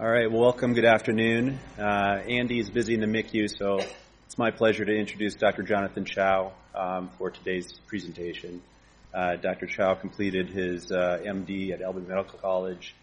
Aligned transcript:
All 0.00 0.08
right, 0.08 0.32
welcome. 0.32 0.72
Good 0.72 0.86
afternoon. 0.86 1.58
Uh, 1.78 2.22
Andy 2.26 2.58
is 2.58 2.70
busy 2.70 2.94
in 2.94 3.00
the 3.00 3.06
MICU, 3.06 3.50
so 3.54 3.80
it's 4.24 4.38
my 4.38 4.50
pleasure 4.50 4.82
to 4.82 4.92
introduce 4.96 5.34
Dr. 5.34 5.62
Jonathan 5.62 6.06
Chow 6.06 6.52
um, 6.74 7.10
for 7.18 7.30
today's 7.30 7.70
presentation. 7.86 8.62
Uh, 9.12 9.36
Dr. 9.36 9.66
Chow 9.66 9.94
completed 9.94 10.48
his 10.48 10.90
uh, 10.90 11.18
MD 11.22 11.72
at 11.72 11.82
Albany 11.82 12.06
Medical 12.06 12.38
College 12.38 12.94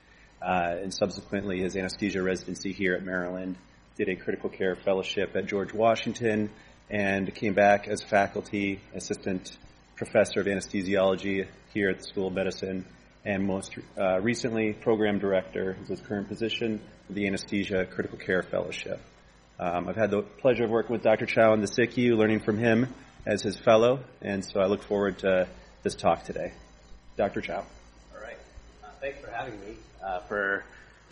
uh, 0.42 0.76
and 0.82 0.92
subsequently 0.92 1.60
his 1.60 1.76
anesthesia 1.76 2.24
residency 2.24 2.72
here 2.74 2.96
at 2.96 3.04
Maryland. 3.04 3.58
Did 3.96 4.10
a 4.10 4.16
critical 4.16 4.50
care 4.50 4.76
fellowship 4.76 5.36
at 5.36 5.46
George 5.46 5.74
Washington 5.74 6.50
and 6.90 7.32
came 7.36 7.54
back 7.54 7.88
as 7.88 8.02
faculty 8.02 8.80
assistant 8.96 9.56
professor 9.96 10.40
of 10.40 10.48
anesthesiology 10.48 11.46
here 11.74 11.90
at 11.90 12.00
the 12.00 12.06
School 12.06 12.30
of 12.30 12.34
Medicine 12.34 12.86
and 13.28 13.46
most 13.46 13.78
uh, 14.00 14.22
recently 14.22 14.72
program 14.72 15.20
director 15.20 15.76
is 15.82 15.90
his 15.90 16.00
current 16.00 16.30
position 16.30 16.80
for 17.06 17.14
the 17.14 17.28
Anesthesia 17.28 17.86
Critical 17.86 18.18
Care 18.18 18.42
Fellowship. 18.42 19.02
Um, 19.60 19.90
I've 19.90 19.98
had 19.98 20.12
the 20.12 20.22
pleasure 20.22 20.64
of 20.64 20.70
working 20.70 20.94
with 20.94 21.04
Dr. 21.04 21.26
Chow 21.26 21.54
in 21.54 21.60
the 21.60 21.68
SICU, 21.68 22.16
learning 22.16 22.40
from 22.40 22.58
him 22.58 22.88
as 23.26 23.42
his 23.42 23.58
fellow, 23.58 24.00
and 24.22 24.46
so 24.46 24.62
I 24.62 24.68
look 24.68 24.82
forward 24.82 25.20
to 25.20 25.50
this 25.84 25.94
talk 25.94 26.24
today. 26.24 26.54
Dr. 27.18 27.42
Chow. 27.42 27.66
All 28.16 28.22
right. 28.22 28.38
Uh, 28.82 28.88
thanks 29.02 29.20
for 29.20 29.30
having 29.30 29.60
me 29.60 29.76
uh, 30.02 30.22
for 30.22 30.64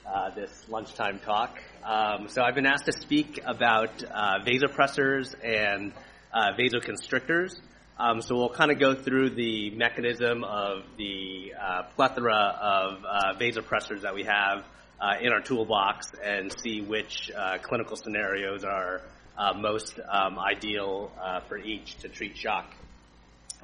uh, 0.07 0.29
this 0.29 0.63
lunchtime 0.69 1.19
talk. 1.19 1.59
Um, 1.83 2.29
so 2.29 2.43
I've 2.43 2.55
been 2.55 2.65
asked 2.65 2.85
to 2.85 2.93
speak 2.93 3.41
about 3.45 4.03
uh, 4.05 4.39
vasopressors 4.39 5.35
and 5.43 5.91
uh, 6.33 6.51
vasoconstrictors. 6.57 7.59
Um, 7.97 8.21
so 8.21 8.35
we'll 8.35 8.49
kind 8.49 8.71
of 8.71 8.79
go 8.79 8.93
through 8.93 9.35
the 9.35 9.69
mechanism 9.69 10.43
of 10.43 10.83
the 10.97 11.53
uh, 11.53 11.83
plethora 11.95 12.35
of 12.35 13.05
uh, 13.05 13.39
vasopressors 13.39 14.01
that 14.01 14.13
we 14.13 14.23
have 14.23 14.65
uh, 14.99 15.13
in 15.21 15.31
our 15.31 15.39
toolbox 15.39 16.11
and 16.21 16.53
see 16.61 16.81
which 16.81 17.31
uh, 17.31 17.57
clinical 17.61 17.95
scenarios 17.95 18.65
are 18.65 19.01
uh, 19.37 19.53
most 19.53 19.97
um, 20.11 20.37
ideal 20.37 21.09
uh, 21.21 21.39
for 21.47 21.57
each 21.57 21.95
to 21.99 22.09
treat 22.09 22.37
shock. 22.37 22.69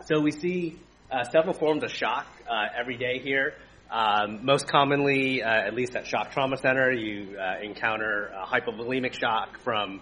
So 0.06 0.22
we 0.22 0.32
see 0.32 0.80
several 1.30 1.54
forms 1.54 1.84
of 1.84 1.92
shock 1.92 2.26
every 2.80 2.96
day 2.96 3.20
here. 3.20 3.56
Um, 3.92 4.46
most 4.46 4.66
commonly, 4.66 5.44
at 5.44 5.74
least 5.74 5.98
at 5.98 6.08
Shock 6.08 6.32
Trauma 6.32 6.56
Center, 6.56 6.90
you 6.94 7.38
encounter 7.62 8.32
hypovolemic 8.46 9.14
shock 9.14 9.60
from 9.60 10.00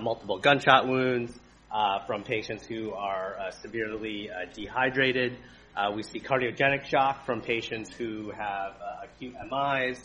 multiple 0.00 0.38
gunshot 0.38 0.86
wounds, 0.86 1.32
Uh, 1.72 2.04
from 2.04 2.22
patients 2.22 2.66
who 2.66 2.92
are 2.92 3.34
uh, 3.38 3.50
severely 3.50 4.28
uh, 4.28 4.44
dehydrated. 4.52 5.38
Uh, 5.74 5.90
we 5.96 6.02
see 6.02 6.20
cardiogenic 6.20 6.84
shock 6.84 7.24
from 7.24 7.40
patients 7.40 7.90
who 7.94 8.30
have 8.30 8.72
uh, 8.72 9.04
acute 9.04 9.34
MIs, 9.50 9.98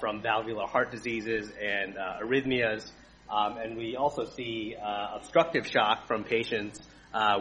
from 0.00 0.22
valvular 0.22 0.66
heart 0.66 0.90
diseases 0.90 1.52
and 1.62 1.96
arrhythmias. 1.96 2.90
Um, 3.28 3.58
and 3.58 3.76
we 3.76 3.96
also 3.96 4.24
see 4.24 4.74
obstructive 4.80 5.66
shock 5.66 6.06
from 6.06 6.24
patients 6.24 6.80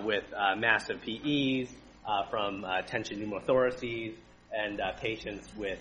with 0.03 0.25
massive 0.57 0.99
PEs, 1.03 1.73
from 2.29 2.65
tension 2.87 3.21
pneumothoraces, 3.21 4.15
and 4.51 4.81
patients 4.99 5.47
with 5.55 5.79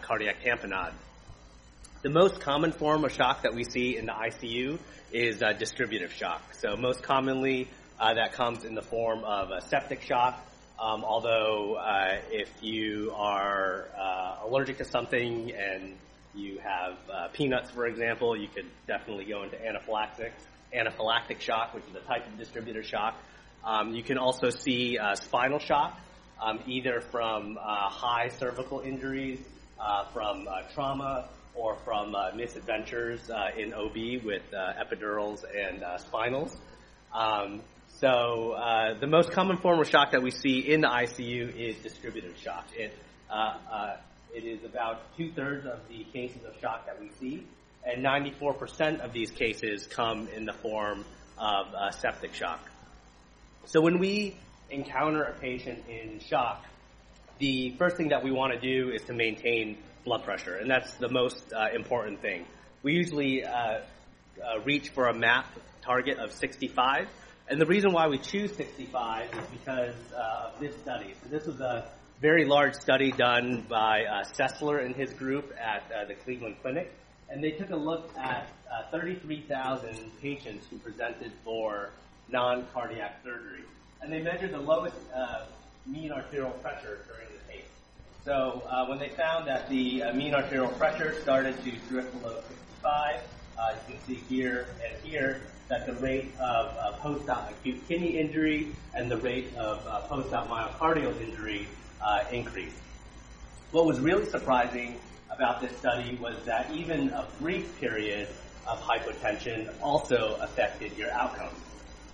cardiac 0.00 0.44
tamponade. 0.44 0.92
The 2.06 2.12
most 2.12 2.38
common 2.38 2.70
form 2.70 3.04
of 3.04 3.10
shock 3.10 3.42
that 3.42 3.52
we 3.52 3.64
see 3.64 3.96
in 3.96 4.06
the 4.06 4.12
ICU 4.12 4.78
is 5.10 5.42
uh, 5.42 5.54
distributive 5.54 6.12
shock. 6.12 6.54
So 6.54 6.76
most 6.76 7.02
commonly, 7.02 7.68
uh, 7.98 8.14
that 8.14 8.32
comes 8.34 8.64
in 8.64 8.76
the 8.76 8.82
form 8.82 9.24
of 9.24 9.50
a 9.50 9.60
septic 9.60 10.02
shock. 10.02 10.38
Um, 10.78 11.02
although 11.02 11.74
uh, 11.74 12.20
if 12.30 12.48
you 12.62 13.12
are 13.16 13.88
uh, 13.98 14.46
allergic 14.46 14.78
to 14.78 14.84
something 14.84 15.50
and 15.50 15.96
you 16.32 16.60
have 16.60 16.96
uh, 17.12 17.26
peanuts, 17.32 17.72
for 17.72 17.86
example, 17.86 18.36
you 18.40 18.46
could 18.46 18.66
definitely 18.86 19.24
go 19.24 19.42
into 19.42 19.56
anaphylactic 19.56 20.30
anaphylactic 20.72 21.40
shock, 21.40 21.74
which 21.74 21.82
is 21.90 21.96
a 21.96 22.06
type 22.06 22.24
of 22.24 22.38
distributive 22.38 22.84
shock. 22.84 23.16
Um, 23.64 23.96
you 23.96 24.04
can 24.04 24.16
also 24.16 24.50
see 24.50 24.96
uh, 24.96 25.16
spinal 25.16 25.58
shock, 25.58 25.98
um, 26.40 26.60
either 26.68 27.00
from 27.00 27.58
high 27.60 28.28
cervical 28.38 28.78
injuries, 28.78 29.40
from 30.12 30.46
trauma, 30.72 31.30
or 31.56 31.74
from 31.84 32.14
uh, 32.14 32.30
misadventures 32.34 33.30
uh, 33.30 33.48
in 33.58 33.72
OB 33.72 34.24
with 34.24 34.42
uh, 34.52 34.72
epidurals 34.82 35.42
and 35.44 35.82
uh, 35.82 35.98
spinals. 35.98 36.56
Um, 37.14 37.62
so 37.98 38.52
uh, 38.52 38.98
the 38.98 39.06
most 39.06 39.32
common 39.32 39.56
form 39.56 39.80
of 39.80 39.88
shock 39.88 40.12
that 40.12 40.22
we 40.22 40.30
see 40.30 40.58
in 40.58 40.82
the 40.82 40.88
ICU 40.88 41.56
is 41.56 41.76
distributive 41.82 42.36
shock. 42.36 42.66
It, 42.76 42.92
it 44.34 44.44
is 44.44 44.64
about 44.64 45.16
two-thirds 45.16 45.66
of 45.66 45.80
the 45.88 46.04
cases 46.12 46.44
of 46.44 46.60
shock 46.60 46.84
that 46.86 47.00
we 47.00 47.10
see, 47.18 47.46
and 47.84 48.04
94% 48.04 49.00
of 49.00 49.14
these 49.14 49.30
cases 49.30 49.86
come 49.86 50.28
in 50.28 50.44
the 50.44 50.52
form 50.52 51.06
of 51.38 51.66
septic 51.94 52.34
shock. 52.34 52.60
So 53.64 53.80
when 53.80 53.98
we 53.98 54.36
encounter 54.68 55.22
a 55.22 55.32
patient 55.32 55.84
in 55.88 56.20
shock, 56.20 56.64
the 57.38 57.74
first 57.78 57.96
thing 57.96 58.08
that 58.08 58.22
we 58.22 58.30
want 58.30 58.52
to 58.52 58.60
do 58.60 58.90
is 58.90 59.02
to 59.04 59.14
maintain 59.14 59.78
blood 60.06 60.22
pressure, 60.22 60.54
and 60.54 60.70
that's 60.70 60.94
the 60.94 61.10
most 61.10 61.52
uh, 61.52 61.66
important 61.74 62.22
thing. 62.22 62.46
We 62.82 62.94
usually 62.94 63.44
uh, 63.44 63.50
uh, 63.50 63.80
reach 64.64 64.90
for 64.90 65.08
a 65.08 65.14
MAP 65.14 65.46
target 65.82 66.18
of 66.18 66.32
65, 66.32 67.08
and 67.48 67.60
the 67.60 67.66
reason 67.66 67.92
why 67.92 68.06
we 68.06 68.18
choose 68.18 68.54
65 68.56 69.28
is 69.34 69.46
because 69.58 69.94
uh, 70.14 70.52
of 70.52 70.60
this 70.60 70.74
study. 70.76 71.12
So 71.22 71.28
this 71.28 71.46
was 71.46 71.60
a 71.60 71.90
very 72.22 72.44
large 72.46 72.74
study 72.74 73.10
done 73.10 73.66
by 73.68 74.04
uh, 74.04 74.24
Sessler 74.24 74.84
and 74.84 74.94
his 74.94 75.12
group 75.12 75.52
at 75.60 75.82
uh, 75.92 76.06
the 76.06 76.14
Cleveland 76.14 76.56
Clinic, 76.62 76.92
and 77.28 77.42
they 77.42 77.50
took 77.50 77.70
a 77.70 77.76
look 77.76 78.10
at 78.16 78.48
33,000 78.92 80.12
patients 80.22 80.66
who 80.70 80.78
presented 80.78 81.32
for 81.44 81.90
non-cardiac 82.28 83.20
surgery, 83.24 83.64
and 84.00 84.12
they 84.12 84.22
measured 84.22 84.52
the 84.52 84.58
lowest 84.58 84.96
mean 85.86 86.12
arterial 86.12 86.50
pressure 86.50 86.98
during 87.06 87.35
so 88.26 88.60
uh, 88.68 88.84
when 88.86 88.98
they 88.98 89.08
found 89.10 89.46
that 89.46 89.68
the 89.68 90.02
uh, 90.02 90.12
mean 90.12 90.34
arterial 90.34 90.68
pressure 90.72 91.14
started 91.22 91.56
to 91.62 91.70
drift 91.88 92.12
below 92.20 92.34
65, 92.48 93.20
uh, 93.56 93.74
you 93.88 93.94
can 93.94 94.04
see 94.04 94.14
here 94.28 94.66
and 94.84 95.00
here 95.04 95.42
that 95.68 95.86
the 95.86 95.92
rate 95.94 96.32
of 96.40 96.76
uh, 96.76 96.90
post-op 96.98 97.50
acute 97.52 97.80
kidney 97.86 98.18
injury 98.18 98.72
and 98.94 99.08
the 99.08 99.16
rate 99.18 99.54
of 99.56 99.86
uh, 99.86 100.00
post-op 100.08 100.48
myocardial 100.48 101.18
injury 101.20 101.68
uh, 102.02 102.24
increased. 102.32 102.76
What 103.70 103.86
was 103.86 104.00
really 104.00 104.26
surprising 104.26 104.98
about 105.30 105.60
this 105.60 105.76
study 105.78 106.18
was 106.20 106.36
that 106.46 106.68
even 106.72 107.10
a 107.10 107.28
brief 107.40 107.78
period 107.78 108.26
of 108.66 108.80
hypotension 108.80 109.72
also 109.80 110.36
affected 110.40 110.96
your 110.98 111.12
outcomes. 111.12 111.58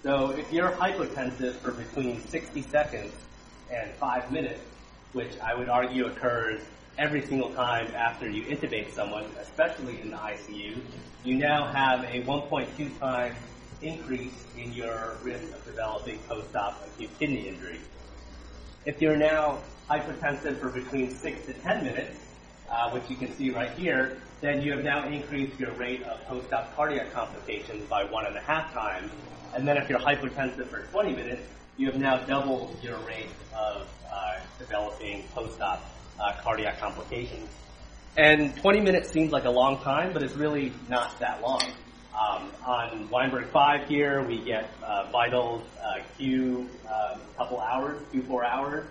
So 0.03 0.31
if 0.33 0.53
you're 0.53 0.73
hypotensive 0.73 1.55
for 1.55 1.73
between 1.73 2.21
60 2.27 2.61
seconds 2.62 3.15
and 3.71 3.91
5 3.93 4.31
minutes, 4.31 4.61
which 5.12 5.39
I 5.41 5.55
would 5.55 5.69
argue 5.69 6.06
occurs 6.06 6.61
every 6.99 7.23
single 7.27 7.50
time 7.55 7.87
after 7.95 8.28
you 8.28 8.45
intubate 8.45 8.93
someone, 8.93 9.25
especially 9.41 10.00
in 10.00 10.11
the 10.11 10.17
ICU, 10.17 10.78
you 11.25 11.37
now 11.37 11.67
have 11.67 12.05
a 12.05 12.23
1.2 12.23 12.99
times 12.99 13.37
increase 13.81 14.34
in 14.56 14.73
your 14.73 15.17
risk 15.23 15.45
of 15.53 15.65
developing 15.65 16.19
post-op 16.28 16.87
acute 16.87 17.11
kidney 17.19 17.49
injury. 17.49 17.81
If 18.84 19.00
you're 19.00 19.17
now 19.17 19.59
hypertensive 19.89 20.59
for 20.61 20.71
between 20.71 21.15
6 21.15 21.47
to 21.47 21.53
10 21.53 21.84
minutes, 21.84 22.19
uh, 22.71 22.91
which 22.91 23.05
you 23.09 23.17
can 23.17 23.34
see 23.37 23.50
right 23.50 23.71
here, 23.73 24.19
then 24.41 24.62
you 24.62 24.73
have 24.73 24.83
now 24.83 25.06
increased 25.06 25.59
your 25.61 25.73
rate 25.73 26.03
of 26.05 26.25
post-op 26.27 26.75
cardiac 26.75 27.12
complications 27.12 27.89
by 27.89 28.05
one 28.05 28.27
and 28.27 28.37
a 28.37 28.41
half 28.41 28.73
times. 28.73 29.11
And 29.55 29.69
then 29.69 29.77
if 29.77 29.89
you're 29.89 30.00
hypertensive 30.00 30.67
for 30.67 30.81
20 30.91 31.15
minutes, 31.15 31.43
you 31.82 31.91
have 31.91 32.00
now 32.00 32.16
doubled 32.16 32.76
your 32.81 32.97
rate 32.98 33.26
of 33.53 33.88
uh, 34.09 34.38
developing 34.56 35.25
post-op 35.34 35.84
uh, 36.20 36.32
cardiac 36.41 36.78
complications. 36.78 37.50
And 38.17 38.56
20 38.58 38.81
minutes 38.81 39.11
seems 39.11 39.32
like 39.32 39.46
a 39.46 39.50
long 39.50 39.79
time, 39.82 40.12
but 40.12 40.23
it's 40.23 40.37
really 40.37 40.73
not 40.88 41.19
that 41.19 41.43
long. 41.43 41.64
Um, 42.14 42.52
on 42.64 43.11
Weinberg 43.11 43.49
5 43.49 43.88
here, 43.88 44.23
we 44.23 44.38
get 44.38 44.70
uh, 44.84 45.11
vitals 45.11 45.64
uh, 45.82 46.05
Q 46.17 46.70
a 46.88 47.14
um, 47.14 47.20
couple 47.37 47.58
hours, 47.58 48.00
Q 48.12 48.23
four 48.23 48.44
hours. 48.44 48.87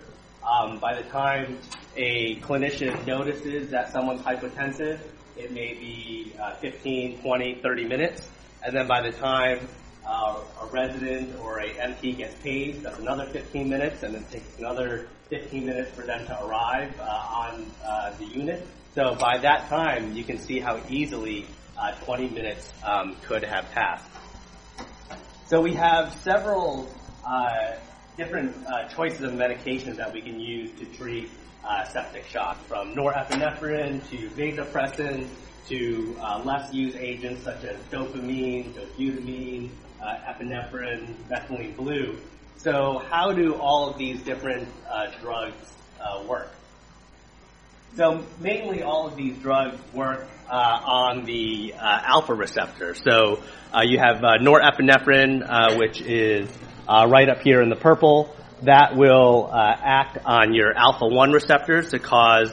Um, 0.46 0.78
by 0.78 0.94
the 1.00 1.08
time 1.08 1.56
a 1.96 2.36
clinician 2.40 3.06
notices 3.06 3.70
that 3.70 3.90
someone's 3.90 4.20
hypotensive, 4.20 4.98
it 5.38 5.50
may 5.50 5.72
be 5.72 6.34
uh, 6.38 6.56
15, 6.56 7.22
20, 7.22 7.54
30 7.54 7.84
minutes. 7.86 8.28
And 8.62 8.76
then 8.76 8.86
by 8.86 9.00
the 9.00 9.12
time 9.12 9.66
uh, 10.06 10.40
a 10.60 10.66
resident 10.66 11.38
or 11.40 11.60
a 11.60 11.68
MP 11.74 12.16
gets 12.16 12.34
paid, 12.42 12.82
that's 12.82 12.98
another 12.98 13.26
15 13.26 13.68
minutes, 13.68 14.02
and 14.02 14.14
it 14.14 14.30
takes 14.30 14.58
another 14.58 15.08
15 15.30 15.64
minutes 15.64 15.90
for 15.92 16.02
them 16.02 16.26
to 16.26 16.44
arrive 16.44 16.92
uh, 17.00 17.04
on 17.04 17.70
uh, 17.86 18.12
the 18.18 18.24
unit. 18.24 18.66
So 18.94 19.14
by 19.14 19.38
that 19.38 19.68
time, 19.68 20.12
you 20.12 20.24
can 20.24 20.38
see 20.38 20.60
how 20.60 20.80
easily 20.88 21.46
uh, 21.78 21.92
20 22.04 22.30
minutes 22.30 22.70
um, 22.84 23.16
could 23.22 23.44
have 23.44 23.70
passed. 23.70 24.08
So 25.46 25.60
we 25.60 25.74
have 25.74 26.12
several 26.22 26.88
uh, 27.26 27.76
different 28.16 28.54
uh, 28.66 28.88
choices 28.88 29.22
of 29.22 29.32
medications 29.32 29.96
that 29.96 30.12
we 30.12 30.20
can 30.20 30.38
use 30.40 30.70
to 30.78 30.84
treat 30.84 31.30
septic 31.92 32.26
shock, 32.26 32.58
from 32.66 32.94
norepinephrine 32.94 34.06
to 34.10 34.28
vasopressin 34.30 35.28
to 35.68 36.16
less 36.44 36.72
used 36.74 36.96
agents 36.96 37.44
such 37.44 37.64
as 37.64 37.76
dopamine, 37.84 38.72
dobutamine, 38.74 39.70
uh, 40.02 40.16
epinephrine, 40.26 41.14
methylene 41.30 41.76
blue. 41.76 42.18
So 42.56 43.02
how 43.10 43.32
do 43.32 43.54
all 43.54 43.90
of 43.90 43.98
these 43.98 44.22
different 44.22 44.68
uh, 44.90 45.06
drugs 45.20 45.74
uh, 46.00 46.24
work? 46.26 46.50
So 47.96 48.24
mainly 48.40 48.82
all 48.82 49.06
of 49.06 49.16
these 49.16 49.36
drugs 49.38 49.78
work 49.92 50.26
uh, 50.48 50.54
on 50.54 51.24
the 51.24 51.74
uh, 51.74 52.00
alpha 52.04 52.34
receptor. 52.34 52.94
So 52.94 53.42
uh, 53.74 53.82
you 53.82 53.98
have 53.98 54.16
norepinephrine, 54.16 55.42
uh, 55.46 55.76
which 55.76 56.00
is 56.00 56.48
right 56.88 57.28
up 57.28 57.40
here 57.42 57.62
in 57.62 57.68
the 57.68 57.76
purple. 57.76 58.34
That 58.62 58.96
will 58.96 59.50
act 59.52 60.18
on 60.24 60.54
your 60.54 60.72
alpha 60.76 61.06
1 61.06 61.32
receptors 61.32 61.90
to 61.90 61.98
cause 61.98 62.52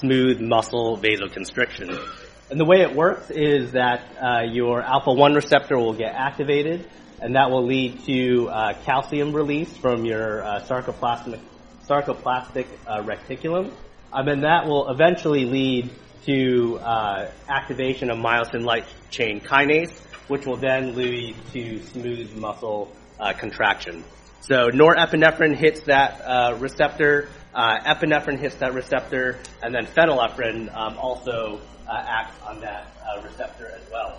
smooth 0.00 0.40
muscle 0.40 0.96
vasoconstriction. 0.96 2.21
And 2.52 2.60
the 2.60 2.66
way 2.66 2.82
it 2.82 2.94
works 2.94 3.30
is 3.30 3.72
that 3.72 4.52
your 4.52 4.82
alpha 4.82 5.10
1 5.10 5.32
receptor 5.32 5.78
will 5.78 5.94
get 5.94 6.14
activated, 6.14 6.86
and 7.18 7.34
that 7.34 7.50
will 7.50 7.64
lead 7.64 8.04
to 8.04 8.50
calcium 8.84 9.32
release 9.32 9.74
from 9.74 10.04
your 10.04 10.42
sarcoplasmic, 10.68 11.40
sarcoplastic 11.88 12.66
reticulum. 12.86 13.72
Um, 14.12 14.28
and 14.28 14.44
that 14.44 14.66
will 14.66 14.90
eventually 14.90 15.46
lead 15.46 15.90
to 16.26 16.78
uh, 16.82 17.30
activation 17.48 18.10
of 18.10 18.18
myosin 18.18 18.62
light 18.62 18.84
chain 19.08 19.40
kinase, 19.40 19.98
which 20.28 20.44
will 20.44 20.58
then 20.58 20.94
lead 20.94 21.34
to 21.54 21.82
smooth 21.84 22.36
muscle 22.36 22.92
uh, 23.18 23.32
contraction. 23.32 24.04
So 24.40 24.68
norepinephrine 24.68 25.56
hits 25.56 25.84
that 25.84 26.20
uh, 26.20 26.56
receptor, 26.58 27.30
uh, 27.54 27.78
epinephrine 27.80 28.38
hits 28.38 28.56
that 28.56 28.74
receptor, 28.74 29.38
and 29.62 29.74
then 29.74 29.86
phenylephrine 29.86 30.74
um, 30.76 30.98
also 30.98 31.62
uh, 31.92 32.04
acts 32.08 32.40
on 32.46 32.58
that 32.60 32.86
uh, 33.04 33.22
receptor 33.22 33.66
as 33.66 33.82
well. 33.90 34.18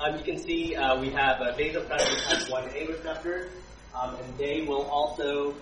Um, 0.00 0.18
you 0.18 0.24
can 0.24 0.38
see 0.38 0.70
we 1.00 1.10
have 1.10 1.40
a 1.40 1.54
vasopressin 1.56 2.26
type 2.26 2.48
1A 2.48 2.88
receptor, 2.88 3.50
um, 3.94 4.16
and 4.16 4.36
they 4.36 4.62
will 4.62 4.82
also 4.82 5.54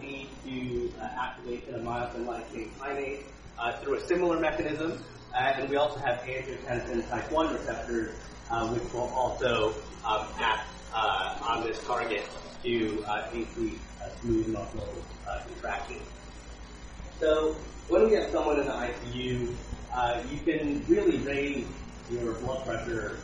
lead 0.00 0.28
to 0.44 0.92
activation 1.20 1.74
of 1.74 1.82
myosin 1.82 2.52
chain 2.52 2.70
kinase 2.78 3.22
uh, 3.58 3.72
through 3.80 3.96
a 3.96 4.06
similar 4.06 4.38
mechanism. 4.38 5.02
Uh, 5.34 5.38
and 5.38 5.68
we 5.68 5.76
also 5.76 5.98
have 5.98 6.20
angiotensin 6.20 7.08
type 7.10 7.30
1 7.32 7.54
receptors, 7.54 8.14
uh, 8.48 8.68
which 8.68 8.92
will 8.92 9.10
also 9.14 9.74
um, 10.04 10.28
act 10.38 10.68
on 10.94 11.64
this 11.64 11.78
target 11.86 12.24
to 12.62 13.04
increase 13.34 13.80
smooth 14.20 14.46
muscle 14.46 14.94
contraction. 15.48 15.98
So 17.18 17.56
when 17.88 18.08
we 18.08 18.14
have 18.14 18.30
someone 18.30 18.60
in 18.60 18.66
the 18.66 18.72
ICU, 18.72 19.56
you 20.30 20.38
can 20.44 20.84
really 20.88 21.18
raise 21.18 21.66
your 22.10 22.34
blood 22.34 22.64
pressure 22.66 23.18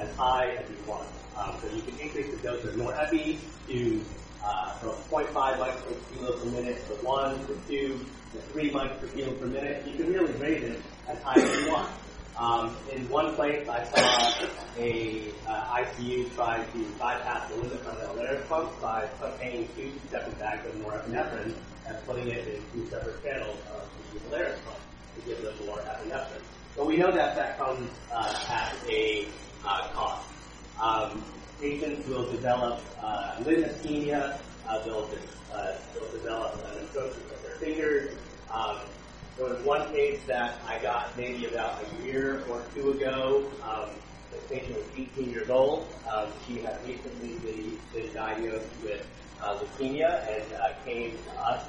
as 0.00 0.14
high 0.16 0.50
as 0.50 0.68
you 0.70 0.76
want. 0.86 1.08
Um, 1.36 1.54
so 1.60 1.68
you 1.74 1.82
can 1.82 1.98
increase 1.98 2.30
the 2.30 2.38
dose 2.38 2.64
of 2.64 2.74
norepi 2.74 3.38
to 3.68 4.04
uh, 4.42 4.72
from 4.74 4.94
0.5 5.10 5.32
micrograms 5.32 5.82
per 5.84 6.14
kilo 6.14 6.32
per 6.38 6.44
minute 6.46 6.86
to 6.88 6.94
1 7.04 7.46
to 7.46 7.54
2 7.68 8.06
to 8.32 8.38
3 8.52 8.70
micrograms 8.70 9.00
per 9.00 9.06
kilo 9.08 9.32
per 9.32 9.46
minute. 9.46 9.86
You 9.86 9.96
can 9.96 10.12
really 10.12 10.32
raise 10.34 10.62
it 10.62 10.80
as 11.08 11.20
high 11.22 11.40
as 11.40 11.60
you 11.60 11.72
want. 11.72 11.90
Um, 12.38 12.76
in 12.92 13.08
one 13.08 13.34
place, 13.34 13.66
I 13.68 13.84
saw 13.84 14.46
a 14.78 15.32
uh, 15.48 15.80
ICU 15.80 16.34
try 16.34 16.62
to 16.64 16.84
bypass 16.98 17.48
the 17.50 17.56
limit 17.56 17.86
on 17.86 17.96
the 17.96 18.04
Alaris 18.12 18.46
pump 18.46 18.80
by 18.80 19.06
putting 19.20 19.68
two 19.74 19.92
separate 20.10 20.38
bags 20.38 20.66
of 20.68 20.74
norepinephrine 20.74 21.54
and 21.86 22.06
putting 22.06 22.28
it 22.28 22.46
in 22.46 22.62
two 22.72 22.88
separate 22.90 23.22
channels 23.24 23.58
of 23.72 23.88
the 24.12 24.20
Alaris 24.28 24.62
pump 24.64 24.85
to 25.16 25.22
give 25.22 25.42
them 25.42 25.66
more 25.66 25.80
epinephrine. 25.80 26.44
But 26.76 26.86
we 26.86 26.96
know 26.96 27.10
that 27.10 27.36
that 27.36 27.58
comes 27.58 27.90
uh, 28.12 28.52
at 28.52 28.84
a 28.86 29.34
uh, 29.64 29.94
cost. 29.94 30.28
Um, 30.76 31.42
patients 31.60 32.06
will 32.06 32.32
develop 32.32 32.94
uh, 33.00 33.42
ischemia. 33.44 34.44
Uh, 34.68 34.84
they'll, 34.84 35.08
uh, 35.08 35.56
they'll 35.94 36.12
develop 36.12 36.60
an 36.68 36.86
atrocious 36.88 37.24
of 37.32 37.42
their 37.42 37.58
fingers. 37.60 38.18
Um, 38.52 38.92
there 39.36 39.46
was 39.46 39.60
one 39.64 39.92
case 39.92 40.20
that 40.28 40.60
I 40.66 40.82
got 40.82 41.16
maybe 41.16 41.46
about 41.46 41.84
a 41.84 42.02
year 42.02 42.44
or 42.48 42.70
two 42.74 42.90
ago. 42.90 43.58
Um, 43.64 44.02
the 44.30 44.38
patient 44.50 44.76
was 44.76 44.88
18 44.92 45.30
years 45.30 45.48
old. 45.50 46.02
Um, 46.04 46.34
she 46.46 46.62
had 46.62 46.84
recently 46.84 47.38
been, 47.40 47.80
been 47.92 48.12
diagnosed 48.14 48.76
with 48.82 49.00
uh, 49.40 49.60
leukemia 49.64 50.28
and 50.28 50.52
uh, 50.52 50.84
came 50.84 51.24
to 51.24 51.30
us 51.30 51.62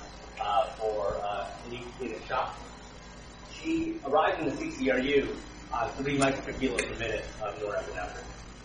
for 0.80 1.18
uh, 1.24 1.64
an 1.66 1.72
leukemic 1.72 2.28
shock. 2.28 2.64
She 3.68 4.00
arrived 4.06 4.40
in 4.40 4.46
the 4.46 4.56
CCRU 4.56 5.28
on 5.74 5.92
three 5.96 6.18
micrograms 6.18 6.46
per 6.46 6.54
kilo 6.54 6.78
per 6.78 6.96
minute 6.96 7.26
of 7.44 7.54
norepinephrine. 7.60 8.24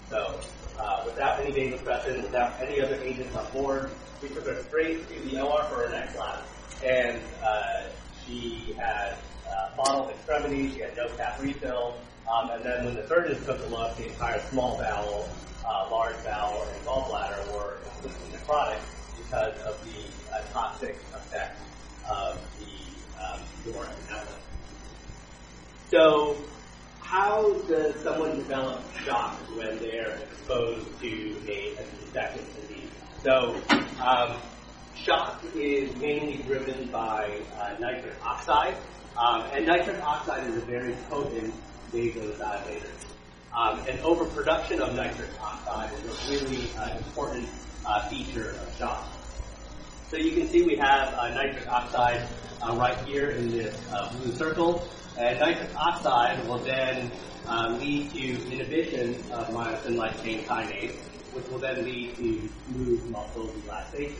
So 0.09 0.39
uh, 0.79 1.03
without 1.05 1.41
any 1.41 1.51
vasopressin, 1.51 2.23
without 2.23 2.61
any 2.61 2.81
other 2.81 2.95
agents 3.03 3.35
on 3.35 3.51
board. 3.53 3.91
We 4.23 4.29
took 4.29 4.47
her 4.47 4.63
straight 4.63 5.09
to 5.09 5.21
the 5.29 5.41
OR 5.41 5.65
for 5.65 5.89
her 5.89 5.93
ex 5.93 6.17
lap. 6.17 6.45
And 6.85 7.21
uh, 7.43 7.89
she 8.25 8.77
had 8.79 9.17
uh, 9.51 9.71
mottled 9.77 10.11
extremities, 10.11 10.75
she 10.75 10.83
had 10.83 10.97
no 10.97 11.09
cap 11.17 11.43
refill, 11.43 11.97
um, 12.33 12.51
and 12.51 12.65
then 12.65 12.85
when 12.85 12.95
the 12.95 13.07
surgeons 13.09 13.45
took 13.45 13.59
a 13.59 13.67
look, 13.67 13.97
the 13.97 14.07
entire 14.07 14.41
small 14.51 14.79
bowel, 14.79 15.29
uh, 15.67 15.89
large 15.91 16.15
bowel, 16.23 16.65
and 16.73 16.87
gallbladder 16.87 17.53
were 17.53 17.79
completely 17.91 18.39
necrotic 18.39 18.79
because 19.19 19.59
of 19.63 19.85
the 19.85 20.33
uh, 20.33 20.43
toxic 20.53 20.95
effect 21.13 21.59
of 22.09 22.41
the 22.61 23.23
um, 23.23 23.41
So 25.93 26.39
how 27.03 27.53
does 27.69 27.95
someone 27.97 28.37
develop 28.37 28.81
shock 29.05 29.35
when 29.55 29.79
they're 29.79 30.21
exposed 30.23 30.87
to 31.03 31.37
a, 31.47 31.77
infectious 31.77 32.49
disease? 32.55 32.89
So, 33.23 33.61
um, 34.03 34.39
shock 34.97 35.45
is 35.55 35.95
mainly 35.97 36.39
driven 36.45 36.87
by 36.87 37.41
uh, 37.61 37.75
nitric 37.79 38.15
oxide, 38.25 38.75
um, 39.19 39.43
and 39.53 39.67
nitric 39.67 40.03
oxide 40.03 40.49
is 40.49 40.57
a 40.57 40.61
very 40.61 40.97
potent 41.11 41.53
vasodilator. 41.93 42.89
Um, 43.55 43.81
and 43.87 44.01
overproduction 44.01 44.81
of 44.81 44.95
nitric 44.95 45.29
oxide 45.43 45.93
is 45.93 46.07
a 46.07 46.33
really 46.33 46.71
uh, 46.79 46.97
important 46.97 47.51
uh, 47.85 48.09
feature 48.09 48.57
of 48.63 48.79
shock. 48.79 49.07
So 50.13 50.19
you 50.19 50.33
can 50.33 50.47
see 50.47 50.61
we 50.61 50.77
have 50.77 51.15
uh, 51.15 51.31
nitric 51.31 51.67
oxide 51.73 52.29
uh, 52.61 52.77
right 52.77 52.99
here 53.07 53.31
in 53.31 53.51
this 53.51 53.75
uh, 53.91 54.13
blue 54.13 54.31
circle. 54.35 54.87
And 55.19 55.41
nitric 55.41 55.71
oxide 55.75 56.47
will 56.47 56.59
then 56.59 57.11
um, 57.47 57.81
lead 57.81 58.13
to 58.13 58.53
inhibition 58.53 59.15
of 59.33 59.49
myosin 59.49 59.97
light 59.97 60.23
chain 60.23 60.45
kinase, 60.45 60.97
which 61.33 61.49
will 61.49 61.61
then 61.61 61.83
lead 61.87 62.15
to 62.17 62.47
smooth 62.67 63.09
muscle 63.09 63.51
relaxation. 63.65 64.19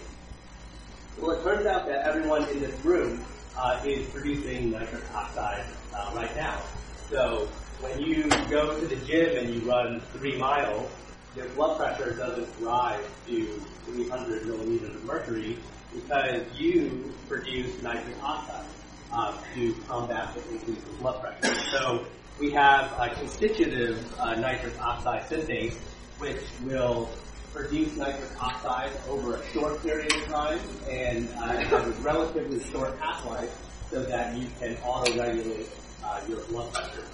Well, 1.21 1.33
it 1.33 1.45
turns 1.45 1.67
out 1.67 1.85
that 1.85 2.07
everyone 2.07 2.49
in 2.49 2.61
this 2.61 2.83
room 2.87 3.23
uh, 3.59 3.79
is 3.85 4.09
producing 4.09 4.71
nitric 4.71 5.05
oxide 5.15 5.67
uh, 5.95 6.11
right 6.15 6.35
now. 6.35 6.63
So 7.11 7.51
when 7.83 8.01
you 8.01 8.31
go 8.49 8.81
to 8.81 8.87
the 8.87 8.97
gym 9.05 9.37
and 9.37 9.55
you 9.55 9.61
run 9.69 10.01
three 10.15 10.39
miles, 10.39 10.91
your 11.37 11.49
blood 11.51 11.77
pressure 11.77 12.15
doesn't 12.15 12.49
rise 12.61 13.05
to 13.27 13.61
300 13.85 14.47
millimeters 14.47 14.95
of 14.95 15.05
mercury 15.05 15.59
because 15.95 16.43
you 16.59 17.13
produce 17.29 17.83
nitric 17.83 18.17
oxide 18.23 18.67
uh, 19.13 19.37
to 19.55 19.75
combat 19.89 20.35
the 20.35 20.49
increase 20.51 20.79
in 20.79 20.97
blood 20.97 21.21
pressure. 21.21 21.61
So 21.71 22.07
we 22.41 22.51
have 22.53 22.93
a 22.99 23.15
constitutive 23.15 24.13
uh, 24.19 24.35
nitric 24.37 24.79
oxide 24.81 25.23
synthase, 25.29 25.75
which 26.19 26.41
will 26.65 27.11
produce 27.53 27.95
nitric 27.97 28.31
oxide 28.43 28.93
over 29.09 29.37
a 29.37 29.53
short 29.53 29.83
period 29.83 30.13
of 30.15 30.25
time 30.25 30.59
and 30.89 31.29
uh, 31.31 31.59
have 31.59 31.87
a 31.87 31.91
relatively 32.03 32.63
short 32.71 32.99
half-life 32.99 33.55
so 33.91 34.03
that 34.03 34.35
you 34.37 34.49
can 34.59 34.77
auto-regulate 34.85 35.69
uh, 36.03 36.21
your 36.27 36.41
blood 36.45 36.73
pressure. 36.73 37.05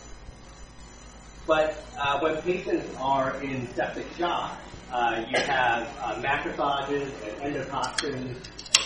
But 1.46 1.84
uh, 1.98 2.20
when 2.20 2.40
patients 2.42 2.94
are 3.00 3.42
in 3.42 3.66
septic 3.74 4.06
shock, 4.16 4.56
uh, 4.92 5.24
you 5.28 5.38
have 5.38 5.88
uh, 6.00 6.14
macrophages 6.22 7.10
and 7.42 7.54
endotoxins 7.54 8.36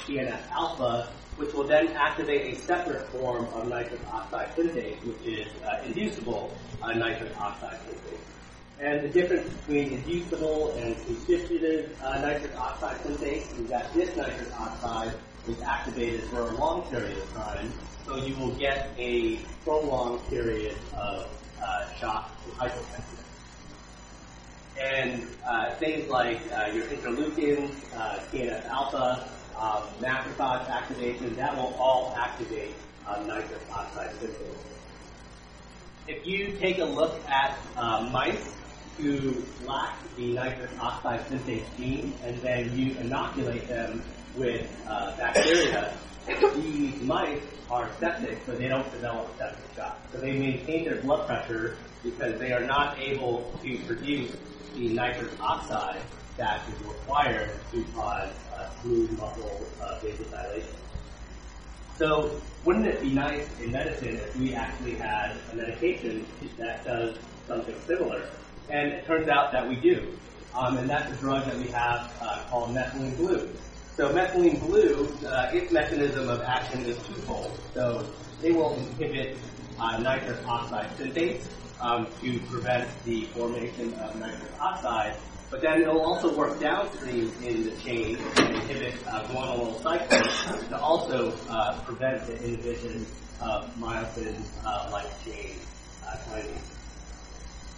TNF 0.07 0.51
alpha 0.51 1.09
which 1.37 1.53
will 1.55 1.65
then 1.65 1.89
activate 1.89 2.55
a 2.55 2.61
separate 2.61 3.09
form 3.09 3.47
of 3.55 3.69
nitric 3.69 4.01
oxide 4.13 4.55
synthase, 4.55 5.03
which 5.05 5.27
is 5.27 5.49
uh, 5.65 5.83
inducible 5.87 6.53
uh, 6.83 6.93
nitric 6.93 7.39
oxide 7.41 7.79
synthase. 7.87 8.19
And 8.81 9.05
the 9.05 9.09
difference 9.09 9.49
between 9.49 9.93
inducible 9.93 10.73
and 10.73 10.95
constitutive 11.07 11.97
uh, 12.03 12.21
nitric 12.21 12.57
oxide 12.59 12.97
synthase 13.01 13.59
is 13.59 13.69
that 13.69 13.93
this 13.95 14.15
nitric 14.17 14.61
oxide 14.61 15.15
is 15.49 15.61
activated 15.63 16.25
for 16.25 16.43
a 16.43 16.55
long 16.57 16.83
period 16.83 17.17
of 17.17 17.33
time, 17.33 17.73
so 18.05 18.17
you 18.17 18.37
will 18.37 18.55
get 18.57 18.91
a 18.99 19.37
prolonged 19.65 20.25
period 20.29 20.77
of 20.95 21.29
uh, 21.63 21.93
shock 21.95 22.31
and 22.45 22.53
hypotension. 22.55 23.19
And 24.81 25.27
uh, 25.47 25.75
things 25.77 26.09
like 26.09 26.41
uh, 26.53 26.71
your 26.75 26.85
interleukins, 26.87 27.71
TNF 28.33 28.67
alpha, 28.67 29.29
um, 29.63 29.85
macrophage 30.01 30.69
activation, 30.69 31.37
that 31.37 31.57
will 31.57 31.75
all 31.79 32.13
activate 32.17 32.75
uh, 33.07 33.23
nitrous 33.23 33.63
oxide 33.73 34.11
synthase. 34.17 34.57
If 36.09 36.27
you 36.27 36.57
take 36.59 36.79
a 36.79 36.85
look 36.85 37.21
at 37.29 37.57
uh, 37.77 38.09
mice 38.13 38.45
who 38.99 39.43
lack 39.65 39.97
the 40.17 40.35
nitric 40.35 40.71
oxide 40.81 41.21
synthase 41.29 41.65
gene 41.77 42.13
and 42.25 42.43
then 42.43 42.77
you 42.77 42.97
inoculate 42.99 43.69
them 43.69 44.03
with 44.37 44.69
uh, 44.89 45.17
bacteria, 45.17 45.97
these 46.57 47.01
mice 47.03 47.41
are 47.71 47.89
septic, 48.01 48.45
but 48.47 48.59
they 48.59 48.69
don't 48.69 48.91
develop 48.93 49.31
septic 49.39 49.77
shock. 49.77 49.99
So 50.13 50.19
they 50.19 50.33
maintain 50.33 50.85
their 50.85 51.01
blood 51.03 51.27
pressure 51.27 51.77
because 52.03 52.39
they 52.41 52.53
are 52.53 52.65
not 52.65 52.99
able 52.99 53.53
to 53.63 53.79
produce 53.87 54.37
the 54.75 54.89
nitric 54.89 55.31
oxide 55.41 56.03
that 56.37 56.63
is 56.69 56.81
required 56.87 57.51
to 57.73 57.85
cause 57.95 58.33
uh, 58.57 58.69
smooth 58.81 59.11
muscle 59.19 59.67
uh, 59.81 59.99
vasodilation. 60.01 60.75
So 61.99 62.41
wouldn't 62.65 62.87
it 62.87 63.01
be 63.03 63.11
nice 63.11 63.47
in 63.61 63.73
medicine 63.73 64.17
if 64.17 64.37
we 64.37 64.55
actually 64.55 64.95
had 64.95 65.37
a 65.53 65.57
medication 65.57 66.27
that 66.59 66.85
does 66.85 67.17
something 67.47 67.75
similar? 67.87 68.29
And 68.71 68.93
it 68.93 69.07
turns 69.07 69.29
out 69.29 69.53
that 69.53 69.69
we 69.69 69.77
do. 69.77 70.17
Um, 70.55 70.79
and 70.79 70.89
that's 70.89 71.13
a 71.13 71.17
drug 71.17 71.47
that 71.47 71.57
we 71.57 71.69
have 71.69 72.13
uh, 72.21 72.45
called 72.51 72.75
methylene 72.75 73.17
blue. 73.17 73.49
So 73.97 74.11
methylene 74.13 74.61
blue, 74.61 75.09
uh, 75.27 75.51
its 75.53 75.71
mechanism 75.73 76.29
of 76.29 76.41
action 76.43 76.85
is 76.85 76.97
twofold. 77.07 77.59
So 77.75 78.07
they 78.41 78.53
will 78.53 78.75
inhibit 78.75 79.37
uh, 79.79 79.99
nitrous 79.99 80.45
oxide 80.47 80.91
synthase 80.99 81.45
um, 81.81 82.07
to 82.21 82.39
prevent 82.51 82.89
the 83.05 83.27
formation 83.27 83.95
of 83.95 84.17
nitrous 84.17 84.53
oxide, 84.61 85.15
but 85.53 85.61
then 85.61 85.83
it'll 85.83 86.01
also 86.01 86.35
work 86.35 86.59
downstream 86.59 87.31
in 87.43 87.65
the 87.65 87.77
chain 87.83 88.17
and 88.37 88.55
inhibit 88.57 88.95
uh, 89.07 89.23
guanylyl 89.29 89.79
cyclase 89.83 90.69
to 90.71 90.81
also 90.81 91.37
uh, 91.51 91.79
prevent 91.85 92.27
the 92.27 92.43
inhibition 92.43 93.07
of 93.43 93.71
myosin 93.77 94.35
uh, 94.65 95.03
chain 95.23 95.57
uh, 96.07 96.17
kinase. 96.27 96.59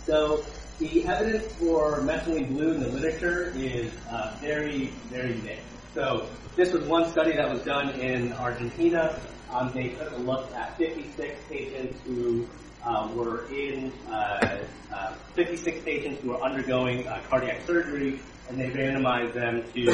So 0.07 0.45
the 0.78 1.04
evidence 1.04 1.52
for 1.54 2.00
methylene 2.02 2.49
blue 2.49 2.75
in 2.75 2.81
the 2.81 2.88
literature 2.88 3.52
is 3.57 3.93
uh, 4.09 4.37
very, 4.40 4.93
very 5.11 5.35
mixed. 5.38 5.66
So 5.95 6.28
this 6.54 6.73
was 6.73 6.85
one 6.85 7.11
study 7.11 7.33
that 7.33 7.50
was 7.50 7.62
done 7.62 7.90
in 7.99 8.33
Argentina. 8.35 9.21
Um, 9.50 9.73
they 9.75 9.88
took 9.88 10.12
a 10.12 10.16
look 10.16 10.52
at 10.54 10.76
56 10.78 11.40
patients 11.49 11.99
who 12.07 12.47
uh, 12.85 13.11
were 13.14 13.47
in 13.47 13.93
uh, 14.11 14.59
uh, 14.93 15.14
56 15.35 15.83
patients 15.85 16.21
who 16.23 16.31
were 16.31 16.43
undergoing 16.43 17.07
uh, 17.09 17.23
cardiac 17.29 17.67
surgery, 17.67 18.21
and 18.49 18.61
they 18.61 18.69
randomized 18.71 19.33
them 19.35 19.64
to 19.73 19.87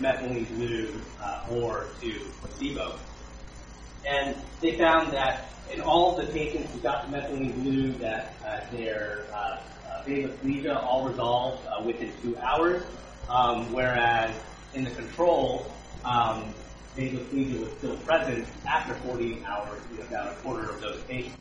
methylene 0.00 0.48
blue 0.56 0.94
or 1.50 1.88
to 2.00 2.20
placebo. 2.40 2.98
And 4.06 4.36
they 4.60 4.78
found 4.78 5.12
that 5.12 5.50
in 5.70 5.80
all 5.82 6.16
the 6.16 6.26
patients 6.26 6.72
who 6.72 6.80
got 6.80 7.10
methylene 7.10 7.54
blue, 7.62 7.92
that 7.94 8.32
their 8.70 9.24
vasoplegia 10.06 10.82
all 10.82 11.06
resolved 11.06 11.66
within 11.84 12.12
two 12.22 12.36
hours, 12.38 12.82
um, 13.28 13.72
whereas 13.72 14.34
in 14.74 14.84
the 14.84 14.90
control, 14.90 15.70
um, 16.04 16.54
was 16.96 17.70
still 17.78 17.96
present 17.98 18.46
after 18.66 18.94
48 18.94 19.44
hours 19.44 19.80
in 19.92 20.04
about 20.06 20.32
a 20.32 20.36
quarter 20.36 20.70
of 20.70 20.80
those 20.80 21.00
patients. 21.02 21.36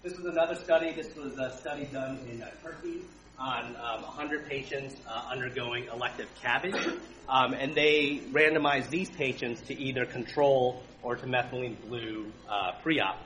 This 0.00 0.16
was 0.16 0.26
another 0.26 0.54
study. 0.54 0.92
This 0.92 1.14
was 1.16 1.36
a 1.38 1.58
study 1.58 1.84
done 1.86 2.20
in 2.30 2.40
uh, 2.40 2.50
Turkey 2.62 3.00
on 3.36 3.74
um, 3.74 4.02
100 4.02 4.48
patients 4.48 4.94
uh, 5.08 5.28
undergoing 5.28 5.86
elective 5.92 6.28
CABG, 6.40 7.00
um, 7.28 7.52
and 7.52 7.74
they 7.74 8.20
randomized 8.30 8.90
these 8.90 9.10
patients 9.10 9.60
to 9.62 9.76
either 9.76 10.06
control 10.06 10.84
or 11.02 11.16
to 11.16 11.26
methylene 11.26 11.74
blue 11.88 12.30
uh, 12.48 12.72
pre-op. 12.80 13.20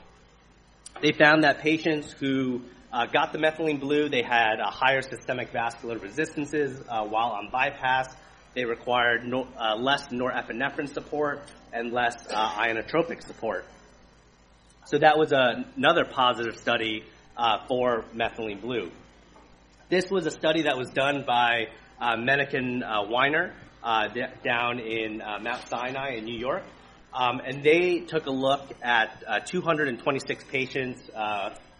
They 1.02 1.12
found 1.12 1.44
that 1.44 1.58
patients 1.58 2.10
who 2.10 2.62
uh, 2.90 3.04
got 3.04 3.34
the 3.34 3.38
methylene 3.38 3.78
blue, 3.78 4.08
they 4.08 4.22
had 4.22 4.58
uh, 4.58 4.70
higher 4.70 5.02
systemic 5.02 5.52
vascular 5.52 5.98
resistances 5.98 6.82
uh, 6.88 7.04
while 7.04 7.32
on 7.32 7.50
bypass. 7.50 8.08
They 8.54 8.64
required 8.64 9.26
no, 9.26 9.46
uh, 9.58 9.76
less 9.76 10.08
norepinephrine 10.08 10.88
support 10.88 11.42
and 11.70 11.92
less 11.92 12.16
inotropic 12.28 13.22
support. 13.26 13.66
So 14.84 14.98
that 14.98 15.18
was 15.18 15.32
a, 15.32 15.64
another 15.76 16.04
positive 16.04 16.56
study 16.56 17.04
uh, 17.36 17.66
for 17.66 18.04
methylene 18.14 18.60
blue. 18.60 18.90
This 19.88 20.10
was 20.10 20.26
a 20.26 20.30
study 20.30 20.62
that 20.62 20.76
was 20.76 20.90
done 20.90 21.24
by 21.26 21.68
uh, 22.00 22.16
Menachem 22.16 22.82
uh, 22.82 23.08
Weiner 23.08 23.54
uh, 23.82 24.08
d- 24.08 24.22
down 24.44 24.78
in 24.80 25.18
Mount 25.18 25.68
Sinai 25.68 26.14
in 26.16 26.24
New 26.24 26.38
York. 26.38 26.64
Um, 27.14 27.40
and 27.44 27.62
they 27.62 28.00
took 28.00 28.26
a 28.26 28.30
look 28.30 28.62
at 28.82 29.46
226 29.46 30.44
patients 30.44 31.10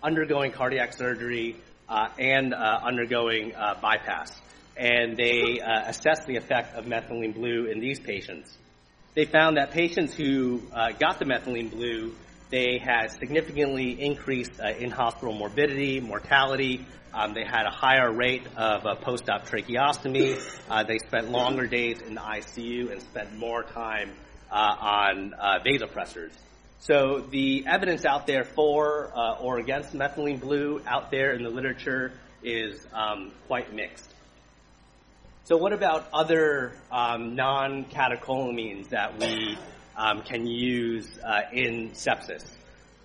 undergoing 0.02 0.52
cardiac 0.52 0.92
surgery 0.92 1.56
and 1.88 2.52
undergoing 2.54 3.52
bypass 3.80 4.40
and 4.76 5.16
they 5.16 5.60
uh, 5.60 5.88
assessed 5.88 6.26
the 6.26 6.36
effect 6.36 6.74
of 6.74 6.86
methylene 6.86 7.34
blue 7.34 7.66
in 7.66 7.80
these 7.80 8.00
patients. 8.00 8.56
They 9.14 9.26
found 9.26 9.56
that 9.58 9.72
patients 9.72 10.14
who 10.14 10.62
uh, 10.72 10.92
got 10.98 11.18
the 11.18 11.26
methylene 11.26 11.70
blue, 11.70 12.14
they 12.52 12.76
had 12.76 13.10
significantly 13.12 13.98
increased 13.98 14.52
uh, 14.60 14.68
in-hospital 14.68 15.32
morbidity, 15.32 16.00
mortality. 16.00 16.86
Um, 17.14 17.32
they 17.32 17.44
had 17.44 17.64
a 17.64 17.70
higher 17.70 18.12
rate 18.12 18.46
of 18.56 18.84
uh, 18.84 18.94
post-op 18.96 19.48
tracheostomy. 19.48 20.38
Uh, 20.68 20.84
they 20.84 20.98
spent 20.98 21.30
longer 21.30 21.66
days 21.66 22.02
in 22.02 22.14
the 22.14 22.20
ICU 22.20 22.92
and 22.92 23.00
spent 23.00 23.34
more 23.38 23.62
time 23.62 24.12
uh, 24.50 24.54
on 24.54 25.34
vasopressors. 25.64 26.32
So 26.80 27.20
the 27.30 27.64
evidence 27.66 28.04
out 28.04 28.26
there 28.26 28.44
for 28.44 29.12
or 29.40 29.58
against 29.58 29.94
methylene 29.94 30.40
blue 30.40 30.82
out 30.86 31.10
there 31.10 31.32
in 31.32 31.44
the 31.44 31.48
literature 31.48 32.12
is 32.42 32.86
um, 32.92 33.32
quite 33.46 33.72
mixed. 33.74 34.12
So 35.44 35.56
what 35.56 35.72
about 35.72 36.06
other 36.12 36.74
um, 36.90 37.34
non-catecholamines 37.34 38.90
that 38.90 39.18
we 39.18 39.56
can 40.24 40.46
use 40.46 41.08
uh, 41.24 41.42
in 41.52 41.90
sepsis? 41.90 42.44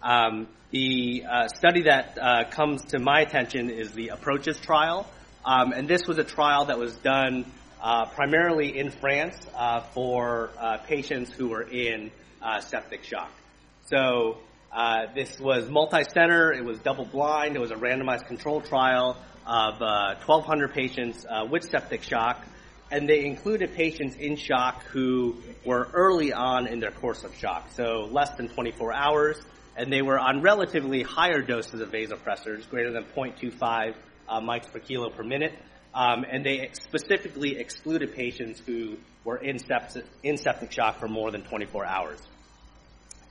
Um, 0.01 0.47
the 0.71 1.23
uh, 1.29 1.47
study 1.47 1.83
that 1.83 2.17
uh, 2.21 2.43
comes 2.49 2.83
to 2.85 2.99
my 2.99 3.21
attention 3.21 3.69
is 3.69 3.91
the 3.93 4.09
APROCCHSS 4.13 4.61
trial, 4.61 5.07
um, 5.45 5.71
and 5.71 5.87
this 5.87 6.07
was 6.07 6.17
a 6.17 6.23
trial 6.23 6.65
that 6.65 6.77
was 6.77 6.95
done 6.97 7.45
primarily 8.15 8.77
in 8.77 8.89
France 8.89 9.35
for 9.93 10.49
patients 10.87 11.31
who 11.31 11.49
were 11.49 11.61
in 11.61 12.11
septic 12.59 13.03
shock. 13.03 13.31
So 13.85 14.37
this 15.15 15.39
was 15.39 15.69
multi-center, 15.69 16.51
it 16.51 16.65
was 16.65 16.79
double-blind, 16.79 17.55
it 17.55 17.59
was 17.59 17.71
a 17.71 17.75
randomized 17.75 18.27
control 18.27 18.61
trial 18.61 19.17
of 19.47 19.79
1,200 19.79 20.69
uh, 20.69 20.73
patients 20.73 21.25
with 21.49 21.63
septic 21.63 22.03
shock, 22.03 22.45
and 22.91 23.07
they 23.07 23.25
included 23.25 23.73
patients 23.73 24.15
in 24.15 24.35
shock 24.35 24.83
who 24.85 25.35
were 25.65 25.89
early 25.93 26.31
on 26.31 26.67
in 26.67 26.79
their 26.79 26.91
course 26.91 27.23
of 27.23 27.35
shock, 27.35 27.69
so 27.71 28.07
less 28.11 28.31
than 28.31 28.47
24 28.47 28.93
hours, 28.93 29.37
and 29.75 29.91
they 29.91 30.01
were 30.01 30.17
on 30.17 30.41
relatively 30.41 31.03
higher 31.03 31.41
doses 31.41 31.81
of 31.81 31.91
vasopressors, 31.91 32.67
greater 32.69 32.91
than 32.91 33.03
0.25 33.15 33.93
uh, 34.29 34.41
mics 34.41 34.71
per 34.71 34.79
kilo 34.79 35.09
per 35.09 35.23
minute, 35.23 35.53
um, 35.93 36.25
and 36.29 36.45
they 36.45 36.69
specifically 36.73 37.57
excluded 37.57 38.13
patients 38.13 38.61
who 38.65 38.97
were 39.23 39.37
in 39.37 39.59
septic, 39.59 40.05
in 40.23 40.37
septic 40.37 40.71
shock 40.71 40.99
for 40.99 41.07
more 41.07 41.31
than 41.31 41.41
24 41.43 41.85
hours. 41.85 42.19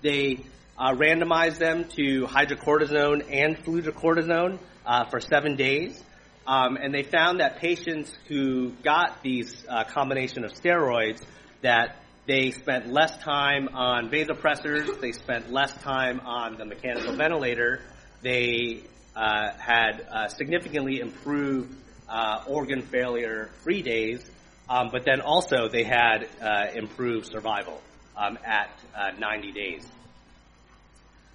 They 0.02 0.44
uh, 0.78 0.92
randomized 0.92 1.58
them 1.58 1.84
to 1.96 2.26
hydrocortisone 2.26 3.26
and 3.30 3.56
fludrocortisone 3.64 4.58
uh, 4.84 5.04
for 5.06 5.20
seven 5.20 5.56
days. 5.56 6.02
Um, 6.46 6.76
and 6.76 6.94
they 6.94 7.02
found 7.02 7.40
that 7.40 7.58
patients 7.58 8.16
who 8.28 8.70
got 8.84 9.22
these 9.22 9.64
uh, 9.68 9.84
combination 9.84 10.44
of 10.44 10.52
steroids, 10.52 11.22
that 11.62 11.96
they 12.26 12.50
spent 12.52 12.86
less 12.88 13.16
time 13.18 13.68
on 13.74 14.10
vasopressors, 14.10 15.00
they 15.00 15.12
spent 15.12 15.50
less 15.50 15.72
time 15.82 16.20
on 16.20 16.56
the 16.56 16.64
mechanical 16.64 17.16
ventilator, 17.16 17.80
they 18.22 18.82
uh, 19.16 19.50
had 19.58 20.06
uh, 20.10 20.28
significantly 20.28 21.00
improved 21.00 21.74
uh, 22.08 22.44
organ 22.46 22.82
failure 22.82 23.50
free 23.64 23.82
days, 23.82 24.24
um, 24.68 24.88
but 24.92 25.04
then 25.04 25.20
also 25.20 25.68
they 25.68 25.84
had 25.84 26.28
uh, 26.40 26.66
improved 26.74 27.26
survival 27.26 27.80
um, 28.16 28.38
at 28.44 28.70
90 29.18 29.52
days. 29.52 29.86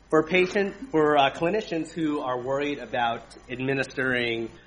For 0.10 0.24
patient, 0.24 0.92
for 0.92 1.18
uh, 1.18 1.32
clinicians 1.32 1.90
who 1.90 2.20
are 2.20 2.38
worried 2.38 2.80
about 2.80 3.24
administering 3.50 4.50
uh, 4.50 4.50
uh, 4.50 4.58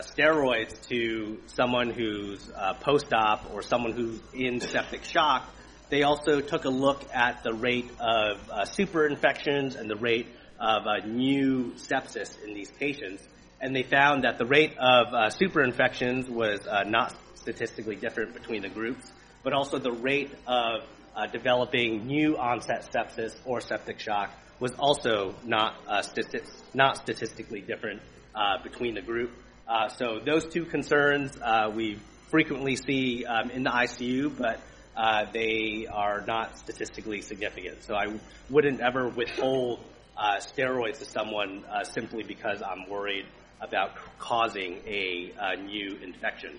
steroids 0.00 0.86
to 0.88 1.38
someone 1.46 1.90
who's 1.90 2.50
uh, 2.56 2.74
post-op 2.74 3.52
or 3.52 3.62
someone 3.62 3.92
who's 3.92 4.20
in 4.32 4.60
septic 4.60 5.04
shock, 5.04 5.48
they 5.90 6.02
also 6.02 6.40
took 6.40 6.64
a 6.64 6.70
look 6.70 7.04
at 7.14 7.42
the 7.42 7.52
rate 7.52 7.90
of 8.00 8.50
uh, 8.50 8.64
super 8.64 9.06
and 9.06 9.90
the 9.90 9.96
rate 9.96 10.26
of 10.58 10.86
uh, 10.86 11.06
new 11.06 11.72
sepsis 11.76 12.42
in 12.42 12.54
these 12.54 12.70
patients. 12.72 13.22
And 13.60 13.74
they 13.74 13.82
found 13.82 14.24
that 14.24 14.38
the 14.38 14.46
rate 14.46 14.76
of 14.78 15.32
super 15.32 15.62
infections 15.62 16.28
was 16.28 16.60
not 16.86 17.14
statistically 17.34 17.96
different 17.96 18.34
between 18.34 18.62
the 18.62 18.68
groups. 18.68 19.10
but 19.44 19.52
also 19.52 19.78
the 19.78 19.92
rate 19.92 20.32
of 20.46 20.82
uh, 21.14 21.26
developing 21.26 22.06
new 22.06 22.36
onset 22.36 22.90
sepsis 22.92 23.36
or 23.44 23.60
septic 23.60 24.00
shock 24.00 24.30
was 24.58 24.72
also 24.78 25.34
not 25.44 25.76
uh, 25.86 26.00
stati- 26.00 26.50
not 26.72 26.96
statistically 26.96 27.60
different 27.60 28.00
uh, 28.00 28.13
between 28.62 28.94
the 28.94 29.02
group. 29.02 29.30
Uh, 29.66 29.88
so 29.88 30.20
those 30.24 30.44
two 30.44 30.64
concerns 30.64 31.38
uh, 31.40 31.70
we 31.74 31.98
frequently 32.28 32.76
see 32.76 33.24
um, 33.24 33.50
in 33.50 33.62
the 33.62 33.70
ICU, 33.70 34.36
but 34.36 34.60
uh, 34.96 35.24
they 35.32 35.86
are 35.90 36.22
not 36.26 36.58
statistically 36.58 37.22
significant. 37.22 37.82
So 37.82 37.94
I 37.94 38.18
wouldn't 38.50 38.80
ever 38.80 39.08
withhold 39.08 39.80
uh, 40.16 40.36
steroids 40.36 40.98
to 40.98 41.04
someone 41.04 41.64
uh, 41.64 41.84
simply 41.84 42.22
because 42.22 42.62
I'm 42.62 42.88
worried 42.88 43.26
about 43.60 43.92
causing 44.18 44.80
a, 44.86 45.32
a 45.38 45.56
new 45.56 45.96
infection. 46.02 46.58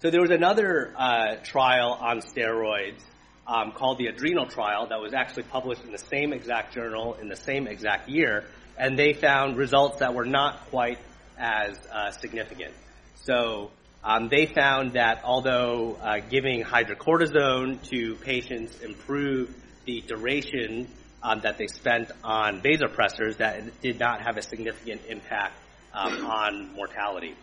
So 0.00 0.10
there 0.10 0.20
was 0.20 0.30
another 0.30 0.94
uh, 0.96 1.36
trial 1.42 1.92
on 2.00 2.20
steroids 2.20 3.02
um, 3.46 3.72
called 3.72 3.98
the 3.98 4.06
adrenal 4.06 4.46
trial 4.46 4.86
that 4.88 5.00
was 5.00 5.12
actually 5.12 5.44
published 5.44 5.84
in 5.84 5.92
the 5.92 5.98
same 5.98 6.32
exact 6.32 6.74
journal 6.74 7.14
in 7.14 7.28
the 7.28 7.36
same 7.36 7.66
exact 7.66 8.08
year, 8.08 8.44
and 8.78 8.98
they 8.98 9.12
found 9.12 9.56
results 9.56 9.98
that 10.00 10.14
were 10.14 10.24
not 10.24 10.70
quite 10.70 10.98
as 11.38 11.78
uh, 11.92 12.10
significant. 12.10 12.74
So 13.22 13.70
um, 14.02 14.28
they 14.28 14.46
found 14.46 14.92
that 14.92 15.22
although 15.24 15.96
uh, 16.00 16.18
giving 16.28 16.62
hydrocortisone 16.62 17.82
to 17.88 18.16
patients 18.16 18.80
improved 18.80 19.54
the 19.86 20.02
duration 20.02 20.88
um, 21.22 21.40
that 21.42 21.56
they 21.56 21.66
spent 21.66 22.10
on 22.22 22.60
vasopressors, 22.60 23.38
that 23.38 23.58
it 23.58 23.80
did 23.80 23.98
not 23.98 24.22
have 24.22 24.36
a 24.36 24.42
significant 24.42 25.02
impact 25.08 25.56
um, 25.94 26.26
on 26.26 26.74
mortality. 26.74 27.34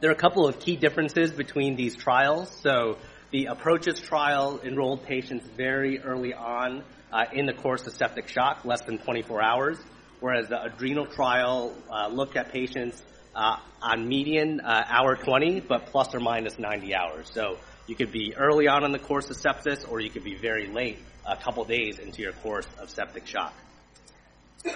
There 0.00 0.10
are 0.10 0.14
a 0.14 0.16
couple 0.16 0.48
of 0.48 0.58
key 0.58 0.76
differences 0.76 1.30
between 1.30 1.76
these 1.76 1.94
trials. 1.94 2.50
So 2.62 2.96
the 3.30 3.46
APROCCHSS 3.46 4.02
trial 4.02 4.60
enrolled 4.64 5.04
patients 5.04 5.46
very 5.56 6.00
early 6.00 6.34
on 6.34 6.82
uh, 7.12 7.26
in 7.32 7.46
the 7.46 7.52
course 7.52 7.86
of 7.86 7.92
septic 7.92 8.28
shock, 8.28 8.64
less 8.64 8.80
than 8.82 8.98
24 8.98 9.42
hours, 9.42 9.78
whereas 10.20 10.48
the 10.48 10.62
adrenal 10.62 11.06
trial 11.06 11.74
uh, 11.90 12.08
looked 12.08 12.36
at 12.36 12.52
patients 12.52 13.02
uh, 13.34 13.56
on 13.82 14.08
median 14.08 14.60
uh, 14.60 14.84
hour 14.88 15.16
20, 15.16 15.60
but 15.60 15.86
plus 15.86 16.14
or 16.14 16.20
minus 16.20 16.58
90 16.58 16.94
hours. 16.94 17.30
So 17.32 17.58
you 17.86 17.94
could 17.94 18.12
be 18.12 18.34
early 18.36 18.68
on 18.68 18.84
in 18.84 18.92
the 18.92 18.98
course 18.98 19.30
of 19.30 19.36
sepsis, 19.36 19.90
or 19.90 20.00
you 20.00 20.10
could 20.10 20.24
be 20.24 20.36
very 20.36 20.68
late, 20.68 20.98
a 21.26 21.36
couple 21.36 21.64
days 21.64 21.98
into 21.98 22.22
your 22.22 22.32
course 22.32 22.66
of 22.78 22.90
septic 22.90 23.26
shock. 23.26 23.54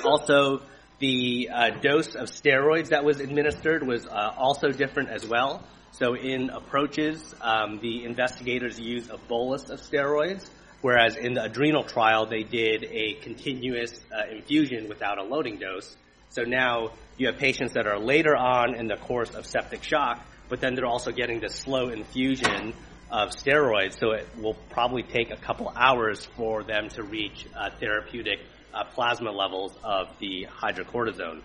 Also, 0.04 0.62
the 0.98 1.50
uh, 1.52 1.70
dose 1.80 2.14
of 2.14 2.28
steroids 2.28 2.88
that 2.88 3.04
was 3.04 3.20
administered 3.20 3.86
was 3.86 4.06
uh, 4.06 4.34
also 4.36 4.68
different 4.70 5.10
as 5.10 5.26
well. 5.26 5.62
So 5.92 6.14
in 6.14 6.48
APROCCHSS, 6.48 7.34
um, 7.40 7.78
the 7.80 8.04
investigators 8.04 8.80
used 8.80 9.10
a 9.10 9.18
bolus 9.18 9.70
of 9.70 9.80
steroids, 9.80 10.48
whereas 10.84 11.16
in 11.16 11.32
the 11.32 11.42
adrenal 11.42 11.82
trial, 11.82 12.26
they 12.26 12.42
did 12.42 12.84
a 12.84 13.14
continuous 13.22 13.90
uh, 14.12 14.30
infusion 14.30 14.86
without 14.86 15.16
a 15.16 15.22
loading 15.22 15.58
dose. 15.58 15.96
So 16.28 16.42
now 16.42 16.90
you 17.16 17.26
have 17.28 17.38
patients 17.38 17.72
that 17.72 17.86
are 17.86 17.98
later 17.98 18.36
on 18.36 18.74
in 18.74 18.86
the 18.86 18.96
course 18.96 19.34
of 19.34 19.46
septic 19.46 19.82
shock, 19.82 20.22
but 20.50 20.60
then 20.60 20.74
they're 20.74 20.84
also 20.84 21.10
getting 21.10 21.40
the 21.40 21.48
slow 21.48 21.88
infusion 21.88 22.74
of 23.10 23.30
steroids, 23.30 23.98
so 23.98 24.10
it 24.10 24.28
will 24.36 24.58
probably 24.68 25.02
take 25.02 25.30
a 25.30 25.38
couple 25.38 25.72
hours 25.74 26.28
for 26.36 26.62
them 26.62 26.90
to 26.90 27.02
reach 27.02 27.46
uh, 27.56 27.70
therapeutic 27.80 28.40
uh, 28.74 28.84
plasma 28.84 29.30
levels 29.30 29.74
of 29.82 30.08
the 30.20 30.46
hydrocortisone. 30.62 31.40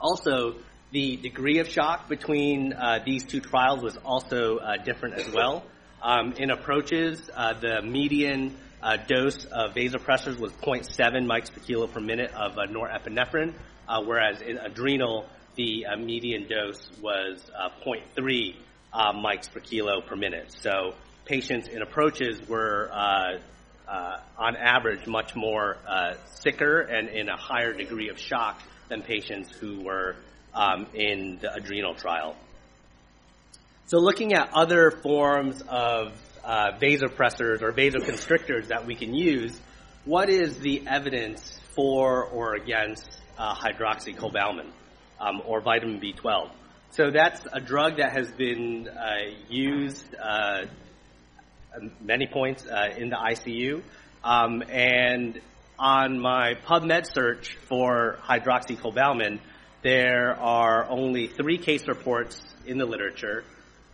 Also, 0.00 0.54
the 0.92 1.16
degree 1.16 1.58
of 1.58 1.68
shock 1.68 2.08
between 2.08 2.72
uh, 2.72 3.00
these 3.04 3.22
two 3.22 3.40
trials 3.40 3.82
was 3.82 3.98
also 3.98 4.56
uh, 4.56 4.78
different 4.82 5.16
as 5.16 5.30
well. 5.30 5.62
Um, 6.04 6.34
in 6.36 6.50
APROCCHSS, 6.50 7.30
uh, 7.34 7.54
the 7.54 7.80
median 7.80 8.54
uh, 8.82 8.98
dose 8.98 9.46
of 9.46 9.72
vasopressors 9.72 10.38
was 10.38 10.52
0.7 10.52 11.24
mics 11.24 11.50
per 11.50 11.60
kilo 11.60 11.86
per 11.86 11.98
minute 11.98 12.30
of 12.34 12.58
uh, 12.58 12.66
norepinephrine, 12.66 13.54
whereas 14.04 14.42
in 14.42 14.58
adrenal, 14.58 15.24
the 15.56 15.86
median 15.98 16.46
dose 16.46 16.90
was 17.00 17.50
uh, 17.58 17.70
0.3 17.86 18.54
uh, 18.92 19.12
mics 19.14 19.50
per 19.50 19.60
kilo 19.60 20.02
per 20.02 20.14
minute. 20.14 20.52
So 20.52 20.92
patients 21.24 21.68
in 21.68 21.80
APROCCHSS 21.80 22.50
were, 22.50 22.90
on 22.92 24.56
average, 24.56 25.06
much 25.06 25.34
more 25.34 25.78
sicker 26.26 26.82
and 26.82 27.08
in 27.08 27.30
a 27.30 27.36
higher 27.38 27.72
degree 27.72 28.10
of 28.10 28.18
shock 28.18 28.60
than 28.90 29.00
patients 29.00 29.56
who 29.56 29.82
were 29.82 30.16
um, 30.52 30.86
in 30.92 31.38
the 31.40 31.50
adrenal 31.54 31.94
trial. 31.94 32.36
So 33.86 33.98
looking 33.98 34.32
at 34.32 34.48
other 34.54 34.90
forms 34.90 35.60
of 35.68 36.14
uh, 36.42 36.70
vasopressors 36.80 37.60
or 37.60 37.70
vasoconstrictors 37.70 38.68
that 38.68 38.86
we 38.86 38.94
can 38.94 39.14
use, 39.14 39.60
what 40.06 40.30
is 40.30 40.56
the 40.58 40.86
evidence 40.86 41.60
for 41.74 42.24
or 42.24 42.54
against 42.54 43.06
uh, 43.36 43.54
hydroxycobalamin 43.54 44.70
um, 45.20 45.42
or 45.44 45.60
vitamin 45.60 46.00
B12? 46.00 46.50
So 46.92 47.10
that's 47.10 47.46
a 47.52 47.60
drug 47.60 47.98
that 47.98 48.16
has 48.16 48.32
been 48.32 48.88
uh, 48.88 49.34
used 49.50 50.14
uh, 50.14 50.64
many 52.00 52.26
points 52.26 52.64
uh, 52.66 52.88
in 52.96 53.10
the 53.10 53.16
ICU. 53.16 53.82
Um, 54.22 54.62
and 54.66 55.42
on 55.78 56.18
my 56.18 56.54
PubMed 56.66 57.12
search 57.12 57.58
for 57.68 58.18
hydroxycobalamin, 58.22 59.40
there 59.82 60.34
are 60.40 60.88
only 60.88 61.26
three 61.26 61.58
case 61.58 61.86
reports 61.86 62.40
in 62.64 62.78
the 62.78 62.86
literature 62.86 63.44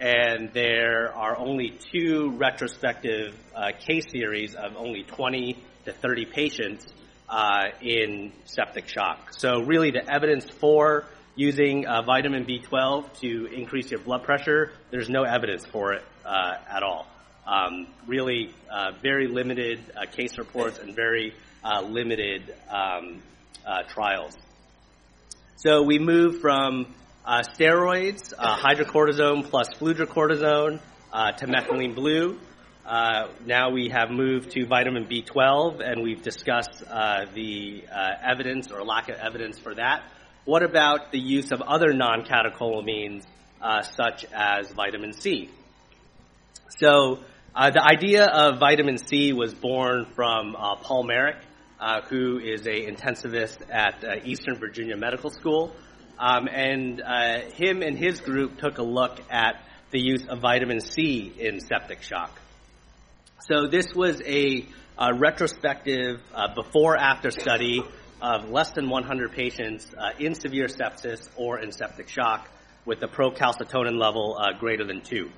and 0.01 0.51
there 0.55 1.15
are 1.15 1.37
only 1.37 1.79
two 1.93 2.33
retrospective 2.37 3.35
uh, 3.55 3.73
case 3.79 4.11
series 4.11 4.55
of 4.55 4.75
only 4.77 5.03
20 5.03 5.63
to 5.85 5.93
30 5.93 6.25
patients 6.25 6.87
uh, 7.29 7.67
in 7.83 8.33
septic 8.47 8.89
shock. 8.89 9.35
So 9.35 9.61
really 9.61 9.91
the 9.91 10.11
evidence 10.11 10.49
for 10.49 11.05
using 11.37 11.87
uh, 11.87 12.03
vitamin 12.03 12.47
B12 12.47 13.21
to 13.21 13.47
increase 13.47 13.91
your 13.91 14.01
blood 14.01 14.25
pressure, 14.25 14.73
there's 14.91 15.11
no 15.11 15.23
evidence 15.23 15.67
for 15.67 15.93
it 15.93 16.03
uh, 16.25 16.55
at 16.69 16.83
all. 16.83 17.07
Um, 17.47 17.87
really 18.07 18.55
uh, 18.71 18.93
very 19.03 19.29
limited 19.29 19.81
uh, 19.97 20.07
case 20.11 20.39
reports 20.39 20.79
and 20.79 20.97
very 20.97 21.35
limited 21.83 22.55
um, 22.71 23.23
trials. 23.89 24.37
So 25.57 25.83
we 25.83 25.99
move 25.99 26.41
from 26.41 26.87
uh, 27.25 27.43
steroids, 27.43 28.33
uh, 28.39 28.57
hydrocortisone 28.57 29.49
plus 29.49 29.69
fludrocortisone 29.75 30.81
uh, 31.13 31.33
to 31.33 31.47
methylene 31.47 31.95
blue. 31.95 32.39
Uh, 32.85 33.29
now 33.45 33.71
we 33.71 33.89
have 33.89 34.11
moved 34.11 34.51
to 34.53 34.67
vitamin 34.67 35.07
B12, 35.07 35.81
and 35.81 36.03
we've 36.03 36.23
discussed 36.23 36.83
uh, 36.89 37.27
the 37.35 37.85
uh, 37.93 38.11
evidence 38.23 38.71
or 38.71 38.85
lack 38.85 39.09
of 39.09 39.17
evidence 39.17 39.59
for 39.59 39.75
that. 39.75 40.03
What 40.45 40.63
about 40.63 41.13
the 41.13 41.19
use 41.19 41.53
of 41.53 41.61
other 41.61 41.93
non-catecholamines, 41.93 43.25
such 43.83 44.25
as 44.33 44.73
vitamin 44.73 45.13
C? 45.13 45.51
So 46.71 47.21
the 47.55 47.83
idea 47.83 48.25
of 48.25 48.59
vitamin 48.59 48.97
C 48.97 49.35
was 49.35 49.55
born 49.55 50.07
from 50.17 50.55
Paul 50.55 51.05
Marik, 51.05 51.37
who 52.09 52.39
is 52.39 52.67
a 52.67 52.91
intensivist 52.91 53.59
at 53.71 54.27
Eastern 54.27 54.59
Virginia 54.59 54.97
Medical 54.97 55.31
School. 55.31 55.73
Um, 56.21 56.49
and 56.49 57.01
uh, 57.01 57.51
him 57.55 57.81
and 57.81 57.97
his 57.97 58.21
group 58.21 58.59
took 58.59 58.77
a 58.77 58.83
look 58.83 59.19
at 59.31 59.65
the 59.91 59.99
use 59.99 60.27
of 60.29 60.41
vitamin 60.41 60.81
C 60.81 61.33
in 61.39 61.61
septic 61.61 62.03
shock. 62.03 62.39
So 63.41 63.67
this 63.69 63.95
was 63.95 64.21
a, 64.27 64.67
a 64.99 65.15
retrospective 65.15 66.21
uh, 66.35 66.55
before-after 66.55 67.31
study 67.31 67.83
of 68.21 68.51
less 68.51 68.71
than 68.73 68.91
100 68.91 69.33
patients 69.33 69.87
uh, 69.97 70.11
in 70.19 70.35
severe 70.35 70.67
sepsis 70.67 71.27
or 71.37 71.59
in 71.59 71.73
septic 71.73 72.11
shock 72.11 72.51
with 72.85 73.03
a 73.03 73.09
procalcitonin 73.09 73.99
level 73.99 74.39
uh, 74.39 74.59
greater 74.59 74.85
than 74.85 75.01
2. 75.01 75.31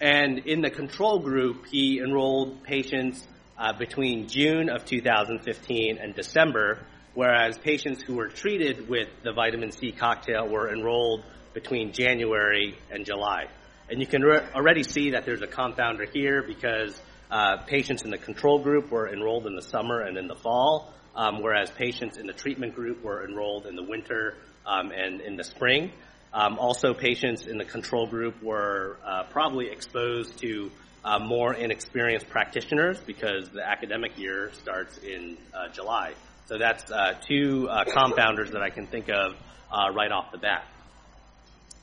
And 0.00 0.40
in 0.46 0.62
the 0.62 0.70
control 0.70 1.20
group, 1.20 1.66
he 1.66 2.00
enrolled 2.00 2.64
patients 2.64 3.24
uh, 3.56 3.72
between 3.72 4.26
June 4.26 4.68
of 4.68 4.84
2015 4.84 5.98
and 5.98 6.12
December 6.16 6.84
whereas 7.14 7.58
patients 7.58 8.02
who 8.02 8.14
were 8.14 8.28
treated 8.28 8.88
with 8.88 9.08
the 9.22 9.32
vitamin 9.32 9.72
C 9.72 9.92
cocktail 9.92 10.48
were 10.48 10.72
enrolled 10.72 11.24
between 11.54 11.92
January 11.92 12.78
and 12.90 13.04
July. 13.04 13.46
And 13.90 14.00
you 14.00 14.06
can 14.06 14.22
re- 14.22 14.46
already 14.54 14.82
see 14.82 15.10
that 15.10 15.24
there's 15.24 15.42
a 15.42 15.46
confounder 15.46 16.08
here 16.12 16.42
because 16.42 17.00
uh, 17.30 17.58
patients 17.66 18.02
in 18.02 18.10
the 18.10 18.18
control 18.18 18.58
group 18.58 18.90
were 18.90 19.12
enrolled 19.12 19.46
in 19.46 19.56
the 19.56 19.62
summer 19.62 20.00
and 20.00 20.16
in 20.16 20.28
the 20.28 20.34
fall, 20.34 20.92
um, 21.16 21.42
whereas 21.42 21.70
patients 21.70 22.16
in 22.16 22.26
the 22.26 22.32
treatment 22.32 22.74
group 22.74 23.02
were 23.02 23.24
enrolled 23.24 23.66
in 23.66 23.76
the 23.76 23.82
winter 23.82 24.36
um, 24.66 24.92
and 24.92 25.20
in 25.20 25.36
the 25.36 25.44
spring. 25.44 25.90
Um, 26.32 26.58
also, 26.58 26.92
patients 26.92 27.46
in 27.46 27.56
the 27.56 27.64
control 27.64 28.06
group 28.06 28.42
were 28.42 28.98
uh, 29.04 29.24
probably 29.30 29.70
exposed 29.70 30.38
to 30.38 30.70
uh, 31.04 31.18
more 31.18 31.54
inexperienced 31.54 32.28
practitioners 32.28 32.98
because 33.00 33.48
the 33.50 33.66
academic 33.66 34.18
year 34.18 34.50
starts 34.52 34.98
in 34.98 35.38
uh, 35.54 35.68
July. 35.72 36.12
So 36.48 36.56
that's 36.56 36.90
uh, 36.90 37.12
two 37.28 37.68
uh, 37.68 37.84
confounders 37.84 38.52
that 38.52 38.62
I 38.62 38.70
can 38.70 38.86
think 38.86 39.10
of 39.10 39.34
uh, 39.70 39.92
right 39.92 40.10
off 40.10 40.32
the 40.32 40.38
bat. 40.38 40.64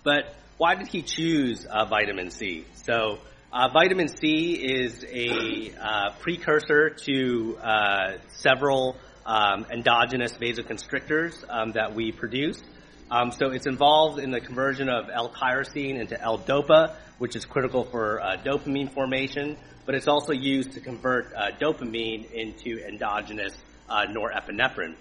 But 0.04 0.36
why 0.58 0.73
did 0.73 0.88
he 0.88 1.04
choose 1.04 1.65
uh, 1.65 1.86
vitamin 1.86 2.32
C? 2.32 2.65
So 2.73 3.19
Uh, 3.56 3.69
vitamin 3.71 4.10
C 4.10 4.54
is 4.56 5.06
a 5.08 5.71
uh, 5.80 6.10
precursor 6.19 6.89
to 6.89 7.58
uh, 7.63 8.17
several 8.28 8.97
um, 9.25 9.65
endogenous 9.71 10.36
vasoconstrictors 10.36 11.41
um, 11.47 11.71
that 11.71 11.95
we 11.95 12.12
produce. 12.12 12.60
Um, 13.10 13.32
so 13.32 13.51
it's 13.51 13.65
involved 13.65 14.19
in 14.19 14.32
the 14.32 14.41
conversion 14.41 14.89
of 14.89 15.10
L-tyrosine 15.10 15.97
into 15.97 16.19
L-dopa, 16.19 16.95
which 17.17 17.38
is 17.38 17.45
critical 17.45 17.86
for 17.86 18.19
uh, 18.19 18.36
dopamine 18.43 18.91
formation, 18.91 19.56
but 19.86 19.95
it's 19.95 20.10
also 20.10 20.34
used 20.34 20.73
to 20.73 20.82
convert 20.82 21.32
uh, 21.34 21.51
dopamine 21.58 22.30
into 22.34 22.84
endogenous 22.86 23.56
norepinephrine. 23.89 24.95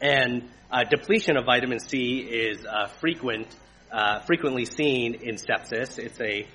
And 0.00 0.48
depletion 0.90 1.36
of 1.36 1.44
vitamin 1.46 1.78
C 1.80 2.18
is 2.20 2.66
frequent, 3.00 3.48
frequently 4.26 4.64
seen 4.64 5.14
in 5.14 5.36
sepsis. 5.36 5.98
It's 5.98 6.20
a 6.20 6.46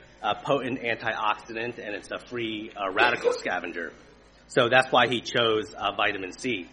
potent 0.44 0.80
antioxidant 0.82 1.78
and 1.78 1.96
it's 1.96 2.12
a 2.12 2.20
free 2.20 2.72
uh, 2.76 2.92
radical 2.92 3.34
scavenger. 3.34 3.94
So 4.48 4.68
that's 4.70 4.92
why 4.92 5.08
he 5.08 5.22
chose 5.22 5.74
uh, 5.74 5.94
vitamin 5.96 6.32
C. 6.32 6.68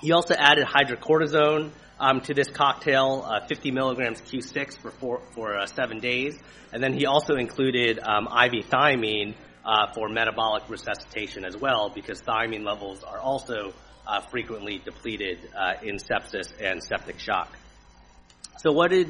He 0.00 0.12
also 0.12 0.34
added 0.34 0.64
hydrocortisone 0.64 1.70
um, 1.98 2.20
to 2.22 2.34
this 2.34 2.48
cocktail, 2.48 3.24
uh, 3.26 3.46
50 3.46 3.72
milligrams 3.72 4.20
Q6 4.20 4.78
for 4.78 4.90
four, 4.92 5.20
for 5.34 5.58
uh, 5.58 5.66
seven 5.66 5.98
days, 5.98 6.38
and 6.72 6.82
then 6.82 6.92
he 6.92 7.06
also 7.06 7.34
included 7.34 7.98
um, 7.98 8.26
IV 8.26 8.66
thiamine 8.68 9.34
uh, 9.68 9.92
for 9.94 10.08
metabolic 10.08 10.62
resuscitation 10.70 11.44
as 11.44 11.54
well, 11.56 11.90
because 11.94 12.22
thiamine 12.22 12.64
levels 12.64 13.04
are 13.04 13.18
also 13.18 13.74
uh, 14.06 14.20
frequently 14.32 14.80
depleted 14.82 15.38
in 15.82 15.96
sepsis 15.96 16.48
and 16.58 16.82
septic 16.82 17.18
shock. 17.18 17.50
So 18.62 18.72
what 18.72 18.90
did 18.90 19.08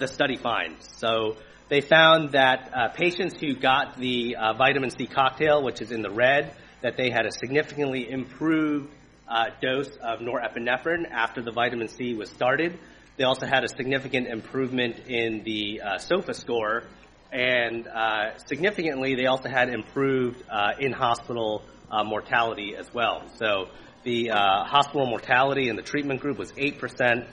the 0.00 0.06
study 0.06 0.36
find? 0.36 0.76
So 0.80 1.36
they 1.68 1.80
found 1.80 2.32
that 2.32 2.70
uh, 2.74 2.88
patients 2.88 3.40
who 3.40 3.54
got 3.54 3.96
the 3.98 4.36
uh, 4.36 4.52
vitamin 4.54 4.90
C 4.90 5.06
cocktail, 5.06 5.62
which 5.62 5.80
is 5.80 5.90
in 5.90 6.02
the 6.02 6.10
red, 6.10 6.54
that 6.82 6.96
they 6.96 7.10
had 7.10 7.24
a 7.24 7.32
significantly 7.32 8.10
improved 8.10 8.90
uh, 9.28 9.46
dose 9.62 9.88
of 10.02 10.20
norepinephrine 10.20 11.10
after 11.10 11.40
the 11.40 11.52
vitamin 11.52 11.88
C 11.88 12.14
was 12.14 12.28
started. 12.28 12.78
They 13.16 13.24
also 13.24 13.46
had 13.46 13.64
a 13.64 13.68
significant 13.68 14.26
improvement 14.26 14.96
in 15.06 15.44
the 15.44 15.80
uh, 15.80 15.98
SOFA 15.98 16.34
score, 16.34 16.84
and 17.32 17.88
uh, 17.88 18.36
significantly, 18.46 19.14
they 19.14 19.26
also 19.26 19.48
had 19.48 19.68
improved 19.70 20.42
uh, 20.50 20.72
in-hospital 20.78 21.62
mortality 22.04 22.74
as 22.74 22.92
well. 22.94 23.22
So 23.36 23.68
the 24.02 24.28
hospital 24.28 25.06
mortality 25.06 25.68
in 25.68 25.76
the 25.76 25.82
treatment 25.82 26.20
group 26.20 26.38
was 26.38 26.50
8% 26.52 27.26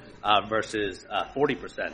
versus 0.50 1.06
40%. 1.10 1.94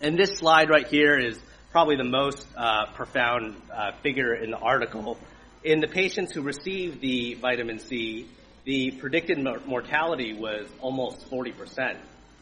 And 0.00 0.18
this 0.18 0.38
slide 0.38 0.68
right 0.68 0.86
here 0.86 1.18
is 1.18 1.38
probably 1.72 1.96
the 1.96 2.04
most 2.04 2.46
uh, 2.56 2.86
profound 2.94 3.56
uh, 3.72 3.92
figure 4.02 4.34
in 4.34 4.50
the 4.50 4.58
article. 4.58 5.16
In 5.64 5.80
the 5.80 5.88
patients 5.88 6.32
who 6.32 6.42
received 6.42 7.00
the 7.00 7.34
vitamin 7.34 7.78
C, 7.78 8.28
the 8.64 8.90
predicted 8.90 9.38
mortality 9.64 10.34
was 10.34 10.68
almost 10.80 11.30
40%, 11.30 11.96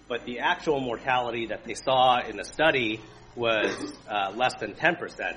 but 0.09 0.25
the 0.25 0.41
actual 0.41 0.81
mortality 0.81 1.47
that 1.47 1.65
they 1.65 1.75
saw 1.75 2.21
in 2.21 2.39
the 2.39 2.45
study 2.45 3.01
was 3.37 3.75
uh, 4.09 4.33
less 4.35 4.55
than 4.55 4.75
10%. 4.75 5.37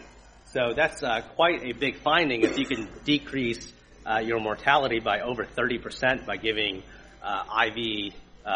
So 0.52 0.74
that's 0.76 1.02
uh, 1.02 1.22
quite 1.36 1.64
a 1.64 1.74
big 1.74 1.98
finding 1.98 2.42
if 2.42 2.58
you 2.58 2.66
can 2.66 2.88
decrease 3.06 3.72
uh, 4.06 4.20
your 4.20 4.40
mortality 4.40 5.00
by 5.00 5.22
over 5.22 5.46
30% 5.46 6.26
by 6.26 6.38
giving 6.38 6.84
uh, 7.24 7.44
IV 7.68 8.14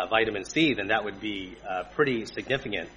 vitamin 0.09 0.43
C, 0.43 0.73
then 0.73 0.87
that 0.87 1.05
would 1.05 1.21
be 1.21 1.55
pretty 1.95 2.25
significant. 2.25 2.89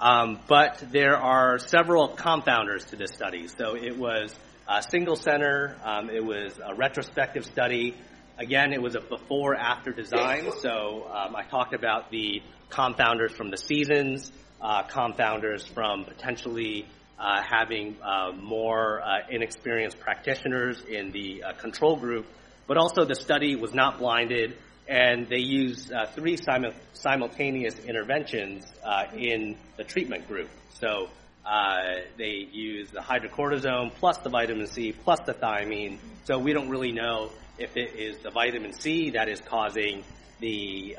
Um, 0.00 0.40
but 0.48 0.82
there 0.90 1.18
are 1.18 1.58
several 1.58 2.08
confounders 2.08 2.88
to 2.88 2.96
this 2.96 3.12
study. 3.12 3.48
So 3.48 3.76
it 3.76 3.98
was 3.98 4.34
a 4.66 4.82
single 4.82 5.16
center. 5.16 5.76
Um, 5.84 6.08
it 6.08 6.24
was 6.24 6.58
a 6.64 6.74
retrospective 6.74 7.44
study. 7.44 7.94
Again, 8.38 8.72
it 8.72 8.80
was 8.80 8.94
a 8.94 9.00
before-after 9.00 9.92
design. 9.92 10.52
So 10.60 11.06
um, 11.12 11.36
I 11.36 11.42
talked 11.42 11.74
about 11.74 12.10
the 12.10 12.40
confounders 12.70 13.32
from 13.32 13.50
the 13.50 13.58
seasons, 13.58 14.30
uh, 14.30 14.49
confounders 14.62 15.66
from 15.66 16.04
potentially 16.04 16.86
uh, 17.20 17.42
having 17.42 17.96
uh, 18.02 18.32
more 18.32 19.02
uh, 19.02 19.18
inexperienced 19.28 20.00
practitioners 20.00 20.80
in 20.82 21.12
the 21.12 21.42
uh, 21.42 21.52
control 21.52 21.96
group, 21.96 22.26
but 22.66 22.78
also 22.78 23.04
the 23.04 23.14
study 23.14 23.56
was 23.56 23.74
not 23.74 23.98
blinded 23.98 24.56
and 24.88 25.28
they 25.28 25.38
used 25.38 25.92
uh, 25.92 26.06
three 26.06 26.36
simu- 26.36 26.74
simultaneous 26.94 27.78
interventions 27.80 28.64
uh, 28.82 29.04
in 29.14 29.56
the 29.76 29.84
treatment 29.84 30.26
group. 30.26 30.48
So 30.80 31.10
uh, 31.44 32.00
they 32.16 32.48
use 32.50 32.90
the 32.90 33.00
hydrocortisone 33.00 33.94
plus 33.94 34.18
the 34.18 34.30
vitamin 34.30 34.66
C 34.66 34.92
plus 34.92 35.20
the 35.26 35.34
thiamine. 35.34 35.98
So 36.24 36.38
we 36.38 36.52
don't 36.52 36.70
really 36.70 36.92
know 36.92 37.30
if 37.58 37.76
it 37.76 37.94
is 37.96 38.18
the 38.18 38.30
vitamin 38.30 38.72
C 38.72 39.10
that 39.10 39.28
is 39.28 39.40
causing 39.40 40.02
the 40.40 40.96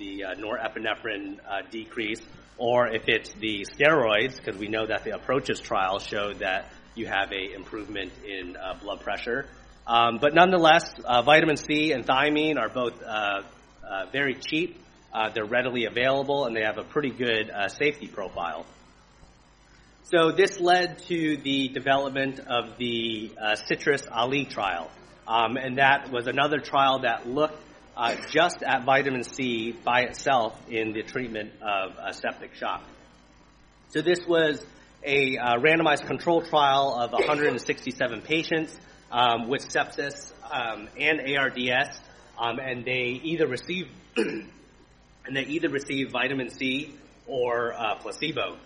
uh, 0.00 0.06
uh, 0.06 0.06
the 0.06 0.24
uh, 0.24 0.34
norepinephrine 0.34 1.38
decrease, 1.70 2.20
or 2.58 2.88
if 2.88 3.04
it's 3.06 3.32
the 3.34 3.66
steroids, 3.66 4.36
because 4.36 4.56
we 4.58 4.68
know 4.68 4.86
that 4.86 5.04
the 5.04 5.10
APROCCHSS 5.10 5.62
trial 5.62 5.98
showed 5.98 6.38
that 6.40 6.72
you 6.94 7.06
have 7.06 7.32
a 7.32 7.54
improvement 7.54 8.12
in 8.24 8.56
blood 8.82 9.00
pressure. 9.00 9.46
Um, 9.86 10.18
but 10.20 10.34
nonetheless, 10.34 10.92
uh, 11.04 11.22
vitamin 11.22 11.56
C 11.56 11.92
and 11.92 12.06
thiamine 12.06 12.58
are 12.58 12.68
both 12.68 13.02
uh, 13.02 13.42
uh, 13.84 14.06
very 14.12 14.34
cheap. 14.34 14.78
Uh, 15.12 15.30
they're 15.30 15.44
readily 15.44 15.86
available, 15.86 16.44
and 16.46 16.54
they 16.54 16.62
have 16.62 16.78
a 16.78 16.84
pretty 16.84 17.10
good 17.10 17.50
uh, 17.50 17.68
safety 17.68 18.06
profile. 18.06 18.64
So 20.04 20.32
this 20.32 20.60
led 20.60 20.98
to 21.08 21.36
the 21.36 21.68
development 21.68 22.40
of 22.40 22.78
the 22.78 23.32
uh, 23.40 23.56
CITRIS-ALI 23.56 24.46
trial, 24.46 24.90
um, 25.26 25.56
and 25.56 25.78
that 25.78 26.10
was 26.12 26.26
another 26.26 26.58
trial 26.58 27.00
that 27.00 27.28
looked 27.28 27.62
just 28.30 28.62
at 28.62 28.84
vitamin 28.84 29.24
C 29.24 29.72
by 29.72 30.02
itself 30.02 30.58
in 30.68 30.92
the 30.92 31.02
treatment 31.02 31.52
of 31.62 32.14
septic 32.14 32.54
shock. 32.54 32.82
So 33.88 34.02
this 34.02 34.26
was 34.26 34.64
a 35.02 35.36
randomized 35.36 36.06
control 36.06 36.42
trial 36.42 36.94
of 36.98 37.12
167 37.12 38.22
patients 38.22 38.78
um, 39.10 39.48
with 39.48 39.68
sepsis 39.68 40.32
um, 40.50 40.88
and 40.98 41.20
ARDS, 41.20 42.00
um, 42.38 42.58
and 42.58 42.84
they 42.84 43.20
either 43.22 43.46
received 43.46 43.90
and 44.16 44.48
they 45.36 45.42
either 45.42 45.68
receive 45.68 46.10
vitamin 46.10 46.50
C 46.50 46.94
or 47.26 47.72
uh, 47.72 47.96
placebo. 47.96 48.56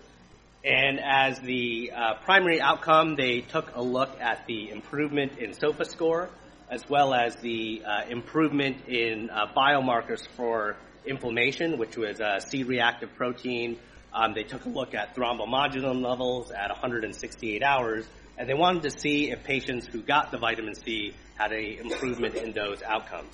And 0.64 0.98
as 0.98 1.38
the 1.40 1.92
uh, 1.94 2.14
primary 2.24 2.60
outcome, 2.60 3.16
they 3.16 3.40
took 3.42 3.74
a 3.74 3.82
look 3.82 4.18
at 4.20 4.46
the 4.46 4.70
improvement 4.70 5.38
in 5.38 5.52
SOFA 5.52 5.84
score, 5.84 6.30
as 6.74 6.82
well 6.90 7.14
as 7.14 7.36
the 7.36 7.82
uh, 7.86 8.02
improvement 8.08 8.88
in 8.88 9.30
uh, 9.30 9.46
biomarkers 9.56 10.26
for 10.36 10.76
inflammation, 11.06 11.78
which 11.78 11.96
was 11.96 12.18
a 12.18 12.40
C-reactive 12.40 13.14
protein. 13.14 13.78
Um, 14.12 14.34
they 14.34 14.42
took 14.42 14.64
a 14.64 14.68
look 14.68 14.92
at 14.92 15.14
thrombomodulin 15.14 16.02
levels 16.02 16.50
at 16.50 16.70
168 16.70 17.62
hours, 17.62 18.04
and 18.36 18.48
they 18.48 18.54
wanted 18.54 18.82
to 18.82 18.90
see 18.90 19.30
if 19.30 19.44
patients 19.44 19.86
who 19.86 20.02
got 20.02 20.32
the 20.32 20.38
vitamin 20.38 20.74
C 20.74 21.14
had 21.36 21.52
a 21.52 21.78
improvement 21.78 22.34
in 22.34 22.52
those 22.52 22.82
outcomes. 22.82 23.32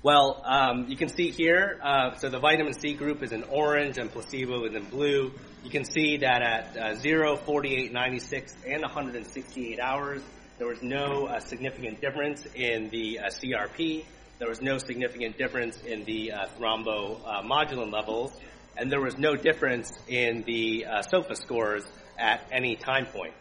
Well, 0.00 0.40
um, 0.44 0.86
you 0.88 0.96
can 0.96 1.08
see 1.08 1.32
here, 1.32 1.80
uh, 1.82 2.14
so 2.14 2.28
the 2.28 2.38
vitamin 2.38 2.74
C 2.74 2.94
group 2.94 3.24
is 3.24 3.32
in 3.32 3.42
orange 3.42 3.98
and 3.98 4.08
placebo 4.08 4.64
is 4.66 4.74
in 4.74 4.84
blue. 4.84 5.32
You 5.64 5.70
can 5.70 5.84
see 5.84 6.18
that 6.18 6.42
at 6.42 6.76
uh, 6.76 6.94
0, 6.94 7.36
48, 7.38 7.92
96, 7.92 8.54
and 8.64 8.82
168 8.82 9.80
hours, 9.80 10.22
there 10.58 10.66
was 10.66 10.82
no 10.82 11.26
uh, 11.26 11.38
significant 11.38 12.00
difference 12.00 12.44
in 12.54 12.88
the 12.90 13.20
uh, 13.20 13.26
CRP. 13.26 14.04
There 14.40 14.48
was 14.48 14.60
no 14.60 14.78
significant 14.78 15.38
difference 15.38 15.78
in 15.82 16.04
the 16.04 16.32
uh, 16.32 16.46
thrombomodulin 16.58 17.92
levels, 17.92 18.32
and 18.76 18.90
there 18.90 19.00
was 19.00 19.16
no 19.16 19.36
difference 19.36 19.92
in 20.08 20.42
the 20.42 20.86
uh, 20.86 21.02
SOFA 21.02 21.36
scores 21.36 21.84
at 22.18 22.44
any 22.50 22.74
time 22.74 23.06
point. 23.06 23.34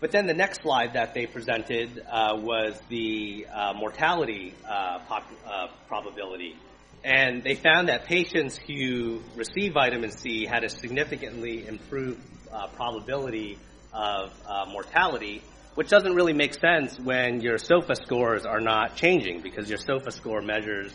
But 0.00 0.12
then 0.12 0.26
the 0.26 0.34
next 0.34 0.62
slide 0.62 0.94
that 0.94 1.12
they 1.14 1.26
presented 1.26 2.02
uh, 2.10 2.36
was 2.36 2.80
the 2.88 3.46
uh, 3.52 3.74
mortality 3.74 4.54
uh, 4.66 4.98
uh, 5.08 5.68
probability. 5.88 6.56
And 7.04 7.44
they 7.44 7.54
found 7.54 7.88
that 7.88 8.06
patients 8.06 8.56
who 8.56 9.20
received 9.36 9.74
vitamin 9.74 10.10
C 10.10 10.46
had 10.46 10.64
a 10.64 10.68
significantly 10.68 11.66
improved 11.68 12.20
uh, 12.50 12.68
probability 12.68 13.58
of 13.92 14.32
uh, 14.46 14.66
mortality, 14.70 15.42
which 15.74 15.88
doesn't 15.88 16.14
really 16.14 16.32
make 16.32 16.54
sense 16.54 16.98
when 16.98 17.40
your 17.40 17.58
SOFA 17.58 17.96
scores 17.96 18.44
are 18.44 18.60
not 18.60 18.96
changing 18.96 19.40
because 19.42 19.68
your 19.68 19.78
SOFA 19.78 20.12
score 20.12 20.42
measures 20.42 20.92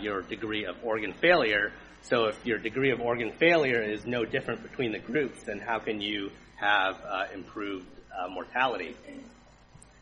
your 0.00 0.22
degree 0.22 0.64
of 0.64 0.76
organ 0.82 1.12
failure. 1.14 1.72
So 2.02 2.26
if 2.26 2.44
your 2.44 2.58
degree 2.58 2.90
of 2.90 3.00
organ 3.00 3.32
failure 3.32 3.82
is 3.82 4.04
no 4.04 4.24
different 4.24 4.62
between 4.62 4.92
the 4.92 4.98
groups, 4.98 5.42
then 5.44 5.60
how 5.60 5.78
can 5.78 6.00
you 6.00 6.30
have 6.56 6.96
improved 7.34 7.86
uh, 8.16 8.28
mortality. 8.28 8.94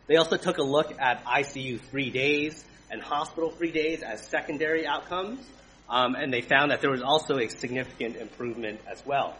They 0.06 0.16
also 0.16 0.36
took 0.36 0.58
a 0.58 0.62
look 0.62 1.00
at 1.00 1.24
ICU 1.24 1.80
free 1.90 2.10
days 2.10 2.64
and 2.90 3.00
hospital 3.00 3.50
free 3.50 3.70
days 3.70 4.02
as 4.02 4.26
secondary 4.26 4.86
outcomes, 4.86 5.40
um, 5.88 6.14
and 6.14 6.32
they 6.32 6.40
found 6.40 6.72
that 6.72 6.80
there 6.80 6.90
was 6.90 7.02
also 7.02 7.38
a 7.38 7.48
significant 7.48 8.16
improvement 8.16 8.80
as 8.86 9.04
well. 9.06 9.36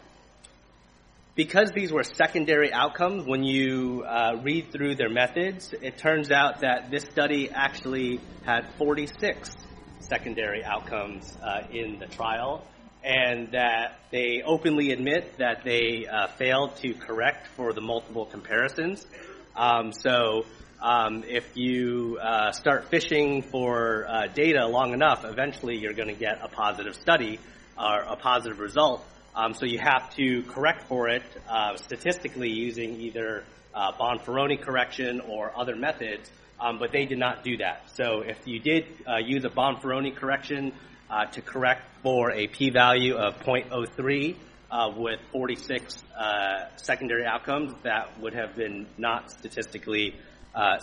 Because 1.34 1.70
these 1.72 1.92
were 1.92 2.02
secondary 2.02 2.72
outcomes, 2.72 3.24
when 3.26 3.44
you 3.44 4.04
uh, 4.06 4.40
read 4.42 4.72
through 4.72 4.96
their 4.96 5.08
methods, 5.08 5.72
it 5.80 5.96
turns 5.96 6.30
out 6.30 6.60
that 6.60 6.90
this 6.90 7.04
study 7.04 7.50
actually 7.50 8.20
had 8.44 8.66
46 8.78 9.56
secondary 10.00 10.64
outcomes 10.64 11.36
uh, 11.42 11.62
in 11.70 11.98
the 11.98 12.06
trial, 12.06 12.66
and 13.04 13.52
that 13.52 14.00
they 14.10 14.42
openly 14.44 14.90
admit 14.90 15.38
that 15.38 15.62
they 15.64 16.06
uh, 16.06 16.26
failed 16.36 16.76
to 16.76 16.94
correct 16.94 17.46
for 17.56 17.72
the 17.72 17.80
multiple 17.80 18.26
comparisons. 18.26 19.06
Um, 19.54 19.92
so 19.92 20.44
um, 20.82 21.24
if 21.28 21.56
you 21.56 22.18
uh, 22.20 22.52
start 22.52 22.90
fishing 22.90 23.42
for 23.42 24.06
uh, 24.08 24.26
data 24.26 24.66
long 24.66 24.92
enough, 24.92 25.24
eventually 25.24 25.76
you're 25.76 25.94
going 25.94 26.08
to 26.08 26.20
get 26.20 26.40
a 26.42 26.48
positive 26.48 26.94
study 26.96 27.38
or 27.78 28.00
a 28.00 28.16
positive 28.16 28.58
result. 28.58 29.04
Um, 29.34 29.54
so 29.54 29.64
you 29.64 29.78
have 29.78 30.14
to 30.16 30.42
correct 30.42 30.88
for 30.88 31.08
it 31.08 31.22
uh, 31.48 31.76
statistically 31.76 32.50
using 32.50 33.00
either 33.00 33.44
uh, 33.74 33.92
Bonferroni 33.92 34.60
correction 34.60 35.20
or 35.20 35.52
other 35.56 35.76
methods, 35.76 36.28
um, 36.58 36.78
but 36.78 36.90
they 36.90 37.06
did 37.06 37.18
not 37.18 37.44
do 37.44 37.56
that. 37.58 37.88
So 37.94 38.22
if 38.22 38.38
you 38.44 38.58
did 38.58 38.86
uh, 39.06 39.18
use 39.18 39.44
a 39.44 39.48
Bonferroni 39.48 40.14
correction 40.14 40.72
uh, 41.08 41.26
to 41.26 41.42
correct 41.42 41.82
for 42.02 42.32
a 42.32 42.48
p-value 42.48 43.14
of 43.16 43.38
0.03 43.40 44.36
uh, 44.70 44.92
with 44.96 45.20
46 45.30 46.02
uh, 46.18 46.64
secondary 46.76 47.24
outcomes, 47.24 47.72
that 47.84 48.18
would 48.20 48.34
have 48.34 48.56
been 48.56 48.86
not 48.98 49.30
statistically 49.30 50.16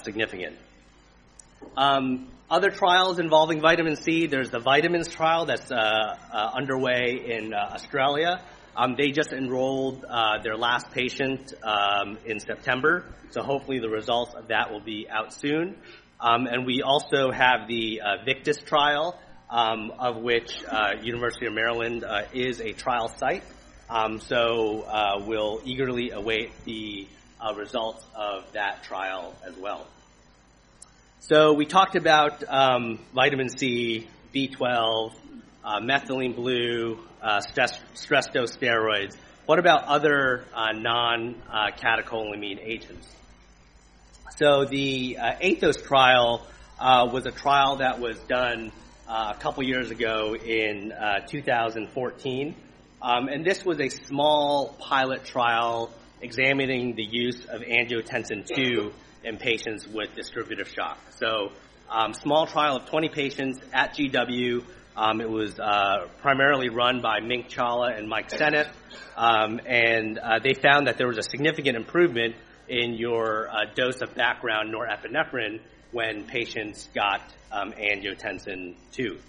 significant. 0.04 0.56
Um, 1.76 2.30
other 2.50 2.70
trials 2.70 3.20
involving 3.20 3.60
vitamin 3.60 3.98
C, 3.98 4.26
there's 4.28 4.50
the 4.50 4.60
vitamins 4.60 5.10
trial 5.10 5.46
that's 5.46 5.70
uh, 5.70 5.76
uh, 5.76 6.52
underway 6.56 7.22
in 7.26 7.54
uh, 7.54 7.74
Australia. 7.74 8.42
Um, 8.76 8.96
they 8.98 9.12
just 9.12 9.34
enrolled 9.34 10.06
uh, 10.06 10.42
their 10.44 10.56
last 10.56 10.92
patient 10.92 11.54
um, 11.64 12.18
in 12.26 12.40
September, 12.40 13.04
so 13.32 13.42
hopefully 13.42 13.80
the 13.80 13.90
results 13.90 14.34
of 14.34 14.48
that 14.48 14.72
will 14.72 14.80
be 14.80 15.08
out 15.10 15.34
soon. 15.34 15.76
Um, 16.22 16.48
and 16.48 16.66
we 16.66 16.84
also 16.84 17.32
have 17.32 17.68
the 17.68 18.02
uh, 18.02 18.24
VICTAS 18.24 18.64
trial, 18.66 19.20
um, 19.50 19.92
of 20.00 20.18
which 20.18 20.64
uh, 20.66 20.92
University 21.02 21.48
of 21.48 21.54
Maryland 21.54 22.06
is 22.34 22.62
a 22.62 22.72
trial 22.72 23.10
site. 23.10 23.44
Um, 23.90 24.20
so 24.20 25.24
we'll 25.26 25.62
eagerly 25.66 26.12
await 26.12 26.52
the 26.66 27.08
results 27.56 28.06
of 28.16 28.52
that 28.54 28.84
trial 28.84 29.36
as 29.46 29.56
well. 29.58 29.86
So 31.20 31.54
we 31.54 31.66
talked 31.66 31.96
about 31.96 32.44
um, 32.48 33.00
vitamin 33.14 33.50
C, 33.50 34.08
B12, 34.34 35.14
uh, 35.64 35.80
methylene 35.82 36.36
blue, 36.36 37.00
uh, 37.22 37.42
stress, 37.42 37.78
stress 37.96 38.28
dose 38.28 38.56
steroids. 38.56 39.18
What 39.46 39.60
about 39.60 39.86
other 39.86 40.46
uh, 40.54 40.74
non-catecholamine 40.74 42.60
agents? 42.62 43.08
So 44.38 44.66
the 44.66 45.18
uh, 45.18 45.34
ATHOS 45.42 45.84
trial 45.84 46.46
uh, 46.80 47.10
was 47.12 47.26
a 47.26 47.32
trial 47.32 47.78
that 47.78 48.00
was 48.00 48.18
done 48.30 48.72
uh, 49.10 49.34
a 49.36 49.40
couple 49.40 49.64
years 49.64 49.90
ago 49.90 50.36
in 50.36 50.94
2014. 51.28 52.56
Um, 53.02 53.28
and 53.28 53.44
this 53.44 53.66
was 53.66 53.80
a 53.80 53.90
small 53.90 54.76
pilot 54.80 55.26
trial 55.26 55.90
examining 56.22 56.96
the 56.96 57.04
use 57.04 57.44
of 57.46 57.62
angiotensin 57.62 58.48
II 58.56 58.92
in 59.24 59.38
patients 59.38 59.88
with 59.88 60.14
distributive 60.16 60.70
shock. 60.70 60.98
So, 61.18 61.52
um, 61.90 62.14
small 62.14 62.48
trial 62.48 62.78
of 62.78 62.86
20 62.86 63.10
patients 63.10 63.60
at 63.74 63.96
GW. 63.96 64.64
Um, 64.96 65.22
it 65.22 65.30
was 65.30 65.60
uh, 65.60 66.08
primarily 66.22 66.70
run 66.70 67.02
by 67.02 67.20
Mink 67.20 67.50
Chawla 67.50 67.98
and 67.98 68.10
Mike 68.10 68.30
Seneff, 68.30 68.70
um, 69.16 69.60
and 69.66 70.18
uh, 70.18 70.40
they 70.44 70.54
found 70.54 70.88
that 70.88 70.98
there 70.98 71.08
was 71.08 71.18
a 71.18 71.24
significant 71.24 71.78
improvement 71.78 72.36
in 72.68 72.96
your 72.96 73.48
uh, 73.48 73.74
dose 73.76 74.02
of 74.02 74.16
background 74.16 74.74
norepinephrine 74.74 75.62
when 75.92 76.26
patients 76.26 76.90
got 76.94 77.22
angiotensin 77.54 78.76
II. 78.98 79.20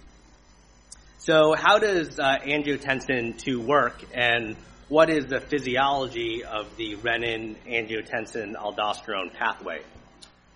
So, 1.19 1.53
how 1.55 1.77
does 1.77 2.17
angiotensin 2.17 3.47
II 3.47 3.57
work, 3.57 4.03
and 4.13 4.55
what 4.89 5.11
is 5.11 5.27
the 5.27 5.39
physiology 5.39 6.43
of 6.43 6.75
the 6.75 6.95
renin 6.95 7.55
angiotensin 7.67 8.55
aldosterone 8.55 9.31
pathway. 9.31 9.81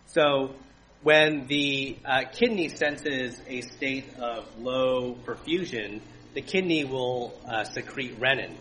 So 0.07 0.55
when 1.03 1.45
the 1.45 1.95
uh, 2.03 2.23
kidney 2.31 2.69
senses 2.69 3.39
a 3.47 3.61
state 3.61 4.17
of 4.17 4.45
low 4.59 5.15
perfusion, 5.23 6.01
the 6.33 6.41
kidney 6.41 6.83
will 6.83 7.39
uh, 7.47 7.63
secrete 7.63 8.19
renin. 8.19 8.55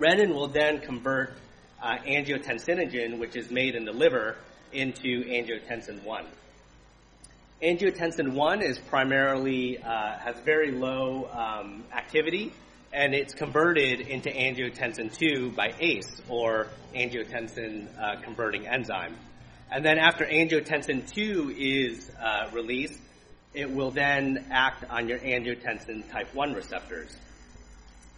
Renin 0.00 0.34
will 0.34 0.48
then 0.48 0.80
convert 0.80 1.34
uh, 1.80 1.98
angiotensinogen, 2.04 3.20
which 3.20 3.36
is 3.36 3.52
made 3.52 3.76
in 3.76 3.84
the 3.84 3.92
liver, 3.92 4.36
into 4.72 5.24
angiotensin 5.24 6.02
1. 6.02 6.24
Angiotensin 7.62 8.32
1 8.32 8.62
is 8.62 8.78
primarily, 8.80 9.78
uh, 9.78 10.18
has 10.18 10.36
very 10.40 10.72
low 10.72 11.30
um, 11.32 11.84
activity 11.96 12.52
and 12.96 13.14
it's 13.14 13.34
converted 13.34 14.00
into 14.00 14.30
angiotensin 14.30 15.14
2 15.14 15.50
by 15.50 15.74
ACE, 15.78 16.22
or 16.30 16.68
angiotensin 16.94 17.86
uh, 18.00 18.18
converting 18.22 18.66
enzyme. 18.66 19.14
And 19.70 19.84
then 19.84 19.98
after 19.98 20.24
angiotensin 20.24 21.06
2 21.12 21.54
is 21.58 22.10
uh, 22.18 22.48
released, 22.54 22.98
it 23.52 23.70
will 23.70 23.90
then 23.90 24.46
act 24.50 24.84
on 24.88 25.08
your 25.08 25.18
angiotensin 25.18 26.10
type 26.10 26.34
1 26.34 26.54
receptors. 26.54 27.14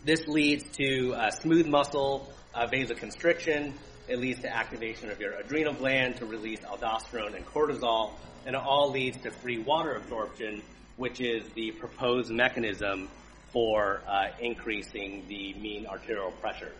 This 0.04 0.28
leads 0.28 0.62
to 0.76 1.12
uh, 1.12 1.30
smooth 1.32 1.66
muscle 1.66 2.32
uh, 2.54 2.68
vasoconstriction. 2.68 3.72
It 4.06 4.20
leads 4.20 4.42
to 4.42 4.56
activation 4.56 5.10
of 5.10 5.20
your 5.20 5.32
adrenal 5.32 5.74
gland 5.74 6.18
to 6.18 6.24
release 6.24 6.60
aldosterone 6.60 7.34
and 7.34 7.44
cortisol, 7.44 8.12
and 8.46 8.54
it 8.54 8.62
all 8.62 8.92
leads 8.92 9.16
to 9.22 9.32
free 9.32 9.58
water 9.58 9.96
absorption, 9.96 10.62
which 10.96 11.20
is 11.20 11.42
the 11.56 11.72
proposed 11.72 12.30
mechanism 12.30 13.08
for 13.52 14.02
uh, 14.06 14.28
increasing 14.40 15.24
the 15.28 15.54
mean 15.54 15.86
arterial 15.86 16.32
pressure. 16.32 16.72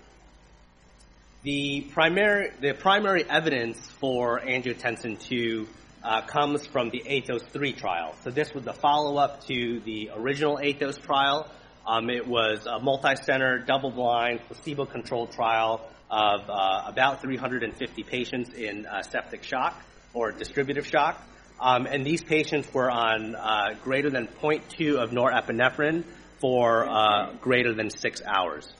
The 1.42 1.82
primary, 1.92 2.50
the 2.60 2.72
primary 2.74 3.24
evidence 3.28 3.78
for 4.00 4.40
angiotensin 4.40 5.18
II 5.30 5.66
uh, 6.02 6.22
comes 6.22 6.66
from 6.66 6.90
the 6.90 7.02
ATHOS-3 7.06 7.76
trial. 7.76 8.14
So 8.22 8.30
this 8.30 8.52
was 8.52 8.64
the 8.64 8.72
follow-up 8.72 9.46
to 9.46 9.80
the 9.80 10.10
original 10.14 10.58
ATHOS 10.58 11.00
trial. 11.00 11.48
Um, 11.86 12.10
it 12.10 12.26
was 12.26 12.66
a 12.66 12.80
multi-center, 12.80 13.60
double-blind, 13.60 14.40
placebo-controlled 14.46 15.32
trial 15.32 15.88
of 16.10 16.48
uh, 16.48 16.82
about 16.86 17.22
350 17.22 18.02
patients 18.02 18.52
in 18.54 18.86
uh, 18.86 19.02
septic 19.02 19.42
shock 19.42 19.80
or 20.14 20.32
distributive 20.32 20.86
shock. 20.86 21.22
Um, 21.60 21.86
and 21.86 22.04
these 22.04 22.22
patients 22.22 22.72
were 22.72 22.90
on 22.90 23.34
uh, 23.34 23.74
greater 23.82 24.10
than 24.10 24.26
0.2 24.26 24.96
of 24.96 25.10
norepinephrine 25.10 26.04
for 26.40 26.88
uh, 26.88 27.32
greater 27.40 27.74
than 27.74 27.90
six 27.90 28.22
hours. 28.24 28.72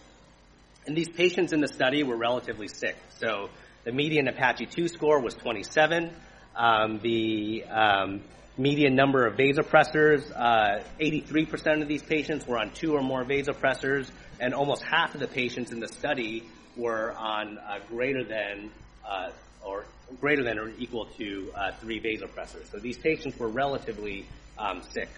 And 0.87 0.97
these 0.97 1.09
patients 1.09 1.53
in 1.53 1.61
the 1.61 1.69
study 1.69 2.03
were 2.03 2.17
relatively 2.17 2.69
sick. 2.69 2.97
So 3.19 3.51
the 3.85 3.93
median 3.93 4.29
Apache 4.29 4.67
2 4.67 4.89
score 4.89 5.21
was 5.21 5.35
27. 5.35 6.11
Um, 6.57 6.99
the 7.01 7.65
um, 7.65 8.23
median 8.57 8.95
number 8.95 9.27
of 9.27 9.37
vasopressors, 9.37 10.31
uh, 10.35 10.83
83% 11.01 11.83
of 11.83 11.89
these 11.89 12.03
patients 12.03 12.47
were 12.47 12.59
on 12.59 12.71
two 12.71 12.95
or 12.95 13.03
more 13.03 13.25
vasopressors, 13.25 14.11
and 14.41 14.55
almost 14.55 14.83
half 14.83 15.15
of 15.15 15.21
the 15.21 15.29
patients 15.29 15.73
in 15.73 15.81
the 15.81 15.89
study 15.89 16.45
were 16.77 17.13
on 17.13 17.59
uh, 17.59 17.79
greater 17.89 18.25
than 18.25 18.71
uh, 19.07 19.31
or 19.65 19.85
greater 20.21 20.43
than 20.43 20.59
or 20.59 20.71
equal 20.79 21.07
to 21.19 21.53
uh, 21.55 21.73
three 21.81 22.01
vasopressors. 22.01 22.71
So 22.71 22.79
these 22.79 22.97
patients 22.97 23.39
were 23.39 23.49
relatively 23.49 24.27
um, 24.59 24.83
sick. 24.91 25.09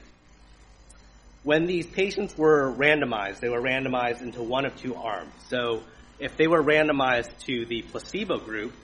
When 1.42 1.66
these 1.66 1.86
patients 1.86 2.36
were 2.36 2.72
randomized, 2.72 3.40
they 3.40 3.48
were 3.48 3.62
randomized 3.62 4.20
into 4.20 4.42
one 4.42 4.66
of 4.66 4.76
two 4.76 4.94
arms. 4.94 5.32
So 5.48 5.82
if 6.18 6.36
they 6.36 6.46
were 6.46 6.62
randomized 6.62 7.30
to 7.46 7.64
the 7.64 7.82
placebo 7.82 8.38
group, 8.38 8.74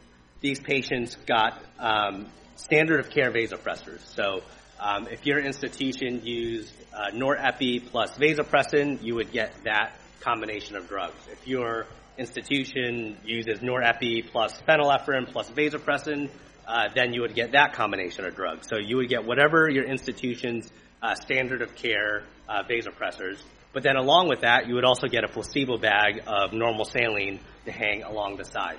these 0.40 0.58
patients 0.58 1.16
got 1.26 1.62
um, 1.78 2.26
standard 2.56 3.00
of 3.00 3.10
care 3.10 3.30
vasopressors. 3.30 4.00
So 4.14 4.42
um, 4.80 5.06
if 5.08 5.26
your 5.26 5.38
institution 5.38 6.24
used 6.24 6.72
uh, 6.94 7.10
norepi 7.12 7.90
plus 7.90 8.16
vasopressin, 8.16 9.02
you 9.02 9.14
would 9.16 9.32
get 9.32 9.52
that 9.64 9.92
combination 10.20 10.76
of 10.76 10.88
drugs. 10.88 11.16
If 11.30 11.46
your 11.46 11.86
institution 12.16 13.18
uses 13.24 13.60
norepi 13.60 14.30
plus 14.30 14.58
phenylephrine 14.66 15.30
plus 15.30 15.50
vasopressin, 15.50 16.30
uh, 16.66 16.88
then 16.94 17.12
you 17.12 17.20
would 17.20 17.34
get 17.34 17.52
that 17.52 17.74
combination 17.74 18.24
of 18.24 18.34
drugs. 18.34 18.66
So 18.68 18.76
you 18.78 18.96
would 18.96 19.08
get 19.08 19.24
whatever 19.24 19.68
your 19.68 19.84
institution's 19.84 20.70
standard 21.14 21.62
of 21.62 21.74
care 21.74 22.24
uh, 22.48 22.62
vasopressors. 22.68 23.42
But 23.72 23.82
then 23.82 23.96
along 23.96 24.28
with 24.28 24.40
that, 24.40 24.68
you 24.68 24.74
would 24.74 24.84
also 24.84 25.06
get 25.06 25.24
a 25.24 25.28
placebo 25.28 25.76
bag 25.76 26.22
of 26.26 26.52
normal 26.52 26.84
saline 26.84 27.40
to 27.66 27.72
hang 27.72 28.02
along 28.02 28.36
the 28.36 28.44
side. 28.44 28.78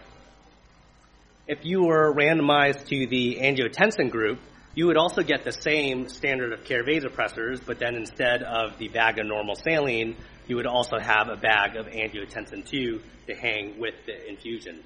If 1.48 1.60
you 1.64 1.84
were 1.84 2.14
randomized 2.14 2.88
to 2.88 3.08
the 3.08 3.38
angiotensin 3.40 4.10
group, 4.10 4.40
you 4.76 4.88
would 4.88 4.98
also 4.98 5.24
get 5.24 5.44
the 5.44 5.52
same 5.52 6.10
standard 6.10 6.52
of 6.52 6.64
care 6.66 6.84
vasopressors, 6.84 7.66
but 7.66 7.80
then 7.80 7.96
instead 7.96 8.44
of 8.44 8.78
the 8.78 8.90
bag 8.90 9.18
of 9.20 9.26
normal 9.26 9.56
saline, 9.56 10.16
you 10.48 10.56
would 10.56 10.68
also 10.68 10.98
have 11.00 11.30
a 11.30 11.36
bag 11.36 11.76
of 11.76 11.88
angiotensin 11.88 12.72
II 12.72 13.00
to 13.28 13.36
hang 13.36 13.80
with 13.80 13.96
the 14.06 14.30
infusion. 14.30 14.84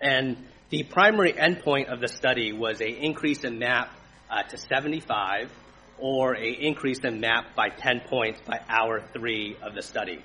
And 0.00 0.36
the 0.70 0.82
primary 0.82 1.32
endpoint 1.32 1.92
of 1.92 2.00
the 2.00 2.08
study 2.08 2.52
was 2.52 2.80
a 2.80 2.88
increase 2.88 3.44
in 3.44 3.58
MAP 3.58 3.90
uh, 4.30 4.42
to 4.42 4.56
75 4.58 5.50
or 5.98 6.36
a 6.36 6.48
increase 6.48 7.00
in 7.00 7.20
MAP 7.20 7.54
by 7.54 7.68
10 7.68 8.00
points 8.08 8.40
by 8.46 8.60
hour 8.68 9.00
three 9.12 9.56
of 9.62 9.74
the 9.74 9.82
study. 9.82 10.22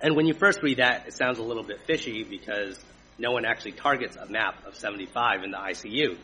And 0.00 0.16
when 0.16 0.26
you 0.26 0.34
first 0.34 0.62
read 0.62 0.78
that, 0.78 1.06
it 1.06 1.14
sounds 1.14 1.38
a 1.38 1.42
little 1.42 1.62
bit 1.62 1.80
fishy 1.86 2.24
because 2.24 2.78
no 3.18 3.30
one 3.30 3.44
actually 3.44 3.72
targets 3.72 4.16
a 4.16 4.26
MAP 4.26 4.66
of 4.66 4.74
75 4.74 5.44
in 5.44 5.50
the 5.50 5.58
ICU. 5.58 6.16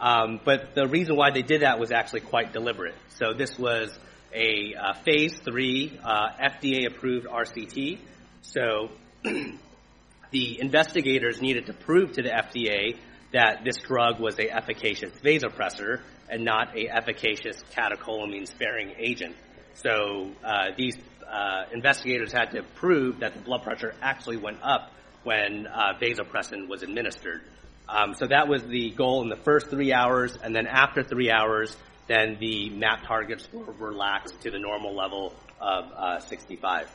Um, 0.00 0.40
but 0.44 0.74
the 0.74 0.88
reason 0.88 1.16
why 1.16 1.30
they 1.30 1.42
did 1.42 1.62
that 1.62 1.78
was 1.78 1.92
actually 1.92 2.22
quite 2.22 2.52
deliberate. 2.52 2.96
So 3.18 3.32
this 3.32 3.56
was 3.58 3.96
a 4.34 4.74
uh, 4.74 4.94
phase 5.04 5.38
three 5.38 5.98
uh, 6.02 6.30
FDA 6.40 6.86
approved 6.86 7.26
RCT. 7.26 7.98
So 8.42 8.90
the 9.22 10.60
investigators 10.60 11.40
needed 11.40 11.66
to 11.66 11.72
prove 11.72 12.14
to 12.14 12.22
the 12.22 12.30
FDA 12.30 12.96
that 13.32 13.64
this 13.64 13.78
drug 13.78 14.20
was 14.20 14.38
a 14.38 14.50
efficacious 14.50 15.10
vasopressor 15.22 16.00
and 16.28 16.44
not 16.44 16.76
a 16.76 16.88
efficacious 16.88 17.62
catecholamine 17.74 18.46
sparing 18.46 18.94
agent. 18.98 19.36
So 19.74 20.30
uh, 20.44 20.68
these 20.76 20.96
uh, 21.30 21.64
investigators 21.72 22.32
had 22.32 22.50
to 22.52 22.62
prove 22.74 23.20
that 23.20 23.34
the 23.34 23.40
blood 23.40 23.62
pressure 23.62 23.94
actually 24.02 24.36
went 24.36 24.58
up 24.62 24.92
when 25.24 25.66
uh, 25.66 25.94
vasopressin 26.00 26.68
was 26.68 26.82
administered. 26.82 27.42
Um, 27.88 28.14
so 28.14 28.26
that 28.26 28.48
was 28.48 28.62
the 28.64 28.90
goal 28.90 29.22
in 29.22 29.28
the 29.28 29.36
first 29.36 29.68
three 29.68 29.92
hours, 29.92 30.36
and 30.42 30.54
then 30.54 30.66
after 30.66 31.02
three 31.02 31.30
hours, 31.30 31.76
then 32.06 32.36
the 32.38 32.70
MAP 32.70 33.06
targets 33.06 33.48
were 33.52 33.72
relaxed 33.72 34.40
to 34.42 34.50
the 34.50 34.58
normal 34.58 34.94
level 34.94 35.34
of 35.60 35.84
uh, 35.92 36.18
65. 36.20 36.88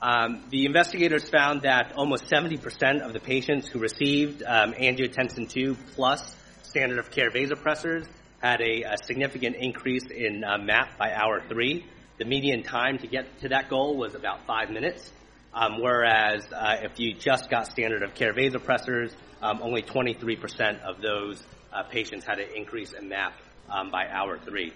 Um, 0.00 0.44
the 0.50 0.66
investigators 0.66 1.28
found 1.28 1.62
that 1.62 1.92
almost 1.96 2.26
70% 2.26 3.00
of 3.00 3.14
the 3.14 3.20
patients 3.20 3.66
who 3.66 3.78
received 3.78 4.42
um, 4.42 4.74
angiotensin 4.74 5.54
II 5.56 5.76
plus 5.94 6.36
standard 6.62 6.98
of 6.98 7.10
care 7.10 7.30
vasopressors 7.30 8.06
had 8.42 8.60
a, 8.60 8.82
a 8.82 8.96
significant 9.04 9.56
increase 9.56 10.04
in 10.10 10.44
uh, 10.44 10.58
MAP 10.58 10.98
by 10.98 11.12
hour 11.12 11.42
three. 11.48 11.86
The 12.18 12.26
median 12.26 12.62
time 12.62 12.98
to 12.98 13.06
get 13.06 13.40
to 13.40 13.48
that 13.48 13.70
goal 13.70 13.96
was 13.96 14.14
about 14.14 14.46
five 14.46 14.70
minutes. 14.70 15.10
Um, 15.54 15.80
whereas 15.80 16.46
uh, 16.52 16.76
if 16.82 17.00
you 17.00 17.14
just 17.14 17.48
got 17.48 17.66
standard 17.66 18.02
of 18.02 18.14
care 18.14 18.34
vasopressors, 18.34 19.14
um, 19.40 19.60
only 19.62 19.82
23% 19.82 20.82
of 20.82 21.00
those 21.00 21.42
uh, 21.72 21.82
patients 21.84 22.26
had 22.26 22.38
an 22.38 22.48
increase 22.54 22.92
in 22.92 23.08
MAP 23.08 23.32
um, 23.70 23.90
by 23.90 24.06
hour 24.08 24.38
three. 24.38 24.74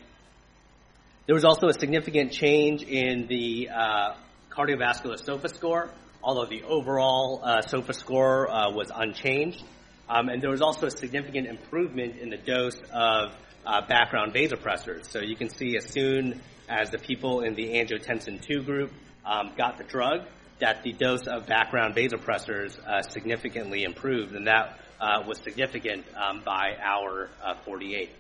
There 1.27 1.35
was 1.35 1.45
also 1.45 1.69
a 1.69 1.75
significant 1.75 2.33
change 2.33 2.83
in 2.83 3.27
the 3.27 3.69
uh, 3.69 4.15
cardiovascular 4.51 5.19
SOFA 5.19 5.49
score, 5.49 5.91
although 6.23 6.47
the 6.47 6.63
overall 6.65 7.41
uh, 7.43 7.63
SOFA 7.63 7.93
score 7.93 8.51
uh, 8.51 8.71
was 8.71 8.91
unchanged. 8.95 9.63
Um, 10.09 10.29
and 10.29 10.43
there 10.43 10.51
was 10.51 10.61
also 10.61 10.87
a 10.87 10.91
significant 10.91 11.47
improvement 11.47 12.17
in 12.17 12.31
the 12.31 12.37
dose 12.37 12.81
of 12.93 13.33
uh, 13.65 13.87
background 13.87 14.35
vasopressors. 14.35 15.07
So 15.07 15.21
you 15.21 15.37
can 15.37 15.49
see 15.49 15.77
as 15.77 15.85
soon 15.85 16.41
as 16.69 16.91
the 16.91 16.99
people 16.99 17.41
in 17.41 17.55
the 17.55 17.69
angiotensin 17.75 18.49
II 18.49 18.65
group 18.65 18.93
um, 19.25 19.53
got 19.57 19.79
the 19.79 19.85
drug, 19.85 20.23
that 20.61 20.83
the 20.83 20.93
dose 20.93 21.27
of 21.27 21.47
background 21.47 21.95
vasopressors 21.95 22.79
uh, 22.87 23.03
significantly 23.03 23.85
improved, 23.85 24.35
and 24.35 24.47
that 24.47 24.79
uh, 25.01 25.23
was 25.27 25.39
significant 25.39 26.05
um, 26.17 26.43
by 26.45 26.75
hour 26.83 27.31
uh, 27.43 27.55
48. 27.65 28.11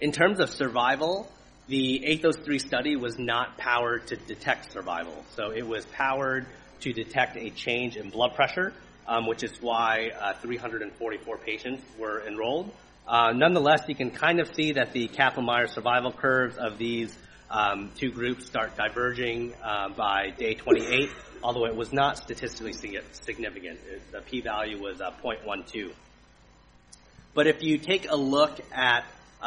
In 0.00 0.12
terms 0.12 0.40
of 0.40 0.48
survival, 0.48 1.30
the 1.70 2.02
ATHOS-3 2.04 2.60
study 2.60 2.96
was 2.96 3.16
not 3.16 3.56
powered 3.56 4.08
to 4.08 4.16
detect 4.16 4.72
survival. 4.72 5.24
So 5.36 5.52
it 5.52 5.64
was 5.64 5.86
powered 5.86 6.46
to 6.80 6.92
detect 6.92 7.36
a 7.36 7.50
change 7.50 7.96
in 7.96 8.10
blood 8.10 8.34
pressure, 8.34 8.72
um, 9.06 9.28
which 9.28 9.44
is 9.44 9.52
why 9.62 10.10
uh, 10.20 10.32
344 10.34 11.36
patients 11.38 11.84
were 11.96 12.26
enrolled. 12.26 12.72
Uh, 13.06 13.32
nonetheless, 13.32 13.84
you 13.86 13.94
can 13.94 14.10
kind 14.10 14.40
of 14.40 14.52
see 14.52 14.72
that 14.72 14.92
the 14.92 15.06
Kaplan-Meier 15.06 15.68
survival 15.68 16.10
curves 16.10 16.56
of 16.58 16.76
these 16.76 17.16
um, 17.50 17.92
two 17.96 18.10
groups 18.10 18.46
start 18.46 18.76
diverging 18.76 19.54
uh, 19.62 19.90
by 19.90 20.30
day 20.36 20.54
28, 20.54 21.08
although 21.44 21.66
it 21.66 21.76
was 21.76 21.92
not 21.92 22.18
statistically 22.18 22.72
significant. 22.72 23.78
It, 23.88 24.10
the 24.10 24.22
p-value 24.22 24.82
was 24.82 25.00
uh, 25.00 25.12
0.12. 25.22 25.92
But 27.32 27.46
if 27.46 27.62
you 27.62 27.78
take 27.78 28.10
a 28.10 28.16
look 28.16 28.58
at 28.72 29.04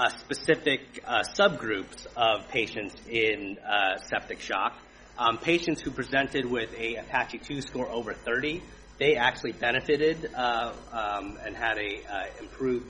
specific 0.10 1.04
uh, 1.06 1.24
subgroups 1.38 2.08
of 2.16 2.48
patients 2.50 2.96
in 3.08 3.58
uh, 3.60 3.98
septic 3.98 4.40
shock, 4.40 4.78
um, 5.18 5.38
patients 5.38 5.82
who 5.82 5.92
presented 5.92 6.46
with 6.46 6.74
a 6.76 6.96
Apache 6.96 7.40
2 7.40 7.62
score 7.62 7.88
over 7.90 8.14
30, 8.14 8.62
they 8.98 9.16
actually 9.16 9.52
benefited 9.52 10.32
uh, 10.34 10.74
um, 10.92 11.38
and 11.46 11.56
had 11.56 11.78
a 11.78 12.02
improved 12.40 12.90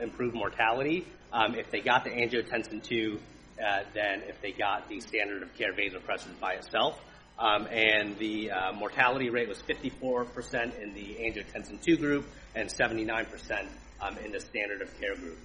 improved 0.00 0.34
mortality 0.34 1.06
um, 1.32 1.54
if 1.54 1.70
they 1.70 1.80
got 1.80 2.04
the 2.04 2.10
angiotensin 2.10 2.82
II 2.90 3.18
uh, 3.58 3.80
than 3.94 4.22
if 4.28 4.40
they 4.42 4.52
got 4.52 4.88
the 4.88 5.00
standard 5.00 5.42
of 5.42 5.54
care 5.56 5.72
vasopressors 5.72 6.38
by 6.40 6.52
itself. 6.54 7.00
And 7.38 8.18
the 8.18 8.50
uh, 8.50 8.72
mortality 8.72 9.30
rate 9.30 9.48
was 9.48 9.62
54% 9.62 10.82
in 10.82 10.94
the 10.94 11.16
angiotensin 11.20 11.78
II 11.86 11.96
group 11.96 12.26
and 12.54 12.68
79% 12.68 13.66
um, 14.00 14.18
in 14.18 14.32
the 14.32 14.40
standard 14.40 14.82
of 14.82 15.00
care 15.00 15.14
group. 15.14 15.38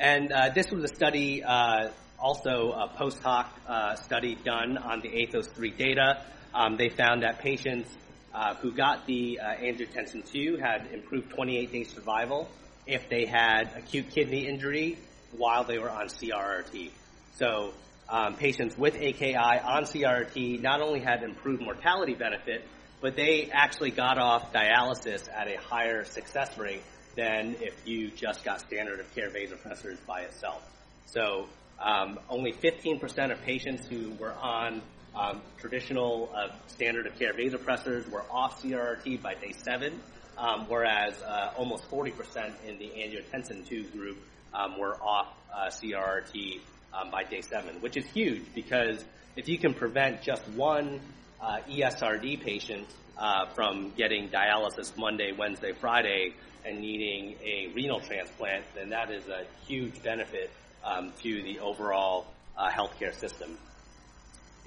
And 0.00 0.30
uh, 0.30 0.50
this 0.50 0.70
was 0.70 0.84
a 0.84 0.94
study, 0.94 1.42
uh, 1.42 1.88
also 2.20 2.70
a 2.70 2.88
post 2.96 3.20
hoc 3.20 3.52
uh, 3.66 3.96
study 3.96 4.36
done 4.36 4.78
on 4.78 5.00
the 5.00 5.08
ATHOS-3 5.08 5.76
data. 5.76 6.22
Um, 6.54 6.76
they 6.76 6.88
found 6.88 7.22
that 7.24 7.40
patients 7.40 7.90
uh, 8.32 8.54
who 8.54 8.72
got 8.72 9.06
the 9.06 9.40
angiotensin 9.42 10.22
II 10.32 10.60
had 10.60 10.86
improved 10.92 11.30
28-day 11.30 11.84
survival 11.84 12.48
if 12.86 13.08
they 13.08 13.26
had 13.26 13.72
acute 13.76 14.10
kidney 14.10 14.46
injury 14.46 14.98
while 15.36 15.64
they 15.64 15.78
were 15.78 15.90
on 15.90 16.06
CRRT. 16.06 16.90
So 17.34 17.74
um, 18.08 18.36
patients 18.36 18.78
with 18.78 18.94
AKI 18.94 19.34
on 19.36 19.82
CRRT 19.82 20.62
not 20.62 20.80
only 20.80 21.00
had 21.00 21.24
improved 21.24 21.62
mortality 21.62 22.14
benefit, 22.14 22.64
but 23.00 23.16
they 23.16 23.50
actually 23.52 23.90
got 23.90 24.18
off 24.18 24.52
dialysis 24.52 25.28
at 25.32 25.48
a 25.48 25.56
higher 25.58 26.04
success 26.04 26.56
rate 26.56 26.82
than 27.18 27.56
if 27.60 27.74
you 27.84 28.12
just 28.12 28.44
got 28.44 28.60
standard 28.60 29.00
of 29.00 29.12
care 29.12 29.28
vasopressors 29.28 29.98
by 30.06 30.20
itself. 30.20 30.62
So 31.06 31.48
um, 31.80 32.20
only 32.30 32.52
15% 32.52 33.32
of 33.32 33.42
patients 33.42 33.88
who 33.88 34.12
were 34.20 34.34
on 34.34 34.80
um, 35.16 35.42
traditional 35.58 36.30
uh, 36.32 36.54
standard 36.68 37.08
of 37.08 37.18
care 37.18 37.32
vasopressors 37.32 38.08
were 38.08 38.22
off 38.30 38.62
CRRT 38.62 39.20
by 39.20 39.34
day 39.34 39.52
seven, 39.52 40.00
um, 40.38 40.66
whereas 40.68 41.20
uh, 41.22 41.50
almost 41.56 41.90
40% 41.90 42.52
in 42.68 42.78
the 42.78 42.92
angiotensin 42.96 43.68
II 43.70 43.82
group 43.82 44.18
um, 44.54 44.78
were 44.78 44.94
off 45.02 45.26
uh, 45.52 45.66
CRRT 45.66 46.60
um, 46.94 47.10
by 47.10 47.24
day 47.24 47.40
seven, 47.40 47.80
which 47.80 47.96
is 47.96 48.06
huge 48.06 48.44
because 48.54 49.04
if 49.34 49.48
you 49.48 49.58
can 49.58 49.74
prevent 49.74 50.22
just 50.22 50.46
one 50.50 51.00
uh, 51.40 51.58
ESRD 51.68 52.40
patient 52.42 52.86
uh, 53.16 53.46
from 53.54 53.92
getting 53.96 54.28
dialysis 54.28 54.96
Monday, 54.96 55.32
Wednesday, 55.36 55.72
Friday, 55.72 56.34
and 56.64 56.80
needing 56.80 57.36
a 57.42 57.72
renal 57.74 58.00
transplant, 58.00 58.64
then 58.74 58.90
that 58.90 59.10
is 59.10 59.26
a 59.28 59.44
huge 59.66 60.02
benefit 60.02 60.50
um, 60.84 61.12
to 61.22 61.42
the 61.42 61.60
overall 61.60 62.26
uh, 62.56 62.68
healthcare 62.70 63.14
system. 63.14 63.56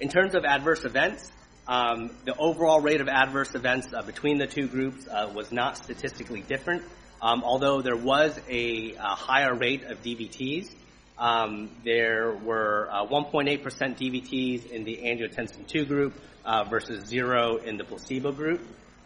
In 0.00 0.08
terms 0.08 0.34
of 0.34 0.44
adverse 0.44 0.84
events, 0.84 1.30
um, 1.68 2.10
the 2.24 2.36
overall 2.36 2.80
rate 2.80 3.00
of 3.00 3.08
adverse 3.08 3.54
events 3.54 3.92
uh, 3.92 4.02
between 4.02 4.38
the 4.38 4.46
two 4.46 4.66
groups 4.66 5.06
uh, 5.06 5.30
was 5.32 5.52
not 5.52 5.76
statistically 5.76 6.40
different. 6.40 6.82
Um, 7.20 7.44
although 7.44 7.82
there 7.82 7.96
was 7.96 8.36
a, 8.48 8.94
a, 8.94 9.14
higher 9.14 9.54
rate 9.54 9.84
of 9.84 10.02
DVTs, 10.02 10.74
um, 11.18 11.70
there 11.84 12.32
were 12.32 12.88
uh, 12.90 13.06
1.8% 13.06 13.62
DVTs 13.62 14.70
in 14.70 14.84
the 14.84 14.98
angiotensin 15.04 15.72
II 15.74 15.84
group 15.84 16.14
uh, 16.44 16.64
versus 16.64 17.06
zero 17.06 17.56
in 17.56 17.76
the 17.76 17.84
placebo 17.84 18.32
group. 18.32 18.60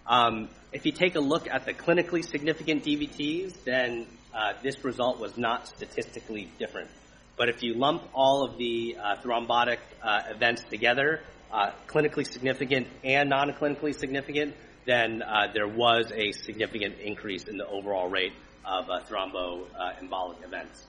Um, 0.07 0.48
if 0.72 0.86
you 0.86 0.92
take 0.92 1.16
a 1.16 1.20
look 1.20 1.48
at 1.48 1.64
the 1.66 1.74
clinically 1.74 2.24
significant 2.24 2.84
DVTs, 2.84 3.64
then 3.64 4.07
uh, 4.32 4.52
this 4.62 4.84
result 4.84 5.18
was 5.18 5.36
not 5.36 5.66
statistically 5.66 6.48
different. 6.59 6.90
But 7.36 7.48
if 7.48 7.62
you 7.62 7.74
lump 7.74 8.02
all 8.14 8.44
of 8.44 8.57
the 8.57 8.96
uh, 9.02 9.16
thrombotic 9.16 9.78
uh, 10.02 10.22
events 10.30 10.62
together, 10.70 11.20
uh, 11.52 11.72
clinically 11.86 12.26
significant 12.26 12.86
and 13.04 13.28
non-clinically 13.28 13.94
significant, 13.94 14.54
then 14.86 15.22
uh, 15.22 15.48
there 15.52 15.68
was 15.68 16.12
a 16.14 16.32
significant 16.32 16.98
increase 17.00 17.44
in 17.44 17.57
the 17.57 17.66
overall 17.66 18.09
rate 18.09 18.32
of 18.64 18.88
uh, 18.88 19.00
thromboembolic 19.00 20.44
events. 20.44 20.86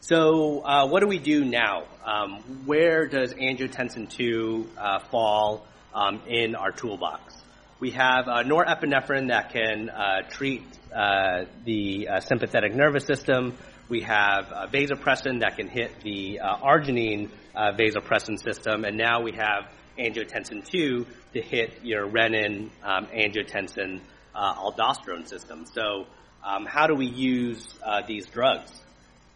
So 0.00 0.64
uh, 0.64 0.86
what 0.88 1.00
do 1.00 1.06
we 1.06 1.18
do 1.18 1.44
now? 1.44 1.84
Um, 2.04 2.64
where 2.64 3.06
does 3.06 3.34
angiotensin 3.34 4.08
II 4.18 4.66
uh, 4.78 5.00
fall 5.10 5.66
um, 5.94 6.22
in 6.26 6.54
our 6.54 6.70
toolbox? 6.70 7.38
we 7.80 7.92
have 7.92 8.26
uh, 8.26 8.42
norepinephrine 8.42 9.28
that 9.28 9.52
can 9.52 9.88
uh, 9.88 10.22
treat 10.28 10.64
uh, 10.94 11.44
the 11.64 12.08
uh, 12.08 12.20
sympathetic 12.20 12.74
nervous 12.74 13.04
system. 13.04 13.56
We 13.88 14.00
have 14.02 14.46
vasopressin 14.72 15.40
that 15.40 15.56
can 15.56 15.68
hit 15.68 16.00
the 16.02 16.40
uh, 16.40 16.56
arginine 16.56 17.30
vasopressin 17.56 18.38
system, 18.42 18.84
and 18.84 18.96
now 18.96 19.22
we 19.22 19.32
have 19.32 19.70
angiotensin 19.98 20.68
2 20.68 21.06
to 21.34 21.40
hit 21.40 21.80
your 21.82 22.06
renin, 22.06 22.70
um, 22.82 23.06
angiotensin, 23.06 24.00
aldosterone 24.34 25.26
system. 25.26 25.64
So, 25.72 26.06
um, 26.44 26.66
how 26.66 26.86
do 26.86 26.94
we 26.94 27.06
use 27.06 27.66
these 28.06 28.26
drugs? 28.26 28.70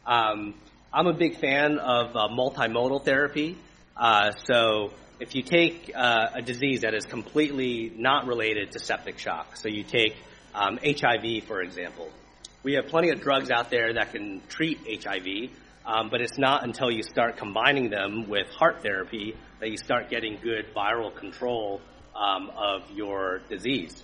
Um, 0.07 0.55
I'm 0.92 1.07
a 1.07 1.12
big 1.12 1.38
fan 1.38 1.78
of 1.78 2.12
multimodal 2.12 3.05
therapy. 3.05 3.57
so 4.46 4.92
if 5.20 5.36
you 5.36 5.42
take 5.42 5.92
uh, 5.94 6.30
a 6.34 6.42
disease 6.42 6.80
that 6.80 6.94
is 6.94 7.05
completely 7.05 7.92
not 7.96 8.26
related 8.26 8.72
to 8.72 8.80
septic 8.80 9.18
shock, 9.18 9.57
so 9.57 9.68
you 9.68 9.84
take 9.84 10.16
um, 10.55 10.78
HIV, 10.84 11.44
for 11.46 11.62
example, 11.62 12.11
we 12.64 12.74
have 12.74 12.88
plenty 12.88 13.11
of 13.11 13.20
drugs 13.20 13.50
out 13.50 13.70
there 13.70 13.94
that 13.94 14.12
can 14.12 14.42
treat 14.48 14.78
HIV, 15.05 15.50
um, 15.86 16.11
but 16.11 16.20
it's 16.20 16.38
not 16.38 16.64
until 16.64 16.90
you 16.90 17.03
start 17.05 17.36
combining 17.36 17.88
them 17.90 18.28
with 18.28 18.48
HAART 18.48 18.82
therapy 18.82 19.36
that 19.61 19.70
you 19.70 19.76
start 19.76 20.11
getting 20.11 20.38
good 20.42 20.74
viral 20.74 21.14
control 21.14 21.80
um, 22.16 22.50
of 22.57 22.90
your 22.90 23.40
disease. 23.48 24.03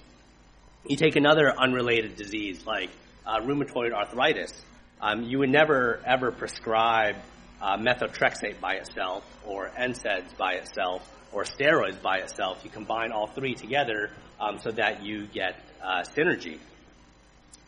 You 0.87 0.97
take 0.97 1.17
another 1.17 1.53
unrelated 1.53 2.15
disease 2.15 2.65
like 2.65 2.91
uh, 3.27 3.41
rheumatoid 3.41 3.93
arthritis. 3.93 4.53
Um, 5.01 5.23
you 5.25 5.39
would 5.39 5.51
never 5.51 6.01
ever 6.05 6.33
prescribe 6.33 7.17
uh, 7.61 7.77
methotrexate 7.77 8.61
by 8.61 8.75
itself 8.75 9.25
or 9.47 9.71
NSAIDs 9.79 10.37
by 10.37 10.55
itself 10.55 11.09
or 11.33 11.45
steroids 11.45 12.01
by 12.01 12.19
itself. 12.19 12.61
You 12.65 12.71
combine 12.71 13.13
all 13.13 13.27
three 13.27 13.55
together 13.55 14.11
um, 14.41 14.59
so 14.59 14.71
that 14.73 15.05
you 15.05 15.27
get 15.27 15.57
uh, 15.83 16.03
synergy. 16.03 16.59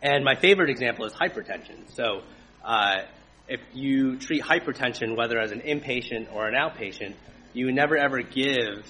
And 0.02 0.24
my 0.24 0.34
favorite 0.34 0.70
example 0.70 1.04
is 1.04 1.12
hypertension. 1.12 1.94
So 1.94 2.22
uh, 2.64 3.02
if 3.48 3.60
you 3.72 4.18
treat 4.18 4.42
hypertension, 4.42 5.16
whether 5.16 5.38
as 5.38 5.52
an 5.52 5.60
inpatient 5.60 6.32
or 6.32 6.48
an 6.48 6.54
outpatient, 6.54 7.14
you 7.52 7.70
never 7.72 7.96
ever 7.96 8.22
give 8.22 8.86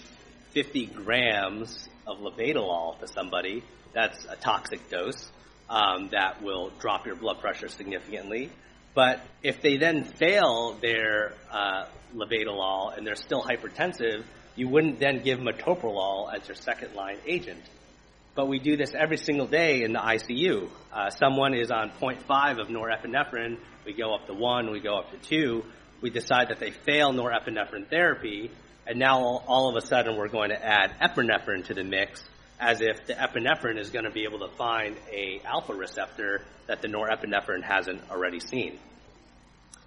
50 0.53 0.87
grams 0.87 1.89
of 2.07 2.19
labetalol 2.19 2.99
to 3.01 3.09
somebody. 3.09 3.65
That's 3.93 4.25
a 4.27 4.37
toxic 4.37 4.89
dose 4.89 5.31
that 6.11 6.43
will 6.43 6.71
drop 6.79 7.07
your 7.07 7.17
blood 7.17 7.41
pressure 7.41 7.69
significantly. 7.69 8.51
But 8.95 9.21
if 9.43 9.63
they 9.63 9.77
then 9.77 10.05
fail 10.05 10.77
their 10.81 11.35
uh, 11.51 11.87
labetalol 12.15 12.97
and 12.97 13.07
they're 13.07 13.15
still 13.15 13.43
hypertensive, 13.43 14.25
you 14.57 14.69
wouldn't 14.69 14.99
then 14.99 15.23
give 15.23 15.39
metoprolol 15.39 16.35
as 16.35 16.47
your 16.49 16.57
second 16.57 16.95
line 16.95 17.19
agent. 17.27 17.63
But 18.35 18.49
we 18.49 18.59
do 18.59 18.77
this 18.77 18.95
every 18.95 19.17
single 19.17 19.47
day 19.47 19.83
in 19.83 19.93
the 19.93 19.99
ICU. 19.99 20.69
Uh, 20.93 21.11
someone 21.11 21.55
is 21.55 21.71
on 21.71 21.91
0.5 22.01 22.61
of 22.61 22.69
norepinephrine. 22.69 23.59
We 23.85 23.93
go 23.93 24.15
up 24.15 24.27
to 24.27 24.35
1, 24.35 24.71
we 24.71 24.81
go 24.81 24.99
up 24.99 25.11
to 25.11 25.17
2. 25.19 25.65
We 26.01 26.11
decide 26.11 26.49
that 26.49 26.59
they 26.59 26.71
fail 26.71 27.13
norepinephrine 27.13 27.89
therapy, 27.89 28.51
and 28.87 28.99
now 28.99 29.21
all 29.47 29.69
of 29.69 29.83
a 29.83 29.87
sudden 29.87 30.17
we're 30.17 30.29
going 30.29 30.51
to 30.51 30.65
add 30.65 30.93
epinephrine 31.01 31.67
to 31.67 31.75
the 31.75 31.85
mix 31.85 32.23
as 32.61 32.83
if 32.83 33.07
the 33.07 33.15
epinephrine 33.15 33.79
is 33.79 33.91
going 33.91 34.05
to 34.05 34.11
be 34.11 34.25
able 34.25 34.41
to 34.41 34.55
find 34.57 34.97
a 35.11 35.41
alpha 35.45 35.75
receptor 35.75 36.43
that 36.67 36.83
the 36.83 36.89
norepinephrine 36.89 37.63
hasn't 37.63 38.03
already 38.11 38.39
seen. 38.39 38.79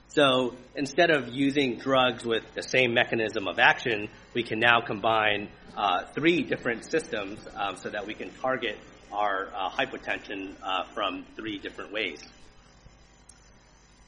So 0.10 0.56
instead 0.76 1.12
of 1.12 1.30
using 1.30 1.78
drugs 1.78 2.26
with 2.26 2.44
the 2.56 2.64
same 2.64 2.94
mechanism 2.94 3.48
of 3.48 3.60
action, 3.60 4.10
we 4.34 4.44
can 4.44 4.60
now 4.60 4.82
combine 4.82 5.50
uh, 5.78 6.06
three 6.14 6.44
different 6.44 6.90
systems 6.90 7.40
um, 7.56 7.78
so 7.78 7.90
that 7.90 8.06
we 8.06 8.14
can 8.14 8.32
target 8.42 8.78
our 9.12 9.50
uh, 9.56 9.70
hypotension 9.70 10.56
uh, 10.64 10.84
from 10.94 11.26
three 11.36 11.60
different 11.60 11.92
ways. 11.92 12.24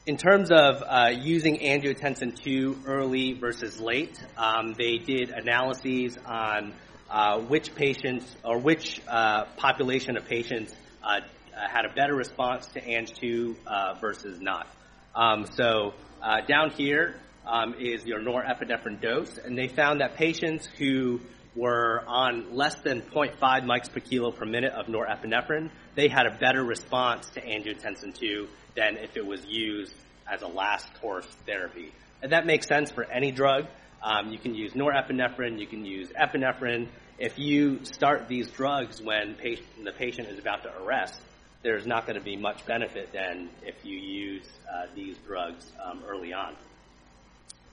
In 0.06 0.16
terms 0.16 0.52
of 0.52 0.84
uh, 0.86 1.10
using 1.12 1.58
angiotensin 1.58 2.40
2 2.40 2.82
early 2.86 3.32
versus 3.32 3.80
late, 3.80 4.16
um, 4.36 4.74
they 4.78 4.98
did 4.98 5.30
analyses 5.30 6.16
on 6.24 6.72
uh, 7.10 7.40
which 7.40 7.74
patients 7.74 8.36
or 8.44 8.58
which 8.58 9.00
uh, 9.08 9.44
population 9.56 10.16
of 10.16 10.24
patients 10.26 10.74
uh, 11.02 11.20
had 11.52 11.84
a 11.84 11.94
better 11.94 12.14
response 12.14 12.66
to 12.68 12.80
Ang2 12.80 13.56
uh, 13.66 13.94
versus 14.00 14.40
not. 14.40 14.66
Um, 15.14 15.46
so 15.56 15.94
uh, 16.22 16.40
down 16.42 16.70
here 16.70 17.16
um, 17.46 17.74
is 17.78 18.04
your 18.04 18.20
norepinephrine 18.20 19.00
dose, 19.00 19.38
and 19.38 19.56
they 19.56 19.68
found 19.68 20.00
that 20.00 20.16
patients 20.16 20.66
who 20.78 21.20
were 21.54 22.02
on 22.06 22.54
less 22.54 22.74
than 22.82 23.00
0.5 23.00 23.38
mics 23.38 23.90
per 23.90 24.00
kilo 24.00 24.30
per 24.30 24.44
minute 24.44 24.72
of 24.72 24.86
norepinephrine, 24.86 25.70
they 25.94 26.08
had 26.08 26.26
a 26.26 26.36
better 26.38 26.62
response 26.62 27.30
to 27.30 27.40
angiotensin 27.40 28.14
2 28.14 28.46
than 28.76 28.96
if 28.98 29.16
it 29.16 29.24
was 29.24 29.44
used 29.46 29.94
as 30.30 30.42
a 30.42 30.46
last 30.46 30.86
course 31.00 31.26
therapy. 31.46 31.92
And 32.22 32.32
that 32.32 32.46
makes 32.46 32.66
sense 32.66 32.90
for 32.90 33.04
any 33.04 33.30
drug. 33.30 33.66
Um, 34.06 34.30
you 34.30 34.38
can 34.38 34.54
use 34.54 34.72
norepinephrine, 34.74 35.58
you 35.58 35.66
can 35.66 35.84
use 35.84 36.10
epinephrine. 36.10 36.86
If 37.18 37.40
you 37.40 37.84
start 37.84 38.28
these 38.28 38.48
drugs 38.48 39.02
when 39.02 39.34
patient, 39.34 39.66
the 39.84 39.90
patient 39.90 40.28
is 40.28 40.38
about 40.38 40.62
to 40.62 40.72
arrest, 40.80 41.20
there's 41.64 41.88
not 41.88 42.06
going 42.06 42.16
to 42.16 42.24
be 42.24 42.36
much 42.36 42.64
benefit 42.66 43.12
than 43.12 43.48
if 43.62 43.74
you 43.84 43.98
use 43.98 44.46
uh, 44.72 44.86
these 44.94 45.16
drugs 45.26 45.66
um, 45.84 46.04
early 46.06 46.32
on. 46.32 46.54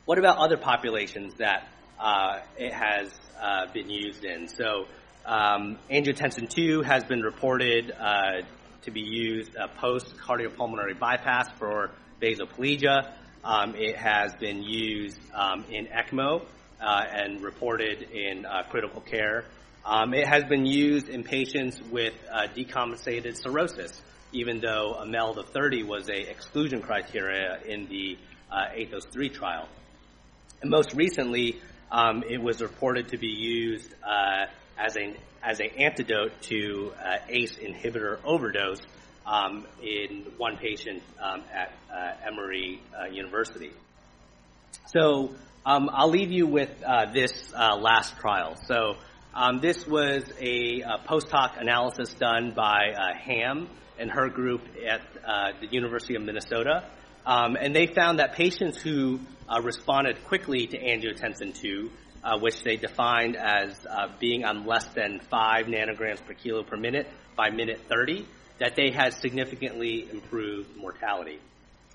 What 0.06 0.18
about 0.18 0.40
other 0.40 0.58
populations 0.58 1.36
that 1.36 1.68
uh, 2.00 2.40
it 2.58 2.74
has 2.74 3.14
uh, 3.40 3.72
been 3.72 3.92
used 3.92 4.26
in? 4.26 4.48
So 4.48 4.86
um, 5.28 5.78
angiotensin 5.92 6.50
2 6.50 6.82
has 6.82 7.04
been 7.04 7.22
reported 7.22 7.92
uh, 7.92 8.42
to 8.82 8.92
be 8.92 9.02
used 9.02 9.56
uh, 9.56 9.68
post 9.80 10.18
cardiopulmonary 10.18 10.98
bypass 10.98 11.48
for 11.60 11.92
vasoplegia. 12.20 13.14
Um, 13.46 13.76
it 13.76 13.98
has 13.98 14.34
been 14.36 14.64
used 14.64 15.20
um, 15.34 15.66
in 15.70 15.88
ECMO 15.88 16.46
uh, 16.80 17.04
and 17.12 17.42
reported 17.42 18.02
in 18.04 18.46
uh, 18.46 18.64
critical 18.70 19.02
care. 19.02 19.44
Um, 19.86 20.14
it 20.14 20.26
has 20.26 20.46
been 20.46 20.66
used 20.66 21.10
in 21.10 21.26
patients 21.26 21.82
with 21.92 22.14
uh, 22.32 22.48
decompensated 22.56 23.36
cirrhosis, 23.36 24.02
even 24.32 24.62
though 24.62 24.94
a 24.94 25.06
MELD 25.06 25.40
of 25.40 25.50
30 25.50 25.84
was 25.84 26.10
a 26.10 26.30
exclusion 26.32 26.82
criteria 26.82 27.60
in 27.66 27.88
the 27.88 28.18
uh, 28.50 28.68
ATHOS 28.78 29.12
3 29.12 29.28
trial. 29.28 29.68
And 30.62 30.72
most 30.72 30.94
recently, 30.94 31.60
it 31.92 32.42
was 32.42 32.62
reported 32.62 33.10
to 33.10 33.18
be 33.18 33.28
used 33.28 33.94
as 34.80 34.96
an 34.96 35.18
as 35.44 35.60
an 35.60 35.68
antidote 35.78 36.32
to 36.44 36.94
ACE 37.28 37.58
inhibitor 37.58 38.20
overdose 38.24 38.82
in 39.82 40.26
one 40.38 40.58
patient 40.58 41.02
um, 41.22 41.44
at 41.54 41.74
uh, 41.92 42.28
Emory 42.28 42.82
uh, 42.94 43.06
University. 43.06 43.72
So 44.88 45.32
um, 45.66 45.90
I'll 45.92 46.10
leave 46.10 46.32
you 46.32 46.48
with 46.48 46.72
uh, 46.84 47.12
this 47.14 47.52
last 47.54 48.18
trial. 48.18 48.56
So 48.68 48.96
um, 49.34 49.60
this 49.60 49.88
was 49.88 50.24
a, 50.40 50.84
post 51.06 51.30
hoc 51.32 51.56
analysis 51.58 52.14
done 52.14 52.54
by 52.56 52.94
Ham 53.26 53.70
and 54.00 54.12
her 54.12 54.30
group 54.30 54.62
at 54.88 55.02
the 55.62 55.68
University 55.72 56.16
of 56.16 56.24
Minnesota. 56.24 56.88
Um, 57.26 57.56
and 57.56 57.74
they 57.74 57.88
found 57.88 58.20
that 58.20 58.34
patients 58.34 58.82
who 58.82 59.20
responded 59.62 60.24
quickly 60.26 60.68
to 60.68 60.78
angiotensin 60.78 61.56
2 61.56 61.90
uh, 62.24 62.40
which 62.40 62.64
they 62.64 62.78
defined 62.78 63.36
as 63.36 63.86
uh, 63.86 64.08
being 64.20 64.46
on 64.46 64.66
less 64.66 64.86
than 64.94 65.20
5 65.30 65.66
nanograms 65.66 66.26
per 66.26 66.34
kilo 66.34 66.64
per 66.64 66.78
minute 66.78 67.08
by 67.36 67.50
minute 67.50 67.82
30, 67.90 68.26
that 68.60 68.76
they 68.76 68.92
had 68.92 69.14
significantly 69.14 70.08
improved 70.10 70.76
mortality. 70.78 71.40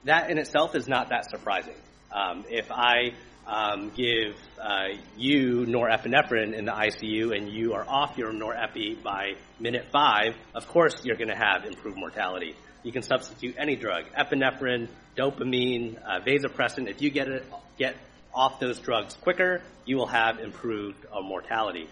That 0.04 0.30
in 0.30 0.38
itself 0.38 0.74
is 0.74 0.88
not 0.88 1.10
that 1.10 1.30
surprising. 1.30 1.74
Um, 2.12 2.44
if 2.48 2.70
I 2.70 3.12
um, 3.46 3.90
give 3.96 4.36
uh, 4.60 4.98
you 5.16 5.64
norepinephrine 5.66 6.54
in 6.54 6.66
the 6.66 6.72
ICU 6.72 7.36
and 7.36 7.48
you 7.50 7.74
are 7.74 7.84
off 7.88 8.16
your 8.18 8.32
norepi 8.32 9.02
by 9.02 9.32
minute 9.58 9.86
five, 9.90 10.34
of 10.54 10.68
course 10.68 11.04
you're 11.04 11.16
going 11.16 11.30
to 11.30 11.36
have 11.36 11.64
improved 11.64 11.98
mortality. 11.98 12.54
You 12.82 12.92
can 12.92 13.02
substitute 13.02 13.56
any 13.58 13.76
drug, 13.76 14.04
epinephrine, 14.16 14.88
dopamine, 15.16 15.98
uh, 16.04 16.20
vasopressin. 16.20 16.88
If 16.88 17.02
you 17.02 17.10
get 17.10 17.28
it, 17.28 17.44
get 17.76 17.96
off 18.34 18.60
those 18.60 18.78
drugs 18.78 19.14
quicker, 19.14 19.62
you 19.84 19.96
will 19.96 20.06
have 20.06 20.38
improved 20.38 21.04
uh, 21.12 21.20
mortality. 21.20 21.88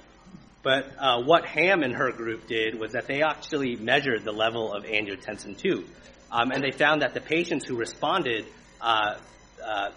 But 0.67 0.91
uh, 0.99 1.23
what 1.23 1.47
Ham 1.47 1.85
and 1.85 1.95
her 1.95 2.11
group 2.11 2.49
did 2.49 2.77
was 2.77 2.91
that 2.91 3.07
they 3.07 3.23
actually 3.23 3.77
measured 3.77 4.25
the 4.25 4.33
level 4.33 4.73
of 4.73 4.83
angiotensin 4.83 5.65
II. 5.65 5.85
Um, 6.33 6.51
and 6.51 6.61
they 6.61 6.73
found 6.73 7.03
that 7.03 7.15
the 7.15 7.21
patients 7.21 7.67
who 7.69 7.77
responded 7.77 8.47
uh, 8.81 9.15
uh 9.65 9.91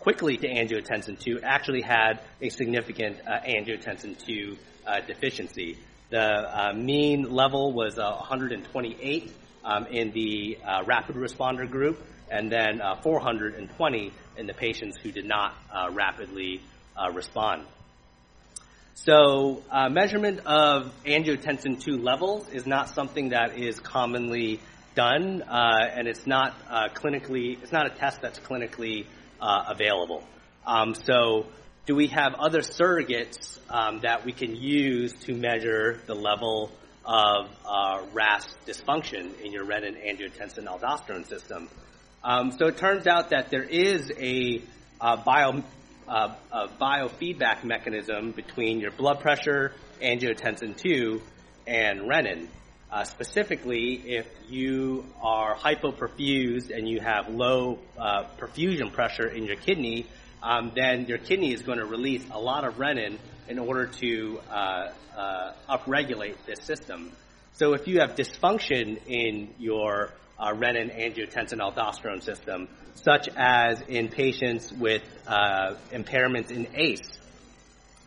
quickly 0.00 0.36
to 0.36 0.46
angiotensin 0.46 1.16
II 1.26 1.42
actually 1.42 1.80
had 1.80 2.20
a 2.42 2.50
significant 2.50 3.20
uh, 3.26 3.40
angiotensin 3.40 4.14
II 4.28 4.58
uh, 4.86 5.00
deficiency. 5.00 5.78
The 6.10 6.74
mean 6.76 7.32
level 7.32 7.72
was 7.72 7.96
128 7.96 9.32
um, 9.64 9.86
in 9.86 10.10
the 10.12 10.58
rapid 10.84 11.16
responder 11.16 11.66
group, 11.66 12.04
and 12.30 12.52
then 12.52 12.82
420 13.02 14.12
in 14.36 14.46
the 14.46 14.52
patients 14.52 14.98
who 14.98 15.10
did 15.10 15.24
not 15.24 15.54
rapidly 15.94 16.60
respond. 17.14 17.64
So 18.94 19.62
uh, 19.70 19.88
measurement 19.88 20.40
of 20.46 20.92
angiotensin 21.04 21.86
II 21.86 21.98
levels 21.98 22.48
is 22.50 22.66
not 22.66 22.90
something 22.90 23.30
that 23.30 23.58
is 23.58 23.80
commonly 23.80 24.60
done, 24.94 25.42
uh, 25.42 25.88
and 25.94 26.06
it's 26.06 26.26
not 26.26 26.54
uh, 26.68 26.88
clinically, 26.94 27.60
it's 27.62 27.72
not 27.72 27.86
a 27.86 27.90
test 27.90 28.20
that's 28.20 28.38
clinically 28.38 29.06
uh, 29.40 29.64
available. 29.68 30.22
Um, 30.66 30.94
so 30.94 31.46
do 31.86 31.96
we 31.96 32.08
have 32.08 32.34
other 32.34 32.60
surrogates 32.60 33.58
um, 33.70 34.00
that 34.02 34.24
we 34.24 34.32
can 34.32 34.54
use 34.54 35.12
to 35.24 35.34
measure 35.34 36.00
the 36.06 36.14
level 36.14 36.70
of 37.04 37.48
uh, 37.66 38.02
RAS 38.12 38.46
dysfunction 38.66 39.40
in 39.40 39.52
your 39.52 39.64
renin 39.64 39.96
angiotensin 40.06 40.66
aldosterone 40.66 41.26
system? 41.26 41.68
Um, 42.22 42.52
so 42.52 42.66
it 42.66 42.76
turns 42.76 43.06
out 43.06 43.30
that 43.30 43.50
there 43.50 43.64
is 43.64 44.12
a, 44.16 44.62
a 45.00 45.16
bio 45.16 45.64
uh, 46.12 46.34
a 46.52 46.68
biofeedback 46.68 47.64
mechanism 47.64 48.32
between 48.32 48.80
your 48.80 48.90
blood 48.90 49.20
pressure, 49.20 49.72
angiotensin 50.02 50.76
II, 50.84 51.22
and 51.66 52.00
renin. 52.00 52.48
Uh, 52.90 53.04
specifically, 53.04 53.94
if 53.94 54.26
you 54.50 55.06
are 55.22 55.56
hypoperfused 55.56 56.70
and 56.70 56.86
you 56.86 57.00
have 57.00 57.30
low 57.30 57.78
uh, 57.98 58.24
perfusion 58.38 58.92
pressure 58.92 59.26
in 59.26 59.44
your 59.44 59.56
kidney, 59.56 60.06
um, 60.42 60.72
then 60.76 61.06
your 61.06 61.16
kidney 61.16 61.54
is 61.54 61.62
going 61.62 61.78
to 61.78 61.86
release 61.86 62.24
a 62.30 62.38
lot 62.38 62.66
of 62.66 62.74
renin 62.74 63.16
in 63.48 63.58
order 63.58 63.86
to 63.86 64.38
uh, 64.50 64.88
uh, 65.16 65.52
upregulate 65.70 66.36
this 66.46 66.62
system. 66.62 67.10
So 67.54 67.72
if 67.72 67.86
you 67.86 68.00
have 68.00 68.16
dysfunction 68.16 69.00
in 69.06 69.54
your 69.58 70.10
uh, 70.38 70.52
renin 70.52 70.94
angiotensin 70.94 71.58
aldosterone 71.58 72.22
system, 72.22 72.68
such 72.94 73.28
as 73.36 73.80
in 73.82 74.08
patients 74.08 74.72
with 74.72 75.02
uh, 75.26 75.74
impairments 75.92 76.50
in 76.50 76.68
ACE. 76.74 77.18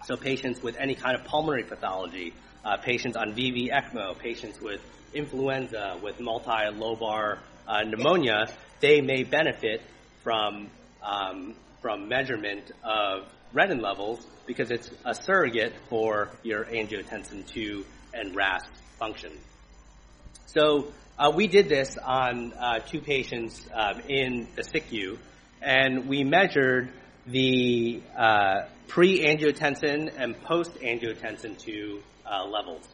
So 0.05 0.15
patients 0.15 0.61
with 0.61 0.77
any 0.77 0.95
kind 0.95 1.17
of 1.17 1.25
pulmonary 1.25 1.63
pathology, 1.63 2.33
uh, 2.63 2.77
patients 2.77 3.17
on 3.17 3.33
VV 3.33 3.71
ECMO, 3.71 4.17
patients 4.17 4.61
with 4.61 4.81
influenza, 5.13 5.97
with 6.01 6.19
multi-lobar 6.19 7.39
uh, 7.67 7.83
pneumonia, 7.83 8.47
they 8.79 9.01
may 9.01 9.23
benefit 9.23 9.81
from 10.23 10.69
um, 11.01 11.55
from 11.81 12.07
measurement 12.07 12.71
of 12.83 13.25
renin 13.53 13.81
levels 13.81 14.25
because 14.47 14.71
it's 14.71 14.89
a 15.05 15.13
surrogate 15.13 15.73
for 15.88 16.29
your 16.43 16.65
angiotensin 16.65 17.45
II 17.55 17.83
and 18.13 18.36
RAS 18.36 18.63
function. 18.97 19.31
So 20.47 20.91
we 21.34 21.47
did 21.47 21.70
this 21.70 21.97
on 21.97 22.53
uh, 22.53 22.80
two 22.80 22.99
patients 22.99 23.66
um, 23.74 24.01
in 24.09 24.47
the 24.55 24.63
SICU, 24.63 25.18
and 25.61 26.07
we 26.07 26.24
measured 26.24 26.91
the 27.26 28.01
uh, 28.18 28.63
pre-angiotensin 28.88 30.13
and 30.18 30.39
post-angiotensin 30.43 31.57
2 31.57 32.01
uh, 32.26 32.45
levels. 32.45 32.88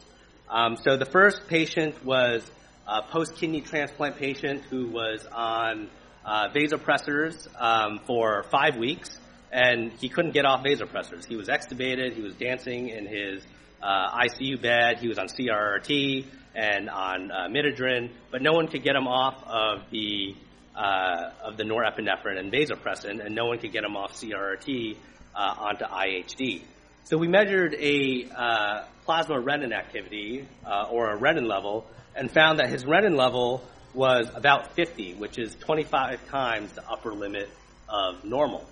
Um, 0.48 0.76
so 0.76 0.96
the 0.96 1.04
first 1.04 1.48
patient 1.48 2.04
was 2.04 2.48
a 2.86 3.02
post-kidney 3.02 3.62
transplant 3.62 4.16
patient 4.16 4.62
who 4.70 4.88
was 4.88 5.26
on 5.32 5.90
uh, 6.24 6.48
vasopressors 6.54 7.48
um, 7.60 8.00
for 8.06 8.44
five 8.44 8.76
weeks, 8.76 9.18
and 9.50 9.92
he 10.00 10.08
couldn't 10.08 10.32
get 10.32 10.44
off 10.44 10.64
vasopressors. 10.64 11.26
He 11.26 11.36
was 11.36 11.48
extubated, 11.48 12.14
he 12.14 12.22
was 12.22 12.34
dancing 12.34 12.88
in 12.88 13.06
his 13.06 13.42
uh, 13.82 14.16
ICU 14.16 14.62
bed, 14.62 14.98
he 15.00 15.08
was 15.08 15.18
on 15.18 15.26
CRRT, 15.26 16.26
and 16.54 16.90
on 16.90 17.30
uh, 17.30 17.48
midodrine, 17.48 18.10
but 18.30 18.42
no 18.42 18.52
one 18.52 18.68
could 18.68 18.82
get 18.82 18.94
him 18.94 19.06
off 19.06 19.42
of 19.46 19.90
the 19.90 20.34
uh, 20.74 21.30
of 21.42 21.56
the 21.56 21.64
norepinephrine 21.64 22.38
and 22.38 22.52
vasopressin, 22.52 23.24
and 23.24 23.34
no 23.34 23.46
one 23.46 23.58
could 23.58 23.72
get 23.72 23.84
him 23.84 23.96
off 23.96 24.14
CRRT 24.14 24.96
uh, 25.34 25.54
onto 25.58 25.84
IHD. 25.84 26.62
So 27.04 27.18
we 27.18 27.28
measured 27.28 27.74
a 27.74 28.28
uh, 28.34 28.84
plasma 29.04 29.36
renin 29.36 29.72
activity 29.72 30.46
uh, 30.64 30.86
or 30.90 31.12
a 31.12 31.18
renin 31.18 31.46
level, 31.46 31.86
and 32.14 32.30
found 32.30 32.58
that 32.60 32.70
his 32.70 32.84
renin 32.84 33.16
level 33.16 33.62
was 33.94 34.30
about 34.34 34.74
50, 34.74 35.14
which 35.14 35.38
is 35.38 35.54
25 35.56 36.26
times 36.28 36.72
the 36.72 36.88
upper 36.88 37.12
limit 37.12 37.50
of 37.88 38.24
normal, 38.24 38.64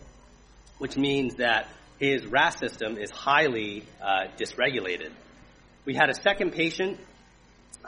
which 0.79 0.97
means 0.97 1.35
that 1.37 1.69
his 1.99 2.27
RAS 2.27 2.59
system 2.59 2.97
is 2.97 3.11
highly 3.11 3.85
uh, 4.01 4.29
dysregulated. 4.39 5.11
We 5.85 5.95
had 5.95 6.09
a 6.09 6.15
second 6.15 6.53
patient 6.53 6.99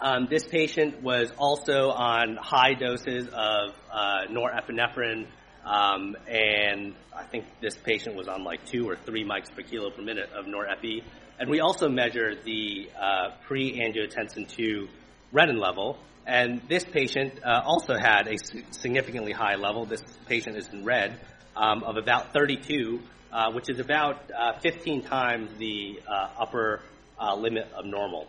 um, 0.00 0.26
this 0.30 0.44
patient 0.44 1.02
was 1.02 1.30
also 1.38 1.90
on 1.90 2.36
high 2.36 2.74
doses 2.74 3.28
of 3.28 3.74
uh, 3.90 4.26
norepinephrine, 4.30 5.26
um, 5.64 6.16
and 6.26 6.94
I 7.14 7.24
think 7.24 7.44
this 7.60 7.76
patient 7.76 8.16
was 8.16 8.26
on 8.26 8.42
like 8.42 8.64
two 8.66 8.88
or 8.88 8.96
three 8.96 9.24
mics 9.24 9.54
per 9.54 9.62
kilo 9.62 9.90
per 9.90 10.02
minute 10.02 10.30
of 10.32 10.46
norepi. 10.46 11.02
And 11.38 11.50
we 11.50 11.60
also 11.60 11.88
measured 11.88 12.44
the 12.44 12.88
uh, 13.00 13.30
pre-angiotensin 13.46 14.58
II 14.58 14.88
renin 15.32 15.60
level, 15.60 15.98
and 16.26 16.62
this 16.68 16.84
patient 16.84 17.40
uh, 17.44 17.62
also 17.64 17.94
had 17.96 18.28
a 18.28 18.36
significantly 18.70 19.32
high 19.32 19.56
level. 19.56 19.84
This 19.86 20.02
patient 20.26 20.56
is 20.56 20.68
in 20.68 20.84
red 20.84 21.18
um, 21.56 21.82
of 21.82 21.96
about 21.96 22.32
32, 22.32 23.00
uh, 23.32 23.52
which 23.52 23.68
is 23.68 23.78
about 23.78 24.30
uh, 24.30 24.58
15 24.60 25.02
times 25.02 25.50
the 25.58 26.00
uh, 26.06 26.28
upper 26.38 26.80
uh, 27.20 27.34
limit 27.34 27.70
of 27.72 27.84
normal. 27.86 28.26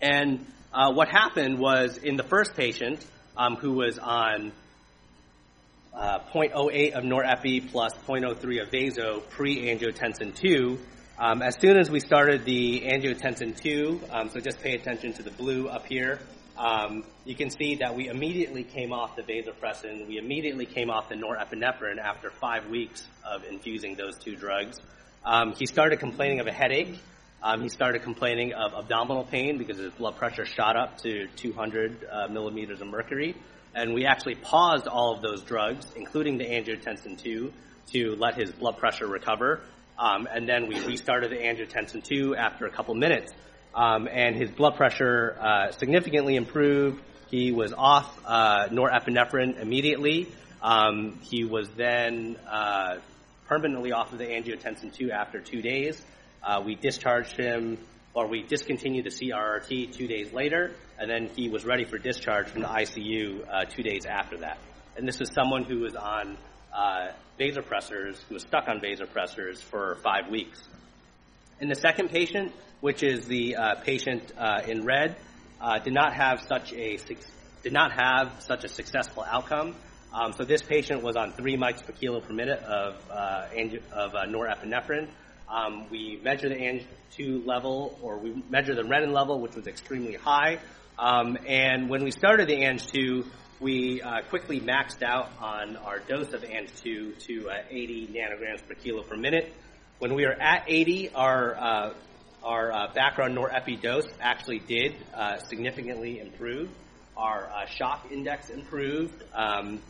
And 0.00 0.46
uh, 0.72 0.92
what 0.92 1.08
happened 1.08 1.58
was 1.58 1.98
in 1.98 2.16
the 2.16 2.22
first 2.22 2.54
patient 2.54 3.04
um, 3.36 3.56
who 3.56 3.72
was 3.72 3.98
on 3.98 4.52
uh, 5.94 6.20
0.08 6.32 6.92
of 6.92 7.04
norepi 7.04 7.70
plus 7.70 7.92
0.03 8.06 8.62
of 8.62 8.70
vaso 8.70 9.20
pre-angiotensin 9.30 10.34
2, 10.34 10.78
um, 11.18 11.42
as 11.42 11.56
soon 11.60 11.76
as 11.76 11.90
we 11.90 11.98
started 11.98 12.44
the 12.44 12.82
angiotensin 12.82 13.60
2, 13.60 14.00
um, 14.10 14.30
so 14.30 14.38
just 14.38 14.60
pay 14.60 14.74
attention 14.74 15.12
to 15.14 15.22
the 15.24 15.32
blue 15.32 15.66
up 15.66 15.84
here, 15.86 16.20
um, 16.56 17.02
you 17.24 17.34
can 17.34 17.50
see 17.50 17.76
that 17.76 17.96
we 17.96 18.08
immediately 18.08 18.62
came 18.62 18.92
off 18.92 19.16
the 19.16 19.22
vasopressin, 19.22 20.06
we 20.06 20.18
immediately 20.18 20.66
came 20.66 20.90
off 20.90 21.08
the 21.08 21.16
norepinephrine 21.16 21.98
after 21.98 22.30
five 22.30 22.68
weeks 22.68 23.04
of 23.28 23.42
infusing 23.44 23.96
those 23.96 24.16
two 24.16 24.36
drugs. 24.36 24.80
Um, 25.24 25.54
he 25.54 25.66
started 25.66 25.98
complaining 25.98 26.38
of 26.38 26.46
a 26.46 26.52
headache. 26.52 27.00
Um, 27.42 27.62
he 27.62 27.68
started 27.68 28.02
complaining 28.02 28.52
of 28.52 28.74
abdominal 28.74 29.24
pain 29.24 29.58
because 29.58 29.78
his 29.78 29.92
blood 29.92 30.16
pressure 30.16 30.44
shot 30.44 30.76
up 30.76 30.98
to 30.98 31.28
200 31.36 32.04
uh, 32.10 32.28
millimeters 32.28 32.80
of 32.80 32.88
mercury. 32.88 33.36
And 33.74 33.94
we 33.94 34.06
actually 34.06 34.34
paused 34.34 34.88
all 34.88 35.14
of 35.14 35.22
those 35.22 35.42
drugs, 35.42 35.86
including 35.94 36.38
the 36.38 36.44
angiotensin 36.44 37.24
II, 37.24 37.52
to 37.92 38.16
let 38.16 38.34
his 38.34 38.50
blood 38.50 38.78
pressure 38.78 39.06
recover. 39.06 39.60
Um, 39.98 40.26
and 40.30 40.48
then 40.48 40.68
we 40.68 40.80
restarted 40.84 41.30
the 41.30 41.36
angiotensin 41.36 42.02
II 42.10 42.36
after 42.36 42.66
a 42.66 42.70
couple 42.70 42.94
minutes. 42.94 43.32
Um, 43.74 44.08
and 44.10 44.34
his 44.34 44.50
blood 44.50 44.76
pressure 44.76 45.36
uh, 45.40 45.70
significantly 45.72 46.34
improved. 46.34 47.00
He 47.30 47.52
was 47.52 47.72
off 47.72 48.18
uh, 48.24 48.68
norepinephrine 48.68 49.60
immediately. 49.60 50.28
Um, 50.60 51.20
he 51.22 51.44
was 51.44 51.68
then 51.76 52.36
uh, 52.50 52.96
permanently 53.46 53.92
off 53.92 54.12
of 54.12 54.18
the 54.18 54.26
angiotensin 54.26 54.98
II 55.00 55.12
after 55.12 55.40
two 55.40 55.62
days. 55.62 56.02
Uh, 56.42 56.62
we 56.64 56.74
discharged 56.74 57.36
him, 57.36 57.78
or 58.14 58.28
we 58.28 58.42
discontinued 58.42 59.04
the 59.04 59.10
CRRT 59.10 59.92
two 59.92 60.06
days 60.06 60.32
later, 60.32 60.72
and 60.98 61.10
then 61.10 61.30
he 61.36 61.48
was 61.48 61.64
ready 61.64 61.84
for 61.84 61.98
discharge 61.98 62.48
from 62.48 62.62
the 62.62 62.68
ICU 62.68 63.46
uh, 63.48 63.64
two 63.64 63.82
days 63.82 64.06
after 64.06 64.38
that. 64.38 64.58
And 64.96 65.06
this 65.06 65.20
is 65.20 65.30
someone 65.32 65.64
who 65.64 65.80
was 65.80 65.94
on 65.94 66.36
uh, 66.74 67.08
vasopressors, 67.38 68.16
who 68.28 68.34
was 68.34 68.42
stuck 68.42 68.68
on 68.68 68.80
vasopressors 68.80 69.62
for 69.62 69.96
five 70.02 70.28
weeks. 70.30 70.60
In 71.60 71.68
the 71.68 71.74
second 71.74 72.10
patient, 72.10 72.52
which 72.80 73.02
is 73.02 73.26
the 73.26 73.56
uh, 73.56 73.74
patient 73.76 74.32
uh, 74.36 74.62
in 74.66 74.84
red, 74.84 75.16
uh, 75.60 75.78
did 75.78 75.92
not 75.92 76.14
have 76.14 76.40
such 76.42 76.72
a 76.72 76.98
did 77.62 77.72
not 77.72 77.92
have 77.92 78.40
such 78.40 78.64
a 78.64 78.68
successful 78.68 79.24
outcome. 79.24 79.74
Um, 80.12 80.32
so 80.32 80.44
this 80.44 80.62
patient 80.62 81.02
was 81.02 81.16
on 81.16 81.32
three 81.32 81.56
mics 81.56 81.84
per 81.84 81.92
kilo 81.92 82.20
per 82.20 82.32
minute 82.32 82.60
of 82.60 82.96
uh, 83.10 83.48
of 83.92 84.12
norepinephrine. 84.12 85.08
Um, 85.50 85.86
we 85.90 86.20
measure 86.22 86.48
the 86.48 86.54
Ang2 86.54 87.46
level, 87.46 87.98
or 88.02 88.18
we 88.18 88.42
measure 88.50 88.74
the 88.74 88.82
renin 88.82 89.12
level, 89.12 89.40
which 89.40 89.54
was 89.54 89.66
extremely 89.66 90.14
high. 90.14 90.58
Um, 90.98 91.38
and 91.46 91.88
when 91.88 92.04
we 92.04 92.10
started 92.10 92.48
the 92.48 92.60
Ang2, 92.60 93.24
we 93.60 94.02
uh, 94.02 94.22
quickly 94.28 94.60
maxed 94.60 95.02
out 95.02 95.30
on 95.40 95.76
our 95.76 96.00
dose 96.00 96.32
of 96.32 96.42
Ang2 96.42 97.18
to 97.18 97.50
uh, 97.50 97.54
80 97.70 98.08
nanograms 98.08 98.66
per 98.66 98.74
kilo 98.74 99.02
per 99.02 99.16
minute. 99.16 99.52
When 99.98 100.14
we 100.14 100.26
were 100.26 100.32
at 100.32 100.64
80, 100.68 101.10
our 101.14 101.56
uh, 101.56 101.94
our 102.44 102.92
background 102.94 103.36
norepi 103.36 103.80
dose 103.82 104.06
actually 104.20 104.60
did 104.60 104.94
significantly 105.48 106.20
improve. 106.20 106.68
Our 107.16 107.50
shock 107.66 108.06
index 108.12 108.48
improved, 108.48 109.24
um, 109.34 109.80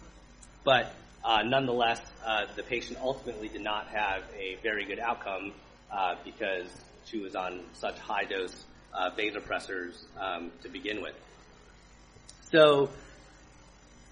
but 0.65 0.95
nonetheless, 1.25 2.01
uh, 2.25 2.47
the 2.57 2.63
patient 2.63 2.99
ultimately 3.01 3.49
did 3.49 3.63
not 3.63 3.89
have 3.89 4.23
a 4.37 4.57
very 4.63 4.85
good 4.85 4.99
outcome 4.99 5.53
uh, 5.91 6.15
because 6.25 6.67
she 7.07 7.19
was 7.19 7.35
on 7.35 7.61
such 7.75 7.99
high 7.99 8.25
dose 8.25 8.65
uh, 8.95 9.11
vasopressors 9.11 10.05
um, 10.19 10.51
to 10.63 10.69
begin 10.69 11.03
with. 11.03 11.15
So, 12.51 12.91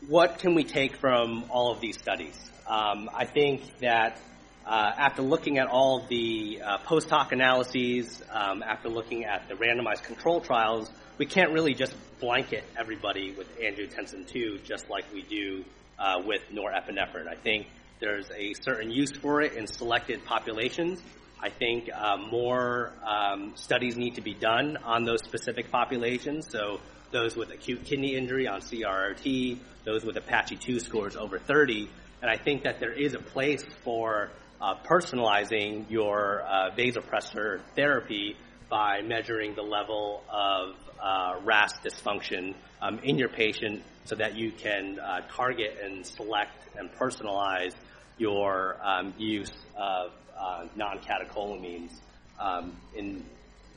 what 0.09 0.39
can 0.39 0.55
we 0.55 0.65
take 0.65 0.97
from 0.97 1.45
all 1.51 1.73
of 1.73 1.81
these 1.81 1.99
studies? 1.99 2.37
Um, 2.67 3.09
I 3.15 3.25
think 3.25 3.79
that 3.79 4.19
uh, 4.67 4.93
after 4.97 5.23
looking 5.23 5.59
at 5.59 5.69
all 5.69 6.01
the 6.09 6.61
uh, 6.63 6.79
post 6.79 7.09
hoc 7.09 7.33
analyses, 7.33 8.23
um, 8.31 8.63
after 8.63 8.89
looking 8.89 9.25
at 9.25 9.49
the 9.49 9.55
randomized 9.55 10.03
control 10.03 10.41
trials, 10.41 10.91
we 11.19 11.27
can't 11.27 11.53
really 11.53 11.75
just 11.75 11.95
blanket 12.21 12.65
everybody 12.79 13.33
with 13.33 13.47
angiotensin 13.59 14.27
II 14.35 14.61
just 14.65 14.89
like 14.91 15.05
we 15.13 15.23
do 15.23 15.65
uh, 15.99 16.23
with 16.25 16.43
norepinephrine. 16.53 17.29
I 17.29 17.37
think 17.37 17.67
there's 18.01 18.31
a 18.31 18.55
certain 18.55 18.91
use 18.91 19.13
for 19.13 19.41
it 19.41 19.55
in 19.55 19.67
selected 19.67 20.25
populations. 20.25 21.01
I 21.41 21.51
think 21.51 21.91
uh, 21.93 22.17
more 22.17 22.93
um, 23.05 23.53
studies 23.57 23.97
need 23.97 24.15
to 24.17 24.21
be 24.21 24.35
done 24.35 24.79
on 24.79 25.05
those 25.05 25.23
specific 25.23 25.71
populations. 25.71 26.51
So 26.51 26.81
those 27.13 27.37
with 27.37 27.51
acute 27.51 27.85
kidney 27.85 28.17
injury 28.17 28.49
on 28.49 28.61
CRRT, 28.61 29.59
those 29.85 30.05
with 30.05 30.17
Apache 30.17 30.57
2 30.57 30.81
scores 30.81 31.17
over 31.17 31.39
30. 31.39 31.89
And 32.23 32.31
I 32.31 32.37
think 32.37 32.65
that 32.65 32.81
there 32.81 32.93
is 32.93 33.15
a 33.15 33.19
place 33.19 33.65
for 33.85 34.31
uh, 34.61 34.75
personalizing 34.85 35.91
your 35.91 36.43
uh, 36.43 36.71
vasopressor 36.77 37.61
therapy 37.75 38.37
by 38.69 39.03
measuring 39.03 39.55
the 39.55 39.63
level 39.63 40.25
of 40.31 40.75
uh, 41.01 41.37
RAS 41.45 41.75
dysfunction 41.85 42.55
um, 42.81 42.99
in 43.03 43.19
your 43.19 43.29
patient 43.29 43.83
so 44.07 44.15
that 44.15 44.37
you 44.37 44.53
can 44.53 44.99
uh, 44.99 45.21
target 45.35 45.79
and 45.83 46.07
select 46.07 46.53
and 46.79 46.91
personalize 46.93 47.75
your 48.19 48.77
um, 48.83 49.13
use 49.19 49.53
of 49.77 50.13
uh, 50.39 50.67
non-catecholamines 50.77 51.91
um, 52.39 52.77
in 52.95 53.25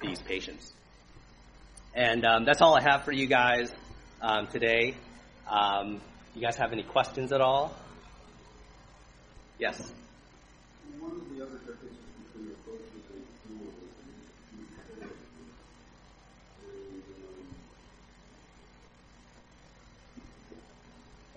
these 0.02 0.22
patients. 0.22 0.72
And 1.94 2.26
um, 2.26 2.46
that's 2.46 2.62
all 2.62 2.76
I 2.76 2.82
have 2.82 3.04
for 3.04 3.12
you 3.12 3.28
guys 3.28 3.72
um, 4.22 4.48
today. 4.48 4.96
Um, 5.50 6.00
you 6.36 6.42
guys 6.42 6.56
have 6.58 6.72
any 6.72 6.84
questions 6.84 7.32
at 7.32 7.42
all? 7.42 7.76
Yes. 9.58 9.92
One 11.00 11.12
of 11.12 11.30
the 11.36 11.44
other 11.44 11.58
differences 11.58 11.98
between 12.28 12.46
your 12.46 12.56
approaches 12.56 12.86
and 13.12 13.26
tools 13.48 13.74
is 13.84 13.90
and 13.98 14.68
um, 17.28 17.46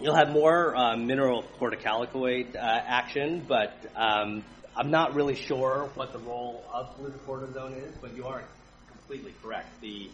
you'll 0.00 0.14
have 0.14 0.28
more 0.28 0.76
uh, 0.76 0.96
mineral 0.96 1.44
corticosteroid 1.58 2.54
uh, 2.54 2.58
action, 2.58 3.44
but 3.48 3.72
um, 3.96 4.44
I'm 4.76 4.90
not 4.92 5.14
really 5.14 5.34
sure 5.34 5.90
what 5.94 6.12
the 6.12 6.20
role 6.20 6.64
of 6.72 6.96
glucocortisone 6.96 7.88
is. 7.88 7.94
But 8.00 8.14
you 8.14 8.26
are 8.26 8.44
completely 8.88 9.34
correct. 9.42 9.80
The 9.80 10.10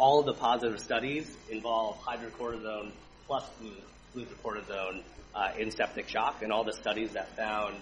all 0.00 0.20
of 0.20 0.24
the 0.24 0.32
positive 0.32 0.80
studies 0.80 1.36
involve 1.50 1.98
hydrocortisone 2.00 2.90
plus 3.26 3.44
glu- 3.60 4.24
glucocortisone 4.24 5.02
uh, 5.34 5.50
in 5.58 5.70
septic 5.70 6.08
shock, 6.08 6.42
and 6.42 6.50
all 6.50 6.64
the 6.64 6.72
studies 6.72 7.12
that 7.12 7.36
found 7.36 7.76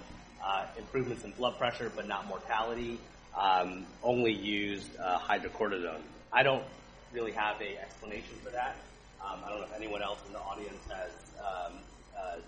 uh, 0.44 0.66
improvements 0.76 1.22
in 1.22 1.30
blood 1.32 1.56
pressure 1.58 1.92
but 1.94 2.08
not 2.08 2.26
mortality 2.26 2.98
um, 3.38 3.86
only 4.02 4.32
used 4.32 4.90
uh, 4.98 5.18
hydrocortisone. 5.20 6.02
I 6.32 6.42
don't 6.42 6.64
really 7.12 7.32
have 7.32 7.62
a 7.62 7.80
explanation 7.80 8.34
for 8.42 8.50
that. 8.50 8.76
Um, 9.24 9.40
I 9.46 9.50
don't 9.50 9.60
know 9.60 9.66
if 9.66 9.74
anyone 9.76 10.02
else 10.02 10.18
in 10.26 10.32
the 10.32 10.40
audience 10.40 10.82
has 10.90 11.12
um, 11.38 11.78
uh, 12.18 12.40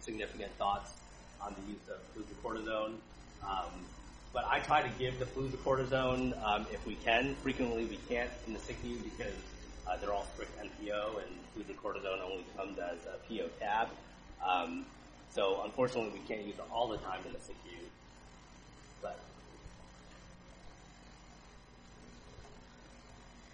significant 0.00 0.56
thoughts 0.56 0.94
on 1.42 1.54
the 1.54 1.72
use 1.72 1.86
of 1.90 2.00
fludrocortisone. 2.16 2.94
But 4.38 4.46
I 4.52 4.60
try 4.60 4.82
to 4.82 4.98
give 5.00 5.18
the 5.18 5.24
fludrocortisone 5.24 6.40
um, 6.46 6.64
if 6.72 6.86
we 6.86 6.94
can. 6.94 7.34
Frequently 7.42 7.86
we 7.86 7.98
can't 8.08 8.30
in 8.46 8.52
the 8.52 8.60
SICU 8.60 9.02
because 9.02 9.34
uh, 9.84 9.96
they're 9.96 10.12
all 10.12 10.28
strict 10.34 10.56
NPO 10.60 11.16
and 11.16 11.66
fludrocortisone 11.66 12.22
only 12.22 12.44
comes 12.56 12.78
as 12.78 12.98
a 13.06 13.18
PO 13.26 13.48
tab. 13.58 13.88
Um, 14.46 14.86
so 15.30 15.62
unfortunately 15.64 16.12
we 16.12 16.20
can't 16.28 16.46
use 16.46 16.54
it 16.54 16.64
all 16.70 16.86
the 16.86 16.98
time 16.98 17.18
in 17.26 17.32
the 17.32 17.38
SICU. 17.40 17.80
But 19.02 19.18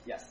yes. 0.04 0.30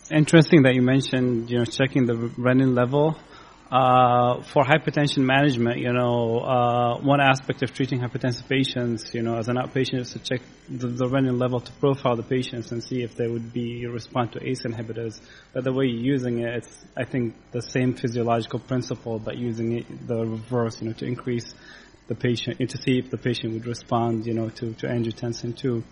It's 0.00 0.10
interesting 0.10 0.62
that 0.62 0.74
you 0.74 0.82
mentioned, 0.82 1.48
you 1.48 1.58
know, 1.58 1.64
checking 1.64 2.06
the 2.06 2.14
renin 2.14 2.74
level. 2.74 3.16
Uh, 3.72 4.42
for 4.52 4.64
hypertension 4.64 5.24
management, 5.24 5.78
you 5.78 5.90
know, 5.90 6.40
uh, 6.40 6.98
one 7.00 7.22
aspect 7.22 7.62
of 7.62 7.72
treating 7.72 8.00
hypertensive 8.00 8.46
patients, 8.46 9.14
you 9.14 9.22
know, 9.22 9.38
as 9.38 9.48
an 9.48 9.56
outpatient 9.56 10.00
is 10.00 10.12
to 10.12 10.18
check 10.18 10.42
the, 10.68 10.88
the 10.88 11.06
renin 11.06 11.40
level 11.40 11.58
to 11.58 11.72
profile 11.80 12.14
the 12.14 12.22
patients 12.22 12.70
and 12.70 12.84
see 12.84 13.02
if 13.02 13.14
they 13.14 13.26
would 13.26 13.50
be 13.50 13.86
respond 13.86 14.30
to 14.30 14.46
ACE 14.46 14.64
inhibitors. 14.64 15.18
But 15.54 15.64
the 15.64 15.72
way 15.72 15.86
you're 15.86 16.02
using 16.04 16.40
it, 16.40 16.54
it's, 16.54 16.84
I 16.94 17.04
think, 17.04 17.34
the 17.52 17.62
same 17.62 17.94
physiological 17.94 18.58
principle, 18.58 19.18
but 19.18 19.38
using 19.38 19.78
it 19.78 20.06
the 20.06 20.26
reverse, 20.26 20.82
you 20.82 20.88
know, 20.88 20.94
to 20.96 21.06
increase 21.06 21.54
the 22.08 22.14
patient, 22.14 22.58
to 22.58 22.76
see 22.76 22.98
if 22.98 23.08
the 23.10 23.16
patient 23.16 23.54
would 23.54 23.64
respond, 23.66 24.26
you 24.26 24.34
know, 24.34 24.50
to, 24.50 24.74
to 24.74 24.86
angiotensin 24.86 25.56
II. 25.64 25.82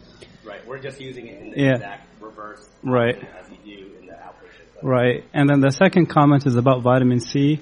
Right. 0.44 0.66
We're 0.66 0.80
just 0.82 1.00
using 1.00 1.28
it 1.28 1.40
in 1.40 1.50
the 1.52 1.58
Yeah. 1.58 1.72
exact 1.76 2.08
reverse 2.20 2.68
Right. 2.82 3.16
as 3.16 3.46
you 3.50 3.56
do 3.78 3.96
in 4.00 4.06
the 4.06 4.12
outpatient. 4.12 4.49
Right. 4.82 5.24
And 5.34 5.48
then 5.48 5.60
the 5.60 5.70
second 5.70 6.06
comment 6.06 6.46
is 6.46 6.56
about 6.56 6.82
vitamin 6.82 7.20
C. 7.20 7.60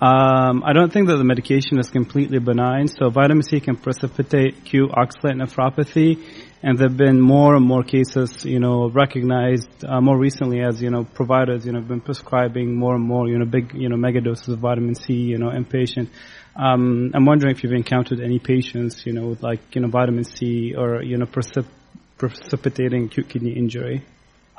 Um, 0.00 0.64
I 0.64 0.72
don't 0.72 0.92
think 0.92 1.06
that 1.08 1.16
the 1.16 1.24
medication 1.24 1.78
is 1.78 1.88
completely 1.88 2.40
benign. 2.40 2.88
So 2.88 3.08
vitamin 3.08 3.44
C 3.44 3.60
can 3.60 3.76
precipitate 3.76 4.58
acute 4.58 4.90
oxalate 4.90 5.36
nephropathy, 5.40 6.18
and 6.60 6.76
there 6.76 6.88
have 6.88 6.96
been 6.96 7.20
more 7.20 7.54
and 7.54 7.64
more 7.64 7.84
cases, 7.84 8.44
you 8.44 8.58
know, 8.58 8.90
recognized 8.90 9.84
uh, 9.84 10.00
more 10.00 10.18
recently 10.18 10.60
as 10.60 10.82
you 10.82 10.90
know 10.90 11.04
providers, 11.04 11.64
you 11.64 11.70
know, 11.70 11.78
have 11.78 11.86
been 11.86 12.00
prescribing 12.00 12.74
more 12.74 12.96
and 12.96 13.04
more, 13.04 13.28
you 13.28 13.38
know, 13.38 13.44
big, 13.44 13.74
you 13.74 13.88
know, 13.88 13.96
mega 13.96 14.20
doses 14.20 14.48
of 14.48 14.58
vitamin 14.58 14.96
C, 14.96 15.14
you 15.14 15.38
know, 15.38 15.50
inpatient. 15.50 16.08
Um, 16.56 17.12
I'm 17.14 17.24
wondering 17.24 17.54
if 17.54 17.62
you've 17.62 17.72
encountered 17.72 18.20
any 18.20 18.40
patients, 18.40 19.06
you 19.06 19.12
know, 19.12 19.28
with 19.28 19.42
like 19.42 19.60
you 19.76 19.82
know 19.82 19.88
vitamin 19.88 20.24
C 20.24 20.74
or 20.76 21.00
you 21.02 21.16
know 21.16 21.26
precip- 21.26 21.70
precipitating 22.18 23.04
acute 23.04 23.28
kidney 23.28 23.52
injury. 23.52 24.04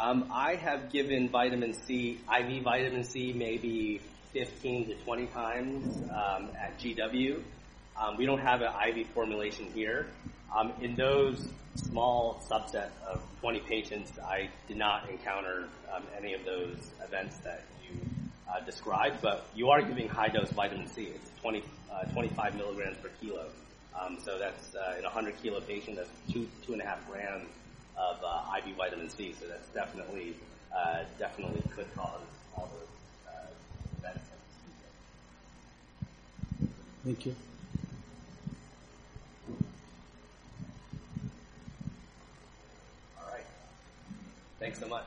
Um, 0.03 0.29
I 0.33 0.55
have 0.55 0.91
given 0.91 1.29
vitamin 1.29 1.71
C, 1.71 2.19
IV 2.29 2.61
vitamin 2.61 3.05
C, 3.05 3.31
maybe 3.31 4.01
15 4.33 4.87
to 4.87 4.95
20 4.95 5.27
times 5.27 5.97
um, 6.11 6.49
at 6.61 6.77
GW. 6.77 7.41
Um, 7.95 8.17
we 8.17 8.25
don't 8.25 8.41
have 8.41 8.61
an 8.61 8.73
IV 8.85 9.07
formulation 9.13 9.71
here. 9.73 10.07
Um, 10.53 10.73
in 10.81 10.95
those 10.95 11.47
small 11.75 12.43
subset 12.51 12.89
of 13.07 13.21
20 13.39 13.61
patients, 13.61 14.11
I 14.19 14.49
did 14.67 14.75
not 14.75 15.09
encounter 15.09 15.69
um, 15.95 16.03
any 16.17 16.33
of 16.33 16.43
those 16.43 16.75
events 17.01 17.37
that 17.45 17.63
you 17.81 17.97
uh, 18.51 18.59
described, 18.65 19.21
but 19.21 19.45
you 19.55 19.69
are 19.69 19.81
giving 19.81 20.09
high 20.09 20.27
dose 20.27 20.51
vitamin 20.51 20.87
C. 20.87 21.13
It's 21.15 21.31
20, 21.39 21.63
uh, 21.89 22.03
25 22.11 22.55
milligrams 22.55 22.97
per 22.97 23.09
kilo. 23.21 23.45
Um, 23.97 24.17
so 24.21 24.37
that's 24.37 24.75
uh, 24.75 24.95
in 24.99 25.05
a 25.05 25.13
100 25.13 25.41
kilo 25.41 25.61
patient, 25.61 25.95
that's 25.95 26.09
two 26.29 26.45
two 26.65 26.73
and 26.73 26.81
a 26.81 26.85
half 26.85 27.07
grams 27.07 27.47
of 27.97 28.23
uh, 28.23 28.57
IV 28.57 28.75
vitamin 28.75 29.09
C. 29.09 29.33
So 29.39 29.47
that's 29.47 29.67
definitely 29.69 30.35
uh, 30.75 31.03
definitely 31.19 31.61
could 31.75 31.93
cause 31.95 32.21
all 32.55 32.69
those 32.73 33.33
uh, 33.33 33.47
events. 33.99 34.29
Thank 37.03 37.25
you. 37.25 37.35
All 43.19 43.31
right. 43.31 43.45
Thanks 44.59 44.79
so 44.79 44.87
much. 44.87 45.05